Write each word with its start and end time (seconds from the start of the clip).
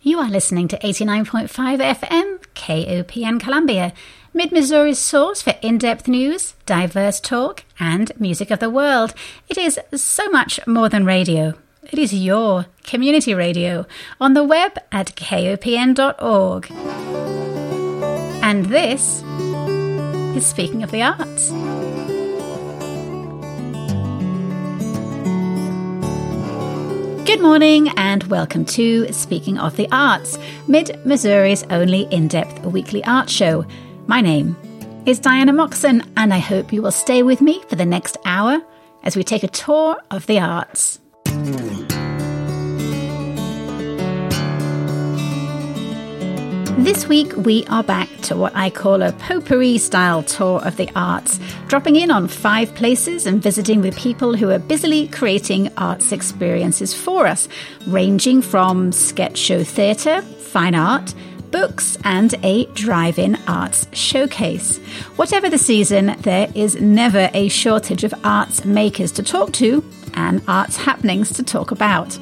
You 0.00 0.20
are 0.20 0.30
listening 0.30 0.68
to 0.68 0.78
89.5 0.78 1.48
FM 1.48 2.38
KOPN 2.54 3.40
Columbia, 3.40 3.92
Mid 4.32 4.52
Missouri's 4.52 4.98
source 4.98 5.42
for 5.42 5.54
in 5.60 5.76
depth 5.78 6.06
news, 6.06 6.54
diverse 6.66 7.18
talk, 7.18 7.64
and 7.80 8.12
music 8.18 8.52
of 8.52 8.60
the 8.60 8.70
world. 8.70 9.12
It 9.48 9.58
is 9.58 9.80
so 9.94 10.30
much 10.30 10.64
more 10.68 10.88
than 10.88 11.04
radio. 11.04 11.54
It 11.90 11.98
is 11.98 12.14
your 12.14 12.66
community 12.84 13.34
radio 13.34 13.86
on 14.20 14.34
the 14.34 14.44
web 14.44 14.78
at 14.92 15.16
kopn.org. 15.16 16.70
And 18.40 18.66
this 18.66 19.22
is 20.36 20.46
Speaking 20.46 20.84
of 20.84 20.92
the 20.92 21.02
Arts. 21.02 21.50
Good 27.38 27.44
morning 27.44 27.88
and 27.90 28.24
welcome 28.24 28.64
to 28.64 29.12
Speaking 29.12 29.58
of 29.58 29.76
the 29.76 29.86
Arts, 29.92 30.36
Mid 30.66 30.98
Missouri's 31.06 31.62
only 31.70 32.00
in 32.10 32.26
depth 32.26 32.64
weekly 32.64 33.02
art 33.04 33.30
show. 33.30 33.64
My 34.08 34.20
name 34.20 34.56
is 35.06 35.20
Diana 35.20 35.52
Moxon, 35.52 36.02
and 36.16 36.34
I 36.34 36.38
hope 36.38 36.72
you 36.72 36.82
will 36.82 36.90
stay 36.90 37.22
with 37.22 37.40
me 37.40 37.62
for 37.68 37.76
the 37.76 37.86
next 37.86 38.16
hour 38.24 38.60
as 39.04 39.14
we 39.14 39.22
take 39.22 39.44
a 39.44 39.48
tour 39.48 39.98
of 40.10 40.26
the 40.26 40.40
arts. 40.40 40.98
This 46.78 47.08
week, 47.08 47.36
we 47.36 47.66
are 47.66 47.82
back 47.82 48.08
to 48.22 48.36
what 48.36 48.54
I 48.54 48.70
call 48.70 49.02
a 49.02 49.10
potpourri 49.10 49.78
style 49.78 50.22
tour 50.22 50.64
of 50.64 50.76
the 50.76 50.88
arts, 50.94 51.40
dropping 51.66 51.96
in 51.96 52.12
on 52.12 52.28
five 52.28 52.72
places 52.76 53.26
and 53.26 53.42
visiting 53.42 53.80
with 53.80 53.98
people 53.98 54.36
who 54.36 54.50
are 54.50 54.60
busily 54.60 55.08
creating 55.08 55.70
arts 55.76 56.12
experiences 56.12 56.94
for 56.94 57.26
us, 57.26 57.48
ranging 57.88 58.42
from 58.42 58.92
sketch 58.92 59.36
show 59.36 59.64
theatre, 59.64 60.22
fine 60.22 60.76
art, 60.76 61.14
books, 61.50 61.98
and 62.04 62.36
a 62.44 62.66
drive 62.66 63.18
in 63.18 63.36
arts 63.48 63.88
showcase. 63.92 64.78
Whatever 65.16 65.50
the 65.50 65.58
season, 65.58 66.14
there 66.20 66.48
is 66.54 66.80
never 66.80 67.28
a 67.34 67.48
shortage 67.48 68.04
of 68.04 68.14
arts 68.22 68.64
makers 68.64 69.10
to 69.12 69.24
talk 69.24 69.52
to 69.54 69.84
and 70.14 70.42
arts 70.46 70.76
happenings 70.76 71.32
to 71.32 71.42
talk 71.42 71.72
about. 71.72 72.16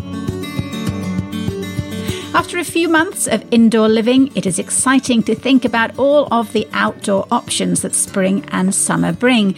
After 2.37 2.59
a 2.59 2.65
few 2.65 2.91
months 2.91 3.27
of 3.27 3.47
indoor 3.51 3.89
living, 3.89 4.31
it 4.37 4.45
is 4.45 4.59
exciting 4.59 5.23
to 5.23 5.35
think 5.35 5.65
about 5.65 5.99
all 5.99 6.29
of 6.31 6.53
the 6.53 6.69
outdoor 6.75 7.27
options 7.31 7.81
that 7.81 7.95
spring 7.95 8.45
and 8.49 8.75
summer 8.75 9.11
bring. 9.11 9.57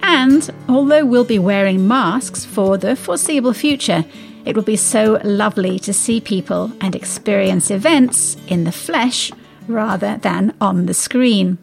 And 0.00 0.48
although 0.66 1.04
we'll 1.04 1.26
be 1.26 1.38
wearing 1.38 1.86
masks 1.86 2.42
for 2.42 2.78
the 2.78 2.96
foreseeable 2.96 3.52
future, 3.52 4.06
it 4.46 4.56
will 4.56 4.62
be 4.62 4.76
so 4.76 5.20
lovely 5.24 5.78
to 5.80 5.92
see 5.92 6.22
people 6.22 6.72
and 6.80 6.96
experience 6.96 7.70
events 7.70 8.38
in 8.46 8.64
the 8.64 8.72
flesh 8.72 9.30
rather 9.68 10.16
than 10.16 10.54
on 10.58 10.86
the 10.86 10.94
screen. 10.94 11.58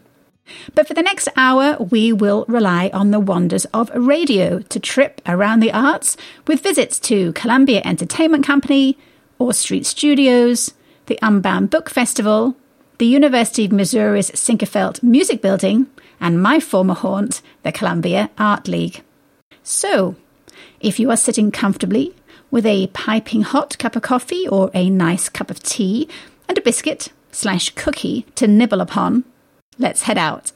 But 0.75 0.87
for 0.87 0.93
the 0.93 1.01
next 1.01 1.29
hour, 1.35 1.77
we 1.79 2.13
will 2.13 2.45
rely 2.47 2.91
on 2.93 3.09
the 3.09 3.19
wonders 3.19 3.65
of 3.73 3.89
radio 3.95 4.59
to 4.59 4.79
trip 4.79 5.19
around 5.25 5.61
the 5.61 5.73
arts 5.73 6.15
with 6.45 6.61
visits 6.61 6.99
to 6.99 7.33
Columbia 7.33 7.81
Entertainment 7.83 8.45
Company, 8.45 8.99
Orr 9.39 9.53
Street 9.53 9.85
Studios, 9.85 10.73
the 11.05 11.19
Unbound 11.21 11.69
Book 11.69 11.89
Festival, 11.89 12.55
the 12.97 13.05
University 13.05 13.65
of 13.65 13.71
Missouri's 13.71 14.31
Sinquefield 14.31 15.01
Music 15.03 15.41
Building, 15.41 15.87
and 16.19 16.41
my 16.41 16.59
former 16.59 16.93
haunt, 16.93 17.41
the 17.63 17.71
Columbia 17.71 18.29
Art 18.37 18.67
League. 18.67 19.03
So, 19.63 20.15
if 20.79 20.99
you 20.99 21.09
are 21.09 21.17
sitting 21.17 21.51
comfortably 21.51 22.13
with 22.51 22.65
a 22.65 22.87
piping 22.87 23.41
hot 23.41 23.77
cup 23.77 23.95
of 23.95 24.03
coffee 24.03 24.47
or 24.47 24.69
a 24.73 24.89
nice 24.89 25.27
cup 25.29 25.49
of 25.49 25.61
tea 25.61 26.07
and 26.47 26.57
a 26.57 26.61
biscuit 26.61 27.09
slash 27.31 27.71
cookie 27.71 28.25
to 28.35 28.47
nibble 28.47 28.81
upon, 28.81 29.23
let's 29.77 30.03
head 30.03 30.17
out. 30.17 30.51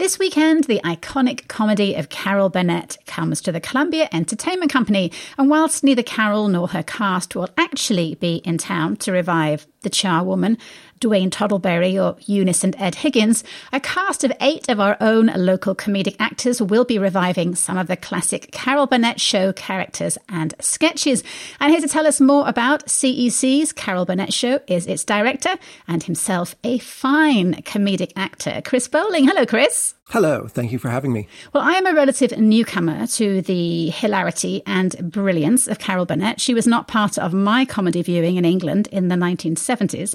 This 0.00 0.18
weekend, 0.18 0.64
the 0.64 0.80
iconic 0.82 1.46
comedy 1.46 1.94
of 1.94 2.08
Carol 2.08 2.48
Burnett 2.48 2.96
comes 3.04 3.42
to 3.42 3.52
the 3.52 3.60
Columbia 3.60 4.08
Entertainment 4.14 4.72
Company, 4.72 5.12
and 5.36 5.50
whilst 5.50 5.84
neither 5.84 6.02
Carol 6.02 6.48
nor 6.48 6.68
her 6.68 6.82
cast 6.82 7.36
will 7.36 7.50
actually 7.58 8.14
be 8.14 8.36
in 8.36 8.56
town 8.56 8.96
to 8.96 9.12
revive 9.12 9.66
The 9.82 9.90
Charwoman, 9.90 10.56
Duane 11.00 11.30
Toddleberry 11.30 11.98
or 11.98 12.16
Eunice 12.26 12.62
and 12.62 12.76
Ed 12.78 12.96
Higgins, 12.96 13.42
a 13.72 13.80
cast 13.80 14.22
of 14.22 14.32
eight 14.40 14.68
of 14.68 14.78
our 14.78 14.98
own 15.00 15.32
local 15.34 15.74
comedic 15.74 16.14
actors 16.20 16.60
will 16.60 16.84
be 16.84 16.98
reviving 16.98 17.54
some 17.54 17.78
of 17.78 17.86
the 17.86 17.96
classic 17.96 18.52
Carol 18.52 18.86
Burnett 18.86 19.18
show 19.18 19.52
characters 19.54 20.18
and 20.28 20.54
sketches. 20.60 21.24
And 21.58 21.72
here 21.72 21.80
to 21.80 21.88
tell 21.88 22.06
us 22.06 22.20
more 22.20 22.46
about 22.46 22.86
CEC's 22.86 23.72
Carol 23.72 24.04
Burnett 24.04 24.34
show 24.34 24.60
is 24.66 24.86
its 24.86 25.04
director 25.04 25.56
and 25.88 26.02
himself 26.02 26.54
a 26.64 26.78
fine 26.78 27.54
comedic 27.62 28.12
actor, 28.14 28.60
Chris 28.62 28.86
Bowling. 28.86 29.26
Hello, 29.26 29.46
Chris. 29.46 29.94
Hello, 30.10 30.48
thank 30.48 30.72
you 30.72 30.78
for 30.78 30.90
having 30.90 31.12
me. 31.12 31.28
Well, 31.54 31.62
I 31.62 31.74
am 31.74 31.86
a 31.86 31.94
relative 31.94 32.36
newcomer 32.36 33.06
to 33.06 33.40
the 33.42 33.90
hilarity 33.90 34.60
and 34.66 35.10
brilliance 35.10 35.66
of 35.66 35.78
Carol 35.78 36.04
Burnett. 36.04 36.40
She 36.40 36.52
was 36.52 36.66
not 36.66 36.88
part 36.88 37.16
of 37.16 37.32
my 37.32 37.64
comedy 37.64 38.02
viewing 38.02 38.36
in 38.36 38.44
England 38.44 38.88
in 38.88 39.08
the 39.08 39.14
1970s. 39.14 40.14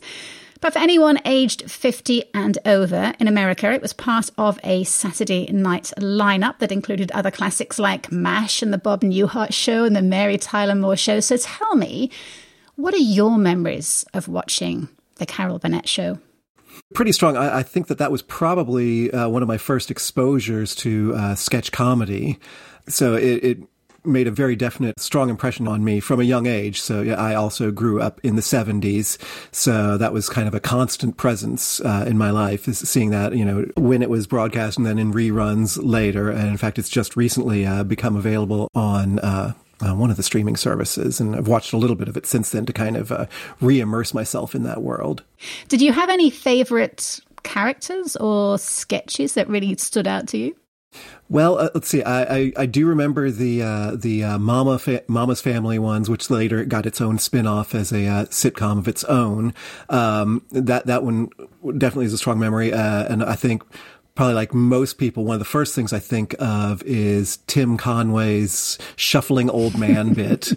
But 0.66 0.74
for 0.74 0.80
anyone 0.80 1.20
aged 1.26 1.70
50 1.70 2.24
and 2.34 2.58
over 2.66 3.14
in 3.20 3.28
America, 3.28 3.72
it 3.72 3.84
was 3.84 3.94
part 3.94 4.32
of 4.36 4.60
a 4.64 4.84
Saturday 4.84 5.46
night 5.52 5.94
lineup 6.00 6.58
that 6.58 6.72
included 6.72 7.12
other 7.12 7.30
classics 7.30 7.78
like 7.78 8.12
MASH 8.12 8.64
and 8.64 8.74
The 8.74 8.80
Bob 8.80 9.02
Newhart 9.02 9.54
Show 9.54 9.84
and 9.84 9.96
The 9.96 10.02
Mary 10.02 10.40
Tyler 10.40 10.74
Moore 10.74 10.98
Show. 10.98 11.20
So 11.20 11.38
tell 11.38 11.76
me, 11.76 12.10
what 12.78 12.96
are 12.96 12.98
your 12.98 13.38
memories 13.38 14.06
of 14.16 14.28
watching 14.28 14.90
The 15.18 15.28
Carol 15.28 15.60
Burnett 15.60 15.88
Show? 15.88 16.18
Pretty 16.96 17.12
strong. 17.12 17.38
I, 17.38 17.60
I 17.60 17.62
think 17.62 17.86
that 17.86 18.00
that 18.00 18.12
was 18.12 18.24
probably 18.24 19.12
uh, 19.12 19.30
one 19.30 19.44
of 19.44 19.48
my 19.48 19.60
first 19.60 19.92
exposures 19.92 20.74
to 20.78 21.14
uh, 21.16 21.36
sketch 21.36 21.72
comedy. 21.72 22.40
So 22.88 23.14
it, 23.14 23.44
it 23.44 23.60
made 24.08 24.28
a 24.28 24.32
very 24.32 24.56
definite, 24.56 25.00
strong 25.00 25.30
impression 25.30 25.68
on 25.68 25.84
me 25.84 26.00
from 26.00 26.20
a 26.20 26.24
young 26.24 26.46
age. 26.48 26.82
So 26.82 27.02
yeah, 27.02 27.16
I 27.16 27.36
also 27.36 27.72
grew 27.72 28.02
up 28.02 28.20
in 28.24 28.36
the 28.36 28.42
70s. 28.42 29.18
So 29.54 29.98
that 29.98 30.14
was 30.14 30.30
kind 30.30 30.48
of 30.48 30.54
a 30.54 30.60
constant 30.60 31.18
presence 31.18 31.80
uh, 31.82 32.06
in 32.08 32.18
my 32.18 32.32
life 32.32 32.68
is 32.68 32.80
seeing 32.80 33.12
that, 33.12 33.36
you 33.36 33.46
know, 33.46 33.66
when 33.78 34.02
it 34.02 34.10
was 34.10 34.28
broadcast 34.28 34.78
and 34.78 34.86
then 34.86 35.00
in 35.00 35.14
reruns 35.14 35.80
later. 35.82 36.30
And 36.30 36.48
in 36.48 36.58
fact, 36.58 36.80
it's 36.80 36.90
just 36.90 37.16
recently 37.16 37.66
uh, 37.66 37.84
become 37.84 38.16
available 38.16 38.70
on, 38.74 39.20
uh, 39.20 39.54
uh, 39.82 39.94
one 39.94 40.10
of 40.10 40.16
the 40.16 40.24
streaming 40.24 40.56
services, 40.56 41.20
and 41.20 41.36
I've 41.36 41.50
watched 41.50 41.74
a 41.74 41.78
little 41.78 41.98
bit 41.98 42.08
of 42.08 42.16
it 42.16 42.26
since 42.26 42.52
then 42.52 42.66
to 42.66 42.72
kind 42.72 42.96
of 42.96 43.12
uh, 43.12 43.26
re-immerse 43.60 44.14
myself 44.14 44.56
in 44.56 44.64
that 44.64 44.82
world. 44.82 45.22
Did 45.68 45.82
you 45.82 45.92
have 45.92 46.10
any 46.10 46.30
favorite 46.30 47.20
characters 47.44 48.16
or 48.16 48.58
sketches 48.58 49.34
that 49.34 49.48
really 49.50 49.76
stood 49.78 50.08
out 50.08 50.28
to 50.30 50.38
you? 50.38 50.56
Well, 51.28 51.58
uh, 51.58 51.70
let's 51.74 51.88
see. 51.88 52.04
I, 52.04 52.38
I, 52.38 52.54
I, 52.56 52.66
do 52.68 52.86
remember 52.86 53.32
the 53.32 53.64
uh, 53.64 53.96
the 53.96 54.24
uh, 54.24 54.38
Mama 54.38 54.78
fa- 54.78 55.04
Mama's 55.08 55.42
Family 55.42 55.80
ones, 55.80 56.08
which 56.08 56.30
later 56.30 56.64
got 56.66 56.86
its 56.86 57.02
own 57.02 57.18
spin 57.18 57.48
off 57.48 57.74
as 57.74 57.92
a 57.92 58.06
uh, 58.06 58.26
sitcom 58.26 58.78
of 58.78 58.88
its 58.88 59.04
own. 59.06 59.54
Um, 59.90 60.46
that 60.52 60.86
that 60.86 61.04
one 61.04 61.30
definitely 61.78 62.06
is 62.06 62.14
a 62.14 62.20
strong 62.20 62.40
memory, 62.40 62.72
uh, 62.72 63.06
and 63.12 63.24
I 63.24 63.34
think 63.36 63.64
probably 64.16 64.34
like 64.34 64.54
most 64.54 64.98
people, 64.98 65.26
one 65.26 65.36
of 65.36 65.40
the 65.40 65.46
first 65.46 65.76
things 65.76 65.92
I 65.92 66.00
think 66.00 66.36
of 66.40 66.82
is 66.84 67.38
Tim 67.48 67.78
Conway's 67.78 68.78
shuffling 68.96 69.50
old 69.50 69.78
man 69.78 70.14
bit. 70.14 70.54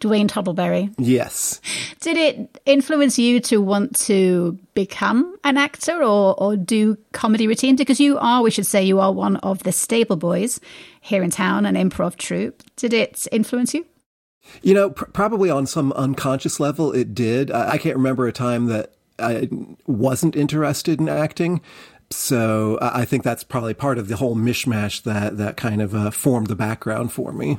Duane 0.00 0.26
Toddleberry. 0.26 0.92
Yes. 0.98 1.60
Did 2.00 2.16
it 2.16 2.60
influence 2.66 3.18
you 3.18 3.38
to 3.42 3.58
want 3.58 3.94
to 4.00 4.58
become 4.74 5.36
an 5.44 5.56
actor 5.56 6.02
or, 6.02 6.34
or 6.42 6.56
do 6.56 6.98
comedy 7.12 7.46
routine? 7.46 7.76
Because 7.76 8.00
you 8.00 8.18
are, 8.18 8.42
we 8.42 8.50
should 8.50 8.66
say, 8.66 8.82
you 8.82 8.98
are 8.98 9.12
one 9.12 9.36
of 9.36 9.62
the 9.62 9.72
stable 9.72 10.16
boys 10.16 10.60
here 11.00 11.22
in 11.22 11.30
town, 11.30 11.66
an 11.66 11.76
improv 11.76 12.16
troupe. 12.16 12.62
Did 12.74 12.92
it 12.92 13.28
influence 13.30 13.72
you? 13.72 13.86
You 14.62 14.74
know, 14.74 14.90
pr- 14.90 15.04
probably 15.04 15.48
on 15.48 15.66
some 15.66 15.92
unconscious 15.92 16.58
level, 16.58 16.92
it 16.92 17.14
did. 17.14 17.52
I, 17.52 17.72
I 17.72 17.78
can't 17.78 17.96
remember 17.96 18.26
a 18.26 18.32
time 18.32 18.66
that 18.66 18.94
I 19.20 19.48
wasn't 19.86 20.34
interested 20.34 20.98
in 20.98 21.08
acting. 21.08 21.60
So 22.12 22.78
I 22.82 23.04
think 23.04 23.22
that's 23.22 23.44
probably 23.44 23.74
part 23.74 23.98
of 23.98 24.08
the 24.08 24.16
whole 24.16 24.34
mishmash 24.34 25.02
that 25.02 25.36
that 25.36 25.56
kind 25.56 25.80
of 25.80 25.94
uh, 25.94 26.10
formed 26.10 26.48
the 26.48 26.56
background 26.56 27.12
for 27.12 27.32
me. 27.32 27.58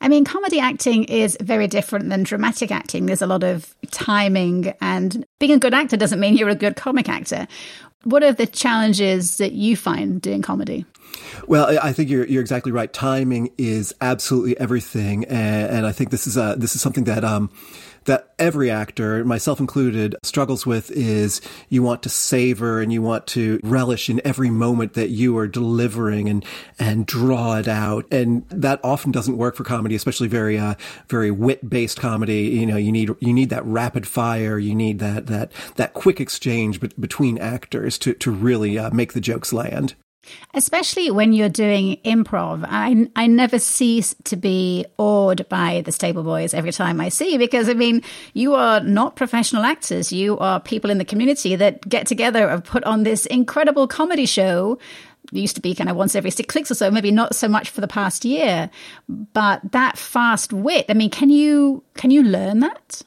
I 0.00 0.08
mean, 0.08 0.24
comedy 0.24 0.58
acting 0.58 1.04
is 1.04 1.36
very 1.40 1.66
different 1.66 2.08
than 2.08 2.22
dramatic 2.22 2.70
acting. 2.70 3.06
There's 3.06 3.22
a 3.22 3.26
lot 3.26 3.44
of 3.44 3.74
timing, 3.90 4.74
and 4.80 5.24
being 5.38 5.52
a 5.52 5.58
good 5.58 5.74
actor 5.74 5.96
doesn't 5.96 6.18
mean 6.18 6.36
you're 6.36 6.48
a 6.48 6.54
good 6.54 6.76
comic 6.76 7.08
actor. 7.08 7.46
What 8.04 8.22
are 8.22 8.32
the 8.32 8.46
challenges 8.46 9.36
that 9.36 9.52
you 9.52 9.76
find 9.76 10.20
doing 10.20 10.42
comedy? 10.42 10.86
Well, 11.46 11.78
I 11.82 11.92
think 11.92 12.08
you're 12.08 12.26
you're 12.26 12.40
exactly 12.40 12.72
right. 12.72 12.92
Timing 12.92 13.52
is 13.58 13.94
absolutely 14.00 14.58
everything, 14.58 15.24
and, 15.26 15.70
and 15.70 15.86
I 15.86 15.92
think 15.92 16.10
this 16.10 16.26
is 16.26 16.36
a 16.36 16.56
this 16.56 16.74
is 16.74 16.80
something 16.80 17.04
that 17.04 17.24
um 17.24 17.50
that 18.10 18.34
every 18.40 18.68
actor, 18.68 19.24
myself 19.24 19.60
included, 19.60 20.16
struggles 20.24 20.66
with 20.66 20.90
is 20.90 21.40
you 21.68 21.80
want 21.80 22.02
to 22.02 22.08
savor 22.08 22.80
and 22.80 22.92
you 22.92 23.00
want 23.00 23.24
to 23.28 23.60
relish 23.62 24.10
in 24.10 24.20
every 24.24 24.50
moment 24.50 24.94
that 24.94 25.10
you 25.10 25.38
are 25.38 25.46
delivering 25.46 26.28
and, 26.28 26.44
and 26.76 27.06
draw 27.06 27.56
it 27.56 27.68
out. 27.68 28.04
And 28.10 28.44
that 28.48 28.80
often 28.82 29.12
doesn't 29.12 29.36
work 29.36 29.54
for 29.54 29.62
comedy, 29.62 29.94
especially 29.94 30.26
very 30.26 30.58
uh, 30.58 30.74
very 31.08 31.30
wit 31.30 31.70
based 31.70 32.00
comedy, 32.00 32.48
you 32.48 32.66
know, 32.66 32.76
you 32.76 32.90
need 32.90 33.10
you 33.20 33.32
need 33.32 33.50
that 33.50 33.64
rapid 33.64 34.08
fire, 34.08 34.58
you 34.58 34.74
need 34.74 34.98
that 34.98 35.28
that 35.28 35.52
that 35.76 35.94
quick 35.94 36.20
exchange 36.20 36.80
be- 36.80 36.90
between 36.98 37.38
actors 37.38 37.96
to 37.98 38.14
to 38.14 38.32
really 38.32 38.76
uh, 38.76 38.90
make 38.90 39.12
the 39.12 39.20
jokes 39.20 39.52
land. 39.52 39.94
Especially 40.54 41.10
when 41.10 41.32
you're 41.32 41.48
doing 41.48 41.96
improv, 42.04 42.64
I, 42.68 43.08
I 43.16 43.26
never 43.26 43.58
cease 43.58 44.14
to 44.24 44.36
be 44.36 44.84
awed 44.98 45.48
by 45.48 45.82
the 45.82 45.92
Stable 45.92 46.22
Boys 46.22 46.54
every 46.54 46.72
time 46.72 47.00
I 47.00 47.08
see, 47.08 47.38
because 47.38 47.68
I 47.68 47.74
mean, 47.74 48.02
you 48.34 48.54
are 48.54 48.80
not 48.80 49.16
professional 49.16 49.64
actors. 49.64 50.12
You 50.12 50.38
are 50.38 50.60
people 50.60 50.90
in 50.90 50.98
the 50.98 51.04
community 51.04 51.56
that 51.56 51.88
get 51.88 52.06
together 52.06 52.48
and 52.48 52.62
put 52.62 52.84
on 52.84 53.02
this 53.02 53.26
incredible 53.26 53.88
comedy 53.88 54.26
show 54.26 54.78
it 55.32 55.38
used 55.38 55.56
to 55.56 55.62
be 55.62 55.74
kind 55.74 55.88
of 55.88 55.96
once 55.96 56.14
every 56.14 56.30
six 56.30 56.52
clicks 56.52 56.70
or 56.70 56.74
so, 56.74 56.90
maybe 56.90 57.10
not 57.10 57.34
so 57.34 57.46
much 57.46 57.70
for 57.70 57.80
the 57.80 57.88
past 57.88 58.24
year, 58.24 58.70
but 59.08 59.60
that 59.72 59.96
fast 59.96 60.52
wit. 60.52 60.86
I 60.88 60.94
mean, 60.94 61.10
can 61.10 61.30
you 61.30 61.82
can 61.94 62.10
you 62.10 62.22
learn 62.22 62.60
that? 62.60 63.02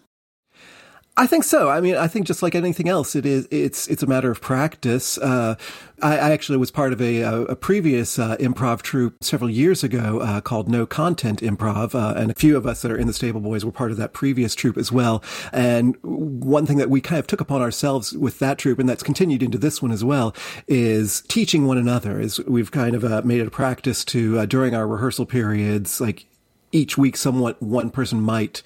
I 1.15 1.27
think 1.27 1.44
so. 1.44 1.69
I 1.69 1.80
mean, 1.80 1.95
I 1.95 2.07
think 2.07 2.25
just 2.25 2.42
like 2.42 2.56
anything 2.56 2.89
else, 2.89 3.15
it 3.15 3.24
is 3.24 3.48
it's 3.51 3.88
it's 3.88 4.01
a 4.01 4.07
matter 4.07 4.31
of 4.31 4.42
practice. 4.42 5.19
Uh, 5.19 5.54
I, 6.01 6.18
I, 6.18 6.31
actually 6.31 6.57
was 6.57 6.71
part 6.71 6.92
of 6.92 7.00
a, 7.00 7.21
a 7.21 7.56
previous 7.56 8.18
uh, 8.18 8.36
improv 8.38 8.81
troupe 8.81 9.24
several 9.24 9.48
years 9.48 9.83
ago 9.83 10.21
uh, 10.21 10.42
called 10.42 10.68
No 10.68 10.88
Content 10.88 11.39
Improv, 11.42 11.94
uh, 11.94 12.19
and 12.19 12.31
a 12.31 12.33
few 12.33 12.57
of 12.57 12.65
us 12.65 12.81
that 12.81 12.92
are 12.92 12.98
in 12.98 13.06
the 13.06 13.13
Stable 13.13 13.42
Boys 13.42 13.63
were 13.63 13.71
part 13.71 13.92
of 13.92 13.98
that 13.98 14.13
previous 14.13 14.56
troupe 14.56 14.75
as 14.75 14.92
well. 14.92 15.24
And 15.51 15.95
one 16.01 16.65
thing 16.65 16.77
that 16.77 16.89
we 16.89 17.00
kind 17.00 17.19
of 17.19 17.27
took 17.27 17.42
upon 17.42 17.62
ourselves 17.62 18.13
with 18.13 18.39
that 18.39 18.57
troupe, 18.57 18.80
and 18.80 18.89
that's 18.89 19.04
continued 19.04 19.44
into 19.44 19.59
this 19.59 19.83
one 19.83 19.92
as 19.92 20.04
well, 20.04 20.33
is 20.68 21.21
teaching 21.27 21.68
one 21.68 21.77
another. 21.77 22.19
Is 22.19 22.39
we've 22.45 22.71
kind 22.71 22.95
of 22.95 23.04
uh, 23.04 23.21
made 23.24 23.39
it 23.39 23.48
a 23.48 23.51
practice 23.51 24.04
to 24.06 24.39
uh, 24.39 24.45
during 24.48 24.74
our 24.74 24.88
rehearsal 24.88 25.27
periods, 25.27 26.01
like 26.01 26.25
each 26.71 26.98
week, 26.98 27.18
somewhat 27.18 27.62
one 27.62 27.92
person 27.92 28.19
might 28.19 28.63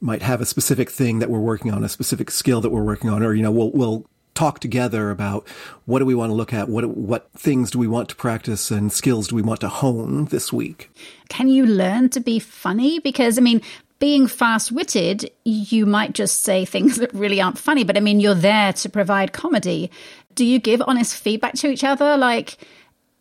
might 0.00 0.22
have 0.22 0.40
a 0.40 0.46
specific 0.46 0.90
thing 0.90 1.18
that 1.18 1.30
we're 1.30 1.40
working 1.40 1.72
on, 1.72 1.84
a 1.84 1.88
specific 1.88 2.30
skill 2.30 2.60
that 2.60 2.70
we're 2.70 2.82
working 2.82 3.10
on, 3.10 3.22
or, 3.22 3.34
you 3.34 3.42
know, 3.42 3.50
we'll, 3.50 3.70
we'll 3.72 4.06
talk 4.34 4.60
together 4.60 5.10
about 5.10 5.46
what 5.84 5.98
do 5.98 6.06
we 6.06 6.14
want 6.14 6.30
to 6.30 6.34
look 6.34 6.52
at? 6.52 6.68
What, 6.68 6.86
what 6.96 7.28
things 7.32 7.72
do 7.72 7.78
we 7.78 7.88
want 7.88 8.08
to 8.10 8.16
practice 8.16 8.70
and 8.70 8.92
skills 8.92 9.28
do 9.28 9.36
we 9.36 9.42
want 9.42 9.60
to 9.62 9.68
hone 9.68 10.26
this 10.26 10.52
week? 10.52 10.90
Can 11.28 11.48
you 11.48 11.66
learn 11.66 12.08
to 12.10 12.20
be 12.20 12.38
funny? 12.38 13.00
Because, 13.00 13.36
I 13.36 13.40
mean, 13.40 13.60
being 13.98 14.28
fast 14.28 14.70
witted, 14.70 15.28
you 15.44 15.86
might 15.86 16.12
just 16.12 16.42
say 16.42 16.64
things 16.64 16.96
that 16.96 17.12
really 17.12 17.40
aren't 17.40 17.58
funny, 17.58 17.82
but 17.82 17.96
I 17.96 18.00
mean, 18.00 18.20
you're 18.20 18.34
there 18.34 18.72
to 18.74 18.88
provide 18.88 19.32
comedy. 19.32 19.90
Do 20.36 20.44
you 20.44 20.60
give 20.60 20.80
honest 20.86 21.16
feedback 21.16 21.54
to 21.54 21.68
each 21.68 21.82
other? 21.82 22.16
Like, 22.16 22.58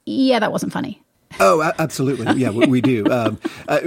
yeah, 0.06 0.38
that 0.38 0.51
wasn't 0.51 0.73
funny. 0.73 1.01
Oh, 1.39 1.71
absolutely. 1.77 2.39
Yeah, 2.39 2.50
we, 2.50 2.65
we 2.68 2.81
do. 2.81 3.06
Um, 3.12 3.39
uh, 3.68 3.79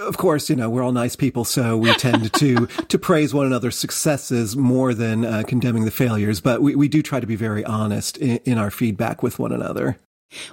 of 0.00 0.16
course, 0.16 0.50
you 0.50 0.56
know, 0.56 0.68
we're 0.68 0.82
all 0.82 0.92
nice 0.92 1.16
people, 1.16 1.44
so 1.44 1.76
we 1.76 1.92
tend 1.94 2.32
to, 2.34 2.66
to 2.66 2.98
praise 2.98 3.32
one 3.32 3.46
another's 3.46 3.76
successes 3.76 4.56
more 4.56 4.94
than 4.94 5.24
uh, 5.24 5.42
condemning 5.46 5.84
the 5.84 5.90
failures. 5.90 6.40
But 6.40 6.62
we, 6.62 6.74
we 6.74 6.88
do 6.88 7.02
try 7.02 7.20
to 7.20 7.26
be 7.26 7.36
very 7.36 7.64
honest 7.64 8.16
in, 8.16 8.38
in 8.38 8.58
our 8.58 8.70
feedback 8.70 9.22
with 9.22 9.38
one 9.38 9.52
another. 9.52 9.98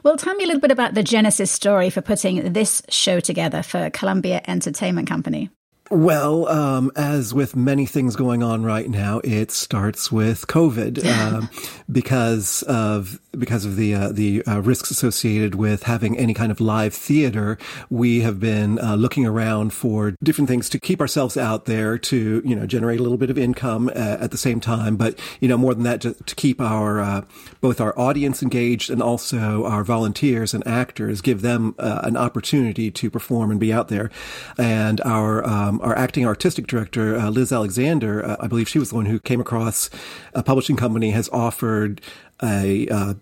Well, 0.04 0.18
tell 0.18 0.36
me 0.36 0.44
a 0.44 0.48
little 0.48 0.62
bit 0.62 0.72
about 0.72 0.94
the 0.94 1.04
genesis 1.04 1.51
story 1.51 1.90
for 1.90 2.01
putting 2.01 2.54
this 2.54 2.81
show 2.89 3.19
together 3.19 3.63
for 3.63 3.89
Columbia 3.89 4.42
Entertainment 4.48 5.07
Company. 5.07 5.50
Well, 5.89 6.48
um, 6.48 6.92
as 6.96 7.34
with 7.34 7.56
many 7.56 7.86
things 7.86 8.16
going 8.16 8.42
on 8.42 8.63
right 8.63 8.89
now, 8.89 9.19
it 9.24 9.51
starts 9.51 10.12
with 10.12 10.48
COVID 10.48 11.06
um, 11.34 11.50
because 11.91 12.63
of 12.63 13.19
because 13.38 13.65
of 13.65 13.75
the 13.75 13.94
uh, 13.94 14.09
the 14.09 14.45
uh, 14.45 14.59
risks 14.59 14.91
associated 14.91 15.56
with 15.56 15.83
having 15.83 16.18
any 16.18 16.33
kind 16.33 16.51
of 16.51 16.62
live 16.62 16.94
theater. 16.94 17.57
We 17.89 18.21
have 18.21 18.39
been 18.39 18.80
uh, 18.80 18.95
looking 18.95 19.25
around 19.25 19.74
for 19.74 20.15
different 20.24 20.47
things 20.50 20.69
to 20.69 20.80
keep 20.80 21.01
ourselves 21.01 21.38
out 21.38 21.65
there 21.65 21.97
to 21.97 22.41
you 22.45 22.56
know 22.56 22.65
generate 22.65 23.00
a 23.00 23.03
little 23.03 23.18
bit 23.18 23.30
of 23.30 23.38
income 23.38 23.89
uh, 23.89 24.18
at 24.19 24.31
the 24.31 24.38
same 24.38 24.59
time, 24.59 24.95
but 24.95 25.19
you 25.39 25.47
know 25.47 25.57
more 25.57 25.74
than 25.74 25.83
that 25.83 26.01
to, 26.01 26.13
to 26.13 26.35
keep 26.35 26.62
our 26.62 27.00
uh, 27.01 27.21
both 27.62 27.81
our 27.81 27.97
audience 27.97 28.44
engaged 28.44 28.89
and 28.89 29.01
also 29.01 29.65
our 29.65 29.83
volunteers 29.83 30.53
and 30.53 30.65
actors 30.68 31.21
give 31.21 31.41
them 31.41 31.75
uh, 31.79 32.01
an 32.03 32.15
opportunity 32.18 32.91
to 32.91 33.09
perform 33.09 33.51
and 33.51 33.59
be 33.59 33.74
out 33.74 33.88
there, 33.88 34.12
and 34.57 35.01
our 35.01 35.45
um, 35.47 35.79
our 35.81 35.97
acting 35.97 36.25
artistic 36.25 36.68
director, 36.68 37.19
Liz 37.29 37.51
Alexander, 37.51 38.38
I 38.39 38.47
believe 38.47 38.69
she 38.69 38.79
was 38.79 38.89
the 38.89 38.95
one 38.95 39.06
who 39.06 39.19
came 39.19 39.41
across 39.41 39.89
a 40.33 40.44
publishing 40.44 40.75
company 40.75 41.12
has 41.12 41.29
offered 41.29 41.82
a 42.41 42.88
uh, 42.89 43.13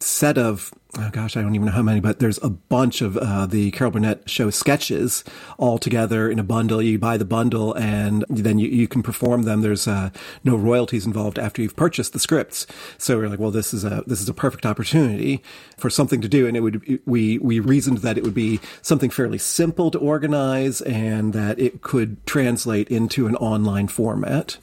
set 0.00 0.38
of 0.38 0.72
oh 0.98 1.10
gosh, 1.12 1.36
I 1.36 1.42
don't 1.42 1.54
even 1.54 1.66
know 1.66 1.72
how 1.72 1.82
many, 1.82 2.00
but 2.00 2.18
there's 2.18 2.42
a 2.42 2.50
bunch 2.50 3.00
of 3.00 3.16
uh, 3.16 3.46
the 3.46 3.70
Carol 3.72 3.90
Burnett 3.90 4.28
show 4.28 4.50
sketches 4.50 5.24
all 5.58 5.78
together 5.78 6.30
in 6.30 6.38
a 6.38 6.44
bundle. 6.44 6.80
You 6.80 6.98
buy 6.98 7.16
the 7.16 7.24
bundle 7.24 7.74
and 7.74 8.24
then 8.28 8.58
you, 8.58 8.68
you 8.68 8.88
can 8.88 9.02
perform 9.02 9.42
them. 9.42 9.62
There's 9.62 9.88
uh, 9.88 10.10
no 10.42 10.56
royalties 10.56 11.06
involved 11.06 11.38
after 11.38 11.62
you've 11.62 11.76
purchased 11.76 12.12
the 12.12 12.18
scripts. 12.18 12.66
So 12.98 13.16
we're 13.18 13.28
like, 13.28 13.38
well, 13.38 13.50
this 13.50 13.74
is 13.74 13.84
a 13.84 14.04
this 14.06 14.20
is 14.20 14.28
a 14.28 14.34
perfect 14.34 14.66
opportunity 14.66 15.42
for 15.76 15.90
something 15.90 16.20
to 16.20 16.28
do, 16.28 16.46
and 16.46 16.56
it 16.56 16.60
would 16.60 17.00
we 17.06 17.38
we 17.38 17.60
reasoned 17.60 17.98
that 17.98 18.18
it 18.18 18.24
would 18.24 18.34
be 18.34 18.60
something 18.82 19.10
fairly 19.10 19.38
simple 19.38 19.90
to 19.90 19.98
organize 19.98 20.80
and 20.82 21.32
that 21.32 21.58
it 21.58 21.82
could 21.82 22.24
translate 22.26 22.88
into 22.88 23.26
an 23.26 23.36
online 23.36 23.88
format. 23.88 24.58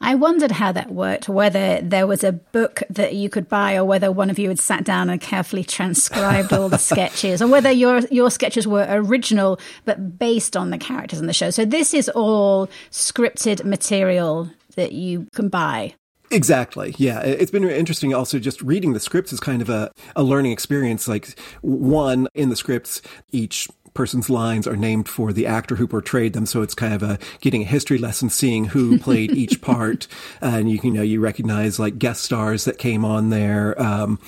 I 0.00 0.14
wondered 0.14 0.52
how 0.52 0.72
that 0.72 0.90
worked, 0.90 1.28
whether 1.28 1.80
there 1.80 2.06
was 2.06 2.24
a 2.24 2.32
book 2.32 2.82
that 2.90 3.14
you 3.14 3.30
could 3.30 3.48
buy 3.48 3.76
or 3.76 3.84
whether 3.84 4.10
one 4.10 4.30
of 4.30 4.38
you 4.38 4.48
had 4.48 4.58
sat 4.58 4.84
down 4.84 5.10
and 5.10 5.20
carefully 5.20 5.64
transcribed 5.64 6.52
all 6.52 6.68
the 6.68 6.78
sketches 6.90 7.40
or 7.40 7.48
whether 7.48 7.70
your 7.70 8.00
your 8.10 8.30
sketches 8.30 8.66
were 8.66 8.86
original 8.88 9.60
but 9.84 10.18
based 10.18 10.56
on 10.56 10.70
the 10.70 10.78
characters 10.78 11.20
in 11.20 11.26
the 11.26 11.32
show. 11.32 11.50
So 11.50 11.64
this 11.64 11.94
is 11.94 12.08
all 12.08 12.68
scripted 12.90 13.64
material 13.64 14.50
that 14.74 14.92
you 14.92 15.26
can 15.34 15.48
buy. 15.48 15.94
Exactly. 16.32 16.94
Yeah. 16.96 17.20
It's 17.20 17.50
been 17.50 17.64
interesting 17.64 18.14
also 18.14 18.38
just 18.38 18.62
reading 18.62 18.92
the 18.92 19.00
scripts 19.00 19.32
is 19.32 19.40
kind 19.40 19.60
of 19.60 19.68
a, 19.68 19.90
a 20.14 20.22
learning 20.22 20.52
experience. 20.52 21.08
Like 21.08 21.36
one 21.60 22.28
in 22.34 22.50
the 22.50 22.56
scripts, 22.56 23.02
each 23.32 23.68
person's 23.94 24.30
lines 24.30 24.66
are 24.66 24.76
named 24.76 25.08
for 25.08 25.32
the 25.32 25.46
actor 25.46 25.76
who 25.76 25.86
portrayed 25.86 26.32
them. 26.32 26.46
So 26.46 26.62
it's 26.62 26.74
kind 26.74 26.94
of 26.94 27.02
a 27.02 27.18
getting 27.40 27.62
a 27.62 27.66
history 27.66 27.98
lesson, 27.98 28.30
seeing 28.30 28.66
who 28.66 28.98
played 29.06 29.32
each 29.32 29.60
part. 29.60 30.06
And 30.40 30.70
you, 30.70 30.80
you 30.82 30.90
know, 30.90 31.02
you 31.02 31.20
recognize 31.20 31.78
like 31.78 31.98
guest 31.98 32.22
stars 32.22 32.64
that 32.64 32.78
came 32.78 33.04
on 33.04 33.30
there. 33.30 33.80
Um, 33.80 34.18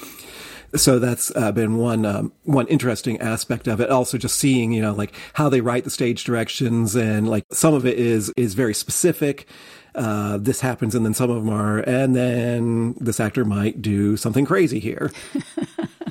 so 0.75 0.99
that's 0.99 1.35
uh, 1.37 1.53
been 1.53 1.77
one 1.77 2.07
um, 2.07 2.33
one 2.45 2.67
interesting 2.69 3.21
aspect 3.21 3.69
of 3.69 3.81
it. 3.81 3.91
Also, 3.91 4.17
just 4.17 4.39
seeing 4.39 4.73
you 4.73 4.81
know 4.81 4.95
like 4.95 5.13
how 5.35 5.49
they 5.49 5.61
write 5.61 5.85
the 5.85 5.91
stage 5.91 6.25
directions 6.25 6.97
and 6.97 7.29
like 7.29 7.45
some 7.53 7.75
of 7.75 7.85
it 7.85 7.99
is 7.99 8.33
is 8.37 8.55
very 8.55 8.75
specific. 8.75 9.47
Uh, 9.95 10.39
this 10.39 10.61
happens, 10.61 10.95
and 10.95 11.05
then 11.05 11.13
some 11.13 11.29
of 11.29 11.45
them 11.45 11.53
are, 11.53 11.81
and 11.81 12.17
then 12.17 12.95
this 12.99 13.21
actor 13.21 13.45
might 13.45 13.83
do 13.83 14.17
something 14.17 14.47
crazy 14.47 14.81
here. 14.81 15.11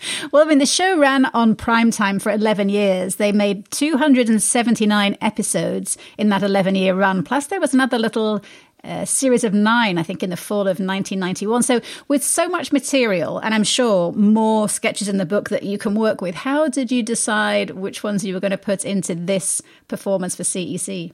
Well, 0.32 0.44
I 0.44 0.48
mean, 0.48 0.58
the 0.58 0.66
show 0.66 0.98
ran 0.98 1.26
on 1.26 1.56
prime 1.56 1.90
time 1.90 2.18
for 2.18 2.30
11 2.30 2.68
years. 2.68 3.16
They 3.16 3.32
made 3.32 3.70
279 3.70 5.16
episodes 5.20 5.96
in 6.16 6.28
that 6.28 6.42
11 6.42 6.74
year 6.74 6.94
run. 6.94 7.22
Plus, 7.22 7.46
there 7.46 7.60
was 7.60 7.74
another 7.74 7.98
little 7.98 8.42
uh, 8.84 9.04
series 9.04 9.44
of 9.44 9.54
nine, 9.54 9.98
I 9.98 10.02
think, 10.02 10.22
in 10.22 10.30
the 10.30 10.36
fall 10.36 10.62
of 10.62 10.78
1991. 10.78 11.62
So, 11.62 11.80
with 12.06 12.22
so 12.22 12.48
much 12.48 12.72
material, 12.72 13.38
and 13.38 13.54
I'm 13.54 13.64
sure 13.64 14.12
more 14.12 14.68
sketches 14.68 15.08
in 15.08 15.16
the 15.16 15.26
book 15.26 15.48
that 15.48 15.62
you 15.62 15.78
can 15.78 15.94
work 15.94 16.20
with, 16.20 16.34
how 16.34 16.68
did 16.68 16.92
you 16.92 17.02
decide 17.02 17.70
which 17.70 18.02
ones 18.04 18.24
you 18.24 18.34
were 18.34 18.40
going 18.40 18.52
to 18.52 18.58
put 18.58 18.84
into 18.84 19.14
this 19.14 19.60
performance 19.88 20.36
for 20.36 20.42
CEC? 20.42 21.12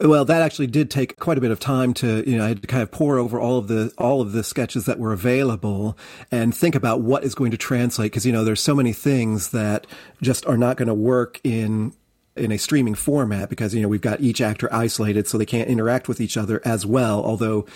Well, 0.00 0.24
that 0.24 0.42
actually 0.42 0.68
did 0.68 0.90
take 0.90 1.18
quite 1.18 1.38
a 1.38 1.40
bit 1.40 1.50
of 1.50 1.60
time 1.60 1.94
to, 1.94 2.28
you 2.28 2.36
know, 2.36 2.44
I 2.44 2.48
had 2.48 2.62
to 2.62 2.68
kind 2.68 2.82
of 2.82 2.90
pour 2.90 3.18
over 3.18 3.40
all 3.40 3.58
of 3.58 3.68
the, 3.68 3.92
all 3.98 4.20
of 4.20 4.32
the 4.32 4.42
sketches 4.42 4.86
that 4.86 4.98
were 4.98 5.12
available 5.12 5.96
and 6.30 6.54
think 6.54 6.74
about 6.74 7.00
what 7.00 7.24
is 7.24 7.34
going 7.34 7.50
to 7.50 7.56
translate. 7.56 8.12
Cause, 8.12 8.26
you 8.26 8.32
know, 8.32 8.44
there's 8.44 8.62
so 8.62 8.74
many 8.74 8.92
things 8.92 9.50
that 9.50 9.86
just 10.22 10.46
are 10.46 10.56
not 10.56 10.76
going 10.76 10.88
to 10.88 10.94
work 10.94 11.40
in, 11.44 11.92
in 12.36 12.52
a 12.52 12.58
streaming 12.58 12.94
format 12.94 13.48
because, 13.48 13.74
you 13.74 13.82
know, 13.82 13.88
we've 13.88 14.00
got 14.00 14.20
each 14.20 14.40
actor 14.40 14.72
isolated 14.72 15.26
so 15.26 15.38
they 15.38 15.46
can't 15.46 15.68
interact 15.68 16.08
with 16.08 16.20
each 16.20 16.36
other 16.36 16.62
as 16.64 16.86
well. 16.86 17.24
Although, 17.24 17.66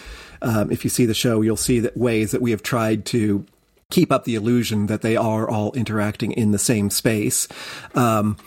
um, 0.40 0.70
if 0.70 0.84
you 0.84 0.90
see 0.90 1.06
the 1.06 1.14
show, 1.14 1.42
you'll 1.42 1.56
see 1.56 1.80
that 1.80 1.96
ways 1.96 2.30
that 2.30 2.42
we 2.42 2.52
have 2.52 2.62
tried 2.62 3.04
to 3.06 3.44
keep 3.90 4.11
up 4.11 4.25
the 4.25 4.34
illusion 4.34 4.87
that 4.87 5.02
they 5.02 5.16
are 5.16 5.49
all 5.49 5.72
interacting 5.72 6.32
in 6.32 6.50
the 6.50 6.58
same 6.58 6.88
space. 6.88 7.46
Um, 7.94 8.38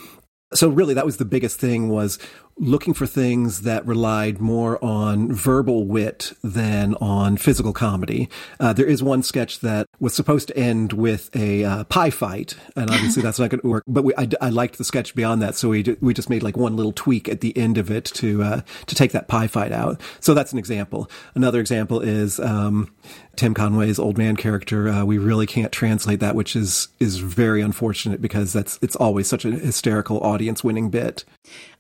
so 0.53 0.69
really 0.69 0.93
that 0.95 1.05
was 1.05 1.17
the 1.17 1.25
biggest 1.25 1.59
thing 1.59 1.89
was 1.89 2.17
looking 2.57 2.93
for 2.93 3.05
things 3.05 3.61
that 3.61 3.85
relied 3.85 4.39
more 4.39 4.83
on 4.83 5.31
verbal 5.31 5.85
wit 5.85 6.33
than 6.43 6.95
on 6.95 7.35
physical 7.37 7.73
comedy. 7.73 8.29
Uh, 8.59 8.71
there 8.71 8.85
is 8.85 9.03
one 9.03 9.21
sketch 9.21 9.59
that 9.59 9.87
was 9.99 10.13
supposed 10.13 10.47
to 10.47 10.57
end 10.57 10.93
with 10.93 11.35
a 11.35 11.65
uh, 11.65 11.83
pie 11.85 12.09
fight, 12.09 12.55
and 12.75 12.89
obviously 12.89 13.21
that's 13.21 13.39
not 13.39 13.49
going 13.49 13.61
to 13.61 13.67
work. 13.67 13.83
But 13.87 14.03
we, 14.03 14.13
I, 14.17 14.29
I, 14.39 14.49
liked 14.49 14.77
the 14.77 14.83
sketch 14.83 15.15
beyond 15.15 15.41
that, 15.41 15.55
so 15.55 15.69
we 15.69 15.97
we 15.99 16.13
just 16.13 16.29
made 16.29 16.43
like 16.43 16.55
one 16.55 16.75
little 16.75 16.93
tweak 16.93 17.27
at 17.27 17.41
the 17.41 17.55
end 17.57 17.77
of 17.77 17.91
it 17.91 18.05
to 18.05 18.41
uh, 18.41 18.61
to 18.85 18.95
take 18.95 19.11
that 19.11 19.27
pie 19.27 19.47
fight 19.47 19.71
out. 19.71 19.99
So 20.19 20.33
that's 20.33 20.53
an 20.53 20.59
example. 20.59 21.09
Another 21.33 21.59
example 21.59 21.99
is. 21.99 22.39
Um, 22.39 22.91
Tim 23.35 23.53
Conway's 23.53 23.99
old 23.99 24.17
man 24.17 24.37
character, 24.37 24.87
uh, 24.87 25.03
we 25.03 25.17
really 25.17 25.45
can't 25.45 25.71
translate 25.71 26.21
that, 26.21 26.35
which 26.35 26.55
is 26.55 26.87
is 27.01 27.17
very 27.17 27.61
unfortunate 27.61 28.21
because 28.21 28.53
that's 28.53 28.79
it's 28.81 28.95
always 28.95 29.27
such 29.27 29.43
a 29.43 29.51
hysterical 29.51 30.21
audience 30.21 30.63
winning 30.63 30.89
bit. 30.89 31.25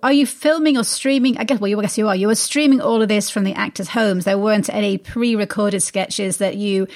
Are 0.03 0.13
you 0.13 0.25
filming 0.25 0.77
or 0.77 0.83
streaming? 0.83 1.37
I 1.37 1.43
guess, 1.43 1.59
well, 1.59 1.79
I 1.79 1.81
guess 1.81 1.97
you 1.97 2.07
are. 2.07 2.15
You 2.15 2.27
were 2.27 2.35
streaming 2.35 2.81
all 2.81 3.01
of 3.01 3.07
this 3.07 3.29
from 3.29 3.43
the 3.43 3.53
actors' 3.53 3.89
homes. 3.89 4.25
There 4.25 4.37
weren't 4.37 4.69
any 4.69 4.97
pre 4.97 5.35
recorded 5.35 5.81
sketches 5.81 6.37
that 6.37 6.57
you 6.57 6.87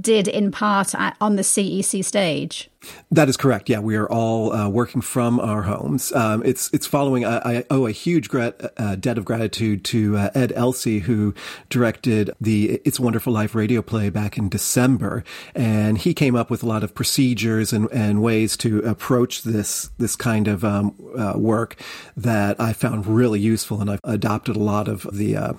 did 0.00 0.28
in 0.28 0.50
part 0.50 0.94
on 1.20 1.36
the 1.36 1.42
CEC 1.42 2.04
stage. 2.04 2.70
That 3.10 3.28
is 3.28 3.36
correct. 3.36 3.68
Yeah, 3.68 3.80
we 3.80 3.96
are 3.96 4.08
all 4.10 4.52
uh, 4.52 4.68
working 4.68 5.00
from 5.00 5.40
our 5.40 5.62
homes. 5.62 6.12
Um, 6.12 6.42
it's 6.44 6.72
it's 6.72 6.86
following. 6.86 7.24
I, 7.24 7.58
I 7.58 7.64
owe 7.70 7.86
a 7.86 7.92
huge 7.92 8.32
uh, 8.34 8.96
debt 8.96 9.18
of 9.18 9.24
gratitude 9.24 9.84
to 9.84 10.16
uh, 10.16 10.30
Ed 10.34 10.52
Elsey, 10.54 11.00
who 11.00 11.34
directed 11.68 12.30
the 12.40 12.80
"It's 12.84 12.98
a 12.98 13.02
Wonderful 13.02 13.32
Life" 13.32 13.54
radio 13.54 13.82
play 13.82 14.10
back 14.10 14.36
in 14.36 14.48
December, 14.48 15.24
and 15.54 15.98
he 15.98 16.14
came 16.14 16.36
up 16.36 16.50
with 16.50 16.62
a 16.62 16.66
lot 16.66 16.82
of 16.82 16.94
procedures 16.94 17.72
and, 17.72 17.88
and 17.92 18.22
ways 18.22 18.56
to 18.58 18.80
approach 18.80 19.42
this 19.42 19.90
this 19.98 20.16
kind 20.16 20.48
of 20.48 20.64
um, 20.64 20.94
uh, 21.16 21.34
work 21.36 21.76
that 22.16 22.60
I 22.60 22.72
found 22.72 23.06
really 23.06 23.40
useful, 23.40 23.80
and 23.80 23.90
I've 23.90 24.00
adopted 24.04 24.56
a 24.56 24.60
lot 24.60 24.88
of 24.88 25.06
the 25.12 25.36
uh, 25.36 25.52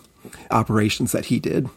operations 0.52 1.12
that 1.12 1.26
he 1.26 1.40
did. 1.40 1.70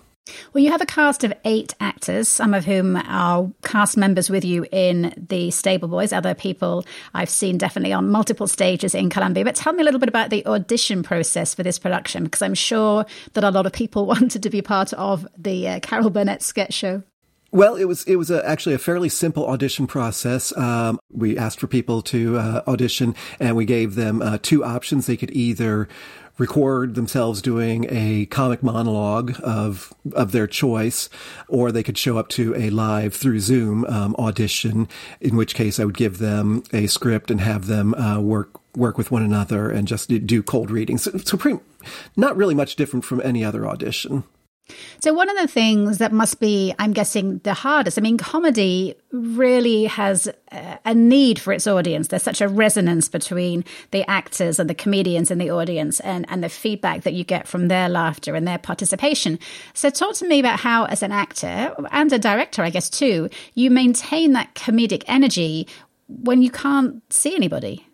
Well, 0.53 0.63
you 0.63 0.71
have 0.71 0.81
a 0.81 0.87
cast 0.87 1.25
of 1.25 1.33
eight 1.45 1.75
actors, 1.81 2.29
some 2.29 2.55
of 2.55 2.65
whom 2.65 2.97
are 2.97 3.51
cast 3.63 3.97
members 3.97 4.31
with 4.31 4.45
you 4.45 4.67
in 4.73 5.15
the 5.29 5.51
Stable 5.51 5.89
Boys, 5.89 6.13
other 6.13 6.35
people 6.35 6.85
I've 7.15 7.31
seen 7.31 7.59
definitely 7.59 7.93
on 7.93 8.11
multiple 8.11 8.47
stages 8.47 8.95
in 8.95 9.11
Columbia. 9.11 9.45
But 9.45 9.55
tell 9.55 9.73
me 9.73 9.83
a 9.83 9.85
little 9.85 10.01
bit 10.01 10.09
about 10.09 10.31
the 10.31 10.47
audition 10.47 11.03
process 11.03 11.55
for 11.55 11.63
this 11.63 11.79
production, 11.79 12.25
because 12.25 12.43
I'm 12.43 12.55
sure 12.55 13.07
that 13.35 13.45
a 13.45 13.51
lot 13.51 13.67
of 13.67 13.73
people 13.73 14.07
wanted 14.07 14.43
to 14.43 14.51
be 14.51 14.63
part 14.63 14.93
of 14.95 15.27
the 15.37 15.69
uh, 15.69 15.81
Carol 15.81 16.11
Burnett 16.11 16.43
sketch 16.43 16.75
show. 16.75 17.03
Well, 17.51 17.77
it 17.77 17.85
was 17.85 18.05
it 18.05 18.17
was 18.17 18.31
a, 18.31 18.47
actually 18.47 18.75
a 18.75 18.79
fairly 18.79 19.09
simple 19.09 19.47
audition 19.47 19.87
process. 19.87 20.55
Um, 20.57 20.99
we 21.11 21.39
asked 21.39 21.61
for 21.61 21.67
people 21.67 22.03
to 22.03 22.37
uh, 22.37 22.63
audition, 22.67 23.15
and 23.41 23.57
we 23.57 23.65
gave 23.65 23.95
them 23.95 24.21
uh, 24.21 24.37
two 24.43 24.65
options. 24.65 25.07
They 25.07 25.17
could 25.17 25.31
either 25.31 25.89
record 26.39 26.95
themselves 26.95 27.43
doing 27.43 27.87
a 27.91 28.27
comic 28.27 28.63
monologue 28.63 29.35
of 29.43 29.93
of 30.13 30.33
their 30.33 30.47
choice, 30.47 31.11
or 31.49 31.71
they 31.71 31.83
could 31.83 31.99
show 31.99 32.17
up 32.17 32.29
to 32.31 32.55
a 32.55 32.71
live 32.71 33.15
through 33.15 33.41
Zoom 33.41 33.85
um, 33.87 34.15
audition. 34.19 34.89
In 35.21 35.37
which 35.37 35.55
case, 35.55 35.79
I 35.79 35.85
would 35.85 35.97
give 35.97 36.19
them 36.19 36.63
a 36.73 36.87
script 36.87 37.31
and 37.31 37.41
have 37.41 37.67
them 37.67 37.95
uh, 37.95 38.21
work 38.21 38.61
work 38.77 38.97
with 38.97 39.11
one 39.11 39.23
another 39.23 39.71
and 39.71 39.89
just 39.89 40.09
do 40.27 40.43
cold 40.43 40.71
readings. 40.71 41.03
So, 41.03 41.19
so 41.19 41.37
pretty, 41.37 41.61
not 42.17 42.37
really 42.37 42.55
much 42.55 42.77
different 42.77 43.05
from 43.05 43.21
any 43.23 43.45
other 43.45 43.67
audition. 43.67 44.25
So, 45.01 45.13
one 45.13 45.29
of 45.29 45.37
the 45.37 45.49
things 45.49 45.99
that 45.99 46.13
must 46.13 46.41
be, 46.41 46.75
I'm 46.79 46.93
guessing, 46.93 47.39
the 47.39 47.55
hardest, 47.55 47.99
I 47.99 48.03
mean, 48.03 48.19
comedy 48.19 48.95
really 49.11 49.85
has 49.85 50.29
a 50.85 50.95
need 50.95 51.39
for 51.39 51.53
its 51.53 51.67
audience. 51.67 52.09
There's 52.09 52.23
such 52.23 52.41
a 52.41 52.49
resonance 52.49 53.09
between 53.09 53.65
the 53.91 54.09
actors 54.11 54.59
and 54.59 54.69
the 54.69 54.75
comedians 54.75 55.31
in 55.31 55.39
the 55.39 55.51
audience 55.51 56.01
and, 56.01 56.27
and 56.29 56.45
the 56.45 56.49
feedback 56.49 57.03
that 57.03 57.15
you 57.15 57.25
get 57.25 57.49
from 57.49 57.69
their 57.69 57.89
laughter 57.89 58.35
and 58.35 58.47
their 58.47 58.59
participation. 58.59 59.39
So, 59.75 59.91
talk 59.91 60.15
to 60.17 60.29
me 60.29 60.39
about 60.39 60.61
how, 60.61 60.85
as 60.85 61.03
an 61.03 61.13
actor 61.13 61.75
and 61.91 62.13
a 62.13 62.19
director, 62.19 62.63
I 62.63 62.71
guess, 62.71 62.91
too, 62.91 63.31
you 63.55 63.71
maintain 63.71 64.33
that 64.33 64.55
comedic 64.55 65.03
energy 65.07 65.67
when 66.09 66.43
you 66.43 66.51
can't 66.51 67.03
see 67.13 67.35
anybody. 67.35 67.88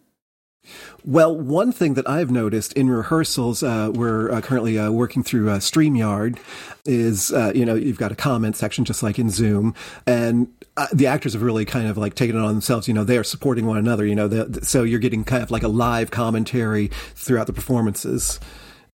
Well, 1.04 1.36
one 1.36 1.72
thing 1.72 1.94
that 1.94 2.08
I've 2.08 2.30
noticed 2.30 2.72
in 2.74 2.88
rehearsals, 2.88 3.62
uh, 3.62 3.90
we're 3.92 4.30
uh, 4.30 4.40
currently 4.40 4.78
uh, 4.78 4.90
working 4.90 5.22
through 5.22 5.46
StreamYard, 5.46 6.38
is, 6.84 7.32
uh, 7.32 7.52
you 7.54 7.64
know, 7.64 7.74
you've 7.74 7.98
got 7.98 8.12
a 8.12 8.16
comment 8.16 8.56
section 8.56 8.84
just 8.84 9.02
like 9.02 9.18
in 9.18 9.30
Zoom. 9.30 9.74
And 10.06 10.48
uh, 10.76 10.86
the 10.92 11.06
actors 11.06 11.34
have 11.34 11.42
really 11.42 11.64
kind 11.64 11.88
of 11.88 11.96
like 11.96 12.14
taken 12.14 12.36
it 12.36 12.40
on 12.40 12.48
themselves. 12.48 12.88
You 12.88 12.94
know, 12.94 13.04
they 13.04 13.18
are 13.18 13.24
supporting 13.24 13.66
one 13.66 13.78
another, 13.78 14.06
you 14.06 14.14
know, 14.14 14.28
the, 14.28 14.64
so 14.64 14.82
you're 14.82 14.98
getting 14.98 15.24
kind 15.24 15.42
of 15.42 15.50
like 15.50 15.62
a 15.62 15.68
live 15.68 16.10
commentary 16.10 16.88
throughout 17.14 17.46
the 17.46 17.52
performances. 17.52 18.40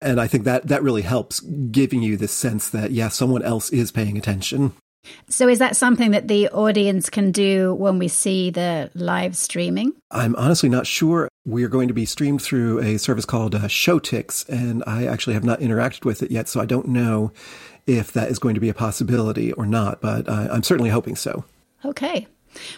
And 0.01 0.21
I 0.21 0.27
think 0.27 0.43
that 0.43 0.67
that 0.67 0.83
really 0.83 1.01
helps 1.01 1.39
giving 1.39 2.01
you 2.01 2.17
this 2.17 2.31
sense 2.31 2.69
that, 2.69 2.91
yeah, 2.91 3.09
someone 3.09 3.41
else 3.41 3.69
is 3.71 3.91
paying 3.91 4.17
attention. 4.17 4.73
So, 5.29 5.47
is 5.47 5.59
that 5.59 5.75
something 5.75 6.11
that 6.11 6.27
the 6.27 6.49
audience 6.49 7.09
can 7.09 7.31
do 7.31 7.73
when 7.75 7.99
we 7.99 8.07
see 8.07 8.49
the 8.49 8.89
live 8.95 9.35
streaming? 9.35 9.93
I'm 10.11 10.35
honestly 10.35 10.69
not 10.69 10.87
sure. 10.87 11.27
We're 11.45 11.69
going 11.69 11.87
to 11.87 11.93
be 11.93 12.05
streamed 12.05 12.41
through 12.41 12.79
a 12.79 12.97
service 12.97 13.25
called 13.25 13.55
uh, 13.55 13.61
Showtix, 13.61 14.47
and 14.49 14.83
I 14.85 15.05
actually 15.05 15.33
have 15.33 15.43
not 15.43 15.59
interacted 15.59 16.05
with 16.05 16.21
it 16.23 16.31
yet, 16.31 16.47
so 16.47 16.59
I 16.59 16.65
don't 16.65 16.87
know 16.87 17.31
if 17.85 18.11
that 18.13 18.29
is 18.29 18.39
going 18.39 18.55
to 18.55 18.61
be 18.61 18.69
a 18.69 18.73
possibility 18.73 19.53
or 19.53 19.65
not, 19.65 20.01
but 20.01 20.27
uh, 20.27 20.49
I'm 20.51 20.63
certainly 20.63 20.89
hoping 20.89 21.15
so. 21.15 21.45
Okay. 21.85 22.27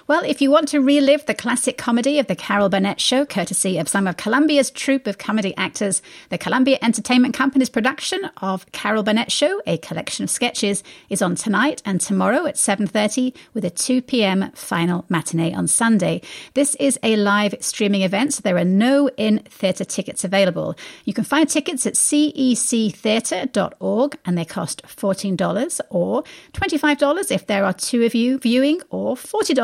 Well, 0.07 0.23
if 0.25 0.41
you 0.41 0.51
want 0.51 0.67
to 0.69 0.79
relive 0.79 1.25
the 1.25 1.33
classic 1.33 1.77
comedy 1.77 2.19
of 2.19 2.27
The 2.27 2.35
Carol 2.35 2.69
Burnett 2.69 2.99
Show, 2.99 3.25
courtesy 3.25 3.77
of 3.77 3.87
some 3.87 4.07
of 4.07 4.17
Columbia's 4.17 4.71
troupe 4.71 5.07
of 5.07 5.17
comedy 5.17 5.55
actors, 5.57 6.01
the 6.29 6.37
Columbia 6.37 6.77
Entertainment 6.81 7.33
Company's 7.33 7.69
production 7.69 8.29
of 8.41 8.69
Carol 8.71 9.03
Burnett 9.03 9.31
Show, 9.31 9.61
a 9.65 9.77
collection 9.77 10.23
of 10.23 10.29
sketches, 10.29 10.83
is 11.09 11.21
on 11.21 11.35
tonight 11.35 11.81
and 11.85 12.01
tomorrow 12.01 12.45
at 12.45 12.55
7.30 12.55 13.35
with 13.53 13.65
a 13.65 13.69
2 13.69 14.01
p.m. 14.01 14.51
final 14.53 15.05
matinee 15.09 15.53
on 15.53 15.67
Sunday. 15.67 16.21
This 16.53 16.75
is 16.75 16.99
a 17.03 17.15
live 17.15 17.55
streaming 17.59 18.01
event, 18.01 18.33
so 18.33 18.41
there 18.41 18.57
are 18.57 18.65
no 18.65 19.09
in-theatre 19.17 19.85
tickets 19.85 20.23
available. 20.23 20.75
You 21.05 21.13
can 21.13 21.23
find 21.23 21.49
tickets 21.49 21.85
at 21.85 21.95
cectheatre.org 21.95 24.17
and 24.25 24.37
they 24.37 24.45
cost 24.45 24.83
$14 24.83 25.81
or 25.89 26.23
$25 26.53 27.31
if 27.31 27.47
there 27.47 27.65
are 27.65 27.73
two 27.73 28.03
of 28.03 28.15
you 28.15 28.37
viewing 28.37 28.81
or 28.89 29.15
$40 29.15 29.59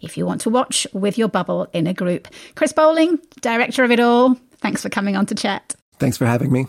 if 0.00 0.16
you 0.16 0.26
want 0.26 0.40
to 0.42 0.50
watch 0.50 0.86
with 0.92 1.18
your 1.18 1.28
bubble 1.28 1.68
in 1.72 1.86
a 1.86 1.94
group. 1.94 2.28
Chris 2.54 2.72
Bowling, 2.72 3.18
director 3.40 3.84
of 3.84 3.90
it 3.90 4.00
all, 4.00 4.36
thanks 4.58 4.82
for 4.82 4.88
coming 4.88 5.16
on 5.16 5.26
to 5.26 5.34
chat. 5.34 5.74
Thanks 5.98 6.16
for 6.16 6.26
having 6.26 6.52
me. 6.52 6.66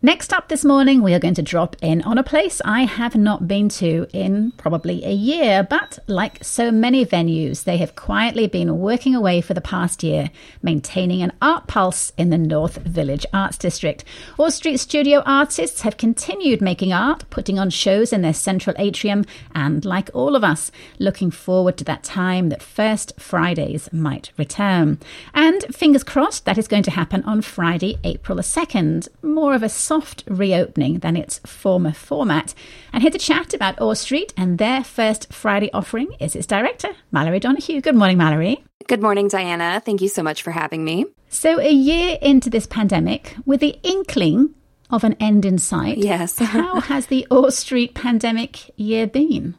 Next 0.00 0.32
up 0.32 0.46
this 0.46 0.64
morning, 0.64 1.02
we 1.02 1.12
are 1.12 1.18
going 1.18 1.34
to 1.34 1.42
drop 1.42 1.74
in 1.82 2.02
on 2.02 2.18
a 2.18 2.22
place 2.22 2.60
I 2.64 2.82
have 2.84 3.16
not 3.16 3.48
been 3.48 3.68
to 3.70 4.06
in 4.12 4.52
probably 4.52 5.04
a 5.04 5.10
year, 5.10 5.66
but 5.68 5.98
like 6.06 6.38
so 6.44 6.70
many 6.70 7.04
venues, 7.04 7.64
they 7.64 7.78
have 7.78 7.96
quietly 7.96 8.46
been 8.46 8.78
working 8.78 9.16
away 9.16 9.40
for 9.40 9.54
the 9.54 9.60
past 9.60 10.04
year, 10.04 10.30
maintaining 10.62 11.20
an 11.20 11.32
art 11.42 11.66
pulse 11.66 12.12
in 12.16 12.30
the 12.30 12.38
North 12.38 12.76
Village 12.76 13.26
Arts 13.32 13.58
District. 13.58 14.04
Orr 14.38 14.52
Street 14.52 14.76
Studio 14.76 15.20
artists 15.26 15.80
have 15.80 15.96
continued 15.96 16.60
making 16.60 16.92
art, 16.92 17.24
putting 17.28 17.58
on 17.58 17.68
shows 17.68 18.12
in 18.12 18.22
their 18.22 18.32
central 18.32 18.76
atrium, 18.78 19.24
and 19.52 19.84
like 19.84 20.10
all 20.14 20.36
of 20.36 20.44
us, 20.44 20.70
looking 21.00 21.32
forward 21.32 21.76
to 21.76 21.82
that 21.82 22.04
time 22.04 22.50
that 22.50 22.62
First 22.62 23.18
Fridays 23.18 23.92
might 23.92 24.30
return. 24.36 25.00
And 25.34 25.64
fingers 25.74 26.04
crossed 26.04 26.44
that 26.44 26.56
is 26.56 26.68
going 26.68 26.84
to 26.84 26.92
happen 26.92 27.24
on 27.24 27.42
Friday, 27.42 27.98
April 28.04 28.36
the 28.36 28.42
2nd. 28.42 29.08
More 29.22 29.54
of 29.54 29.64
a 29.64 29.68
soft 29.88 30.22
reopening 30.28 30.98
than 30.98 31.16
its 31.16 31.38
former 31.46 31.92
format. 31.92 32.54
And 32.92 33.02
here 33.02 33.10
to 33.10 33.18
chat 33.18 33.54
about 33.54 33.80
Orr 33.80 33.94
Street 33.94 34.34
and 34.36 34.58
their 34.58 34.84
first 34.84 35.32
Friday 35.32 35.70
offering 35.72 36.12
is 36.20 36.36
its 36.36 36.46
director, 36.46 36.90
Mallory 37.10 37.40
Donohue. 37.40 37.80
Good 37.80 37.96
morning, 37.96 38.18
Mallory. 38.18 38.62
Good 38.86 39.00
morning, 39.00 39.28
Diana. 39.28 39.82
Thank 39.84 40.02
you 40.02 40.08
so 40.08 40.22
much 40.22 40.42
for 40.42 40.50
having 40.50 40.84
me. 40.84 41.06
So, 41.30 41.58
a 41.58 41.70
year 41.70 42.18
into 42.20 42.50
this 42.50 42.66
pandemic, 42.66 43.34
with 43.46 43.60
the 43.60 43.78
inkling 43.82 44.54
of 44.90 45.04
an 45.04 45.14
end 45.20 45.46
in 45.46 45.56
sight, 45.58 45.98
yes. 45.98 46.38
how 46.56 46.80
has 46.80 47.06
the 47.06 47.26
Orr 47.30 47.50
Street 47.50 47.94
pandemic 47.94 48.70
year 48.78 49.06
been? 49.06 49.56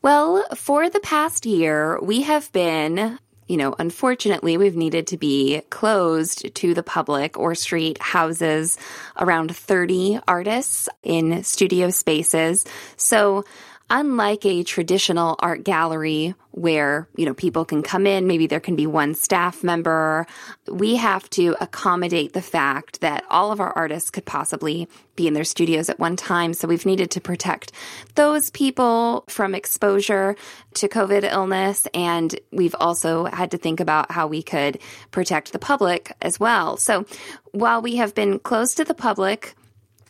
Well, 0.00 0.44
for 0.54 0.88
the 0.88 1.00
past 1.00 1.44
year, 1.44 2.00
we 2.00 2.22
have 2.22 2.50
been 2.52 3.18
you 3.48 3.56
know, 3.56 3.74
unfortunately, 3.78 4.56
we've 4.56 4.76
needed 4.76 5.06
to 5.08 5.16
be 5.16 5.62
closed 5.70 6.54
to 6.54 6.74
the 6.74 6.82
public. 6.82 7.38
Orr 7.38 7.54
Street 7.54 8.00
houses 8.00 8.78
around 9.18 9.56
30 9.56 10.20
artists 10.28 10.88
in 11.02 11.42
studio 11.42 11.90
spaces. 11.90 12.66
So 12.96 13.44
unlike 13.90 14.44
a 14.44 14.62
traditional 14.62 15.36
art 15.38 15.64
gallery 15.64 16.34
where, 16.50 17.08
you 17.16 17.24
know, 17.24 17.34
people 17.34 17.64
can 17.64 17.82
come 17.82 18.06
in, 18.06 18.26
maybe 18.26 18.46
there 18.46 18.60
can 18.60 18.76
be 18.76 18.86
one 18.86 19.14
staff 19.14 19.62
member, 19.62 20.26
we 20.66 20.96
have 20.96 21.28
to 21.30 21.56
accommodate 21.60 22.32
the 22.32 22.42
fact 22.42 23.00
that 23.00 23.24
all 23.30 23.52
of 23.52 23.60
our 23.60 23.72
artists 23.72 24.10
could 24.10 24.24
possibly 24.24 24.88
be 25.16 25.26
in 25.26 25.34
their 25.34 25.44
studios 25.44 25.88
at 25.88 25.98
one 25.98 26.16
time. 26.16 26.52
So 26.52 26.68
we've 26.68 26.84
needed 26.84 27.10
to 27.12 27.20
protect 27.20 27.72
those 28.14 28.50
people 28.50 29.24
from 29.28 29.54
exposure 29.54 30.36
to 30.74 30.88
COVID 30.88 31.24
illness. 31.30 31.86
And 31.94 32.38
we've 32.50 32.76
also 32.78 33.24
had 33.24 33.52
to 33.52 33.58
think 33.58 33.80
about 33.80 34.10
how 34.10 34.26
we 34.26 34.42
could 34.42 34.78
protect 35.10 35.52
the 35.52 35.58
public 35.58 36.12
as 36.20 36.38
well. 36.38 36.76
So 36.76 37.06
while 37.52 37.80
we 37.80 37.96
have 37.96 38.14
been 38.14 38.38
closed 38.38 38.76
to 38.76 38.84
the 38.84 38.94
public, 38.94 39.54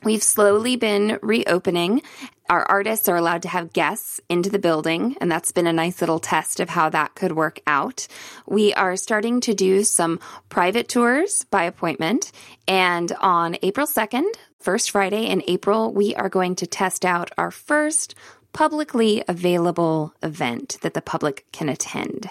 We've 0.04 0.22
slowly 0.22 0.76
been 0.76 1.18
reopening. 1.22 2.02
Our 2.50 2.62
artists 2.62 3.10
are 3.10 3.16
allowed 3.16 3.42
to 3.42 3.48
have 3.48 3.74
guests 3.74 4.22
into 4.30 4.48
the 4.48 4.58
building, 4.58 5.16
and 5.20 5.30
that's 5.30 5.52
been 5.52 5.66
a 5.66 5.72
nice 5.72 6.00
little 6.00 6.18
test 6.18 6.60
of 6.60 6.70
how 6.70 6.88
that 6.88 7.14
could 7.14 7.32
work 7.32 7.60
out. 7.66 8.08
We 8.46 8.72
are 8.72 8.96
starting 8.96 9.42
to 9.42 9.52
do 9.52 9.84
some 9.84 10.18
private 10.48 10.88
tours 10.88 11.44
by 11.50 11.64
appointment, 11.64 12.32
and 12.66 13.12
on 13.20 13.58
April 13.60 13.86
2nd, 13.86 14.24
first 14.60 14.92
Friday 14.92 15.26
in 15.26 15.42
April, 15.46 15.92
we 15.92 16.14
are 16.14 16.30
going 16.30 16.54
to 16.56 16.66
test 16.66 17.04
out 17.04 17.30
our 17.36 17.50
first 17.50 18.14
publicly 18.54 19.22
available 19.28 20.14
event 20.22 20.78
that 20.80 20.94
the 20.94 21.02
public 21.02 21.44
can 21.52 21.68
attend. 21.68 22.30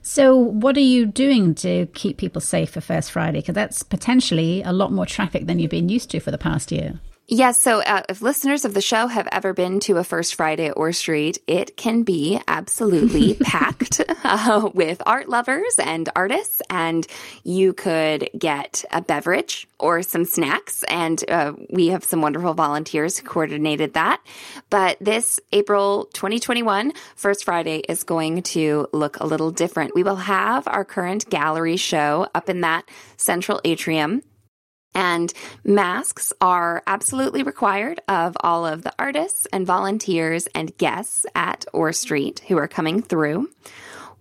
So, 0.00 0.34
what 0.36 0.78
are 0.78 0.80
you 0.80 1.04
doing 1.04 1.54
to 1.56 1.84
keep 1.92 2.16
people 2.16 2.40
safe 2.40 2.70
for 2.70 2.80
First 2.80 3.12
Friday? 3.12 3.40
Because 3.40 3.56
that's 3.56 3.82
potentially 3.82 4.62
a 4.62 4.72
lot 4.72 4.90
more 4.90 5.04
traffic 5.04 5.46
than 5.46 5.58
you've 5.58 5.70
been 5.70 5.90
used 5.90 6.10
to 6.12 6.20
for 6.20 6.30
the 6.30 6.38
past 6.38 6.72
year. 6.72 6.98
Yes. 7.26 7.58
So, 7.58 7.80
uh, 7.80 8.02
if 8.10 8.20
listeners 8.20 8.66
of 8.66 8.74
the 8.74 8.82
show 8.82 9.06
have 9.06 9.26
ever 9.32 9.54
been 9.54 9.80
to 9.80 9.96
a 9.96 10.04
First 10.04 10.34
Friday 10.34 10.66
at 10.66 10.76
Orr 10.76 10.92
Street, 10.92 11.38
it 11.46 11.74
can 11.74 12.02
be 12.02 12.38
absolutely 12.46 13.34
packed 13.42 14.02
uh, 14.24 14.68
with 14.74 15.00
art 15.06 15.30
lovers 15.30 15.78
and 15.82 16.06
artists. 16.14 16.60
And 16.68 17.06
you 17.42 17.72
could 17.72 18.28
get 18.36 18.84
a 18.90 19.00
beverage 19.00 19.66
or 19.78 20.02
some 20.02 20.26
snacks. 20.26 20.82
And 20.82 21.24
uh, 21.30 21.54
we 21.70 21.88
have 21.88 22.04
some 22.04 22.20
wonderful 22.20 22.52
volunteers 22.52 23.16
who 23.16 23.26
coordinated 23.26 23.94
that. 23.94 24.20
But 24.68 24.98
this 25.00 25.40
April 25.50 26.10
2021 26.12 26.92
First 27.16 27.44
Friday 27.44 27.78
is 27.88 28.04
going 28.04 28.42
to 28.42 28.86
look 28.92 29.18
a 29.20 29.26
little 29.26 29.50
different. 29.50 29.94
We 29.94 30.02
will 30.02 30.16
have 30.16 30.68
our 30.68 30.84
current 30.84 31.30
gallery 31.30 31.78
show 31.78 32.28
up 32.34 32.50
in 32.50 32.60
that 32.60 32.86
central 33.16 33.62
atrium 33.64 34.22
and 34.94 35.32
masks 35.64 36.32
are 36.40 36.82
absolutely 36.86 37.42
required 37.42 38.00
of 38.08 38.36
all 38.40 38.64
of 38.66 38.82
the 38.82 38.92
artists 38.98 39.46
and 39.52 39.66
volunteers 39.66 40.46
and 40.54 40.76
guests 40.78 41.26
at 41.34 41.64
Orr 41.72 41.92
Street 41.92 42.40
who 42.48 42.56
are 42.58 42.68
coming 42.68 43.02
through. 43.02 43.48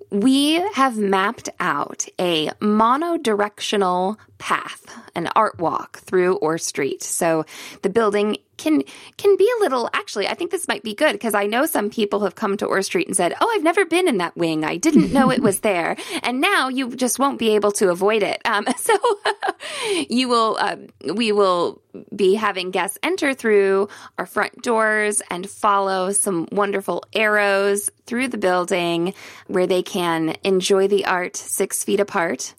We 0.09 0.55
have 0.73 0.97
mapped 0.97 1.49
out 1.59 2.05
a 2.19 2.49
monodirectional 2.61 4.17
path, 4.37 4.85
an 5.15 5.27
art 5.35 5.57
walk 5.57 5.99
through 5.99 6.35
Orr 6.35 6.59
Street. 6.59 7.01
So 7.01 7.45
the 7.81 7.89
building 7.89 8.37
can 8.63 8.83
can 9.17 9.35
be 9.35 9.49
a 9.57 9.61
little 9.61 9.89
actually 9.93 10.27
I 10.27 10.33
think 10.33 10.51
this 10.51 10.67
might 10.67 10.83
be 10.83 10.95
good 10.95 11.11
because 11.11 11.33
I 11.35 11.45
know 11.45 11.65
some 11.65 11.89
people 11.89 12.21
have 12.21 12.35
come 12.35 12.55
to 12.57 12.65
Orr 12.65 12.81
Street 12.81 13.07
and 13.07 13.15
said, 13.15 13.35
"Oh, 13.41 13.51
I've 13.53 13.63
never 13.63 13.85
been 13.85 14.07
in 14.07 14.17
that 14.17 14.37
wing. 14.37 14.63
I 14.63 14.77
didn't 14.77 15.11
know 15.11 15.29
it 15.29 15.41
was 15.41 15.59
there." 15.69 15.97
And 16.23 16.39
now 16.39 16.69
you 16.69 16.95
just 16.95 17.19
won't 17.19 17.39
be 17.39 17.55
able 17.55 17.71
to 17.73 17.89
avoid 17.89 18.23
it. 18.23 18.41
Um, 18.45 18.65
so 18.77 18.93
you 20.09 20.29
will 20.29 20.57
uh, 20.59 20.77
we 21.13 21.31
will 21.31 21.81
be 22.15 22.35
having 22.35 22.71
guests 22.71 22.97
enter 23.03 23.33
through 23.33 23.89
our 24.17 24.25
front 24.25 24.61
doors 24.63 25.21
and 25.29 25.49
follow 25.49 26.11
some 26.11 26.47
wonderful 26.51 27.03
arrows 27.13 27.89
through 28.05 28.29
the 28.29 28.37
building 28.37 29.13
where 29.47 29.67
they 29.67 29.83
can 29.83 30.35
enjoy 30.43 30.87
the 30.87 31.05
art 31.05 31.35
6 31.35 31.83
feet 31.83 31.99
apart 31.99 32.55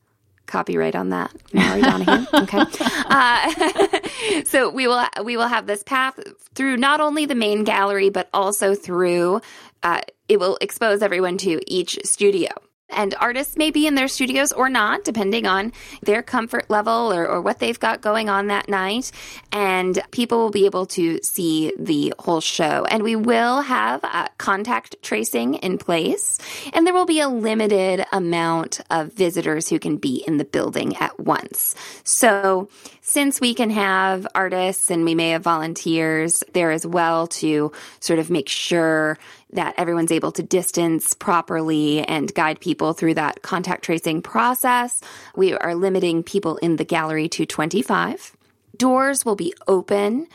copyright 0.47 0.95
on 0.95 1.11
that, 1.11 1.33
Mallory 1.53 1.83
Donohue. 1.83 2.27
Okay. 2.45 2.65
Uh, 3.07 4.41
so 4.45 4.71
we 4.71 4.87
will 4.87 5.05
we 5.25 5.37
will 5.37 5.49
have 5.49 5.67
this 5.67 5.83
path 5.83 6.19
through 6.55 6.77
not 6.77 7.01
only 7.01 7.27
the 7.27 7.35
main 7.35 7.65
gallery 7.65 8.11
but 8.11 8.29
also 8.33 8.75
through. 8.75 9.41
Uh, 9.83 10.01
it 10.29 10.41
will 10.41 10.57
expose 10.61 11.03
everyone 11.03 11.37
to 11.39 11.61
each 11.67 11.99
studio. 12.05 12.51
And 12.95 13.15
artists 13.21 13.57
may 13.57 13.71
be 13.71 13.87
in 13.87 13.95
their 13.95 14.09
studios 14.09 14.53
or 14.53 14.69
not, 14.69 15.05
depending 15.05 15.47
on 15.47 15.73
their 16.03 16.23
comfort 16.23 16.71
level 16.71 17.13
or, 17.13 17.27
or, 17.27 17.41
what 17.41 17.59
they've 17.59 17.79
got 17.79 18.01
going 18.01 18.29
on 18.29 18.47
that 18.47 18.69
night. 18.69 19.11
And 19.53 20.01
people 20.11 20.39
will 20.39 20.51
be 20.51 20.67
able 20.67 20.87
to 20.87 21.19
see 21.23 21.73
the 21.79 22.15
whole 22.19 22.41
show. 22.41 22.85
And 22.85 23.03
we 23.03 23.17
will 23.17 23.61
have 23.61 24.01
uh, 24.03 24.29
contact 24.39 24.97
tracing 25.03 25.55
in 25.55 25.79
place. 25.79 26.39
And 26.73 26.87
there 26.87 26.95
will 26.95 27.07
be 27.07 27.21
a 27.21 27.29
limited 27.29 28.05
amount 28.13 28.81
of 28.91 29.13
visitors 29.13 29.69
who 29.69 29.79
can 29.79 29.97
be 29.97 30.25
in 30.27 30.39
the 30.39 30.45
building 30.45 30.97
at 30.97 31.19
once. 31.21 31.75
So 32.05 32.69
since 33.01 33.41
we 33.41 33.55
can 33.55 33.71
have 33.71 34.27
artists 34.35 34.91
and 34.91 35.05
we 35.05 35.15
may 35.15 35.31
have 35.31 35.43
volunteers 35.43 36.43
there 36.55 36.71
as 36.71 36.87
well 36.87 37.27
to 37.27 37.71
sort 38.01 38.19
of 38.19 38.31
make 38.31 38.49
sure 38.49 39.19
that 39.55 39.75
everyone's 39.79 40.13
able 40.13 40.33
to 40.33 40.43
distance 40.43 41.15
properly 41.15 42.03
and 42.07 42.35
guide 42.35 42.61
people 42.61 42.93
through 42.93 43.15
that 43.15 43.43
contact 43.43 43.85
tracing 43.85 44.21
process. 44.21 45.01
We 45.35 45.55
are 45.55 45.75
limiting 45.75 46.23
people 46.23 46.57
in 46.59 46.77
the 46.77 46.85
gallery 46.85 47.29
to 47.31 47.47
25. 47.47 48.37
Doors 48.77 49.25
will 49.25 49.37
be 49.37 49.55
open 49.67 50.27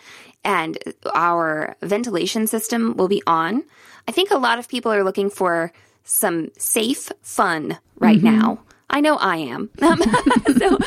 and 0.44 0.78
our 1.14 1.76
ventilation 1.82 2.48
system 2.48 2.96
will 2.96 3.10
be 3.10 3.22
on. 3.28 3.64
I 4.08 4.12
think 4.12 4.32
a 4.32 4.38
lot 4.38 4.58
of 4.58 4.68
people 4.68 4.92
are 4.92 5.04
looking 5.04 5.30
for 5.30 5.72
some 6.04 6.50
safe 6.58 7.12
fun 7.22 7.78
right 7.98 8.18
mm-hmm. 8.18 8.40
now. 8.40 8.60
I 8.90 9.02
know 9.02 9.18
I 9.18 9.38
am. 9.38 9.70
so 10.58 10.78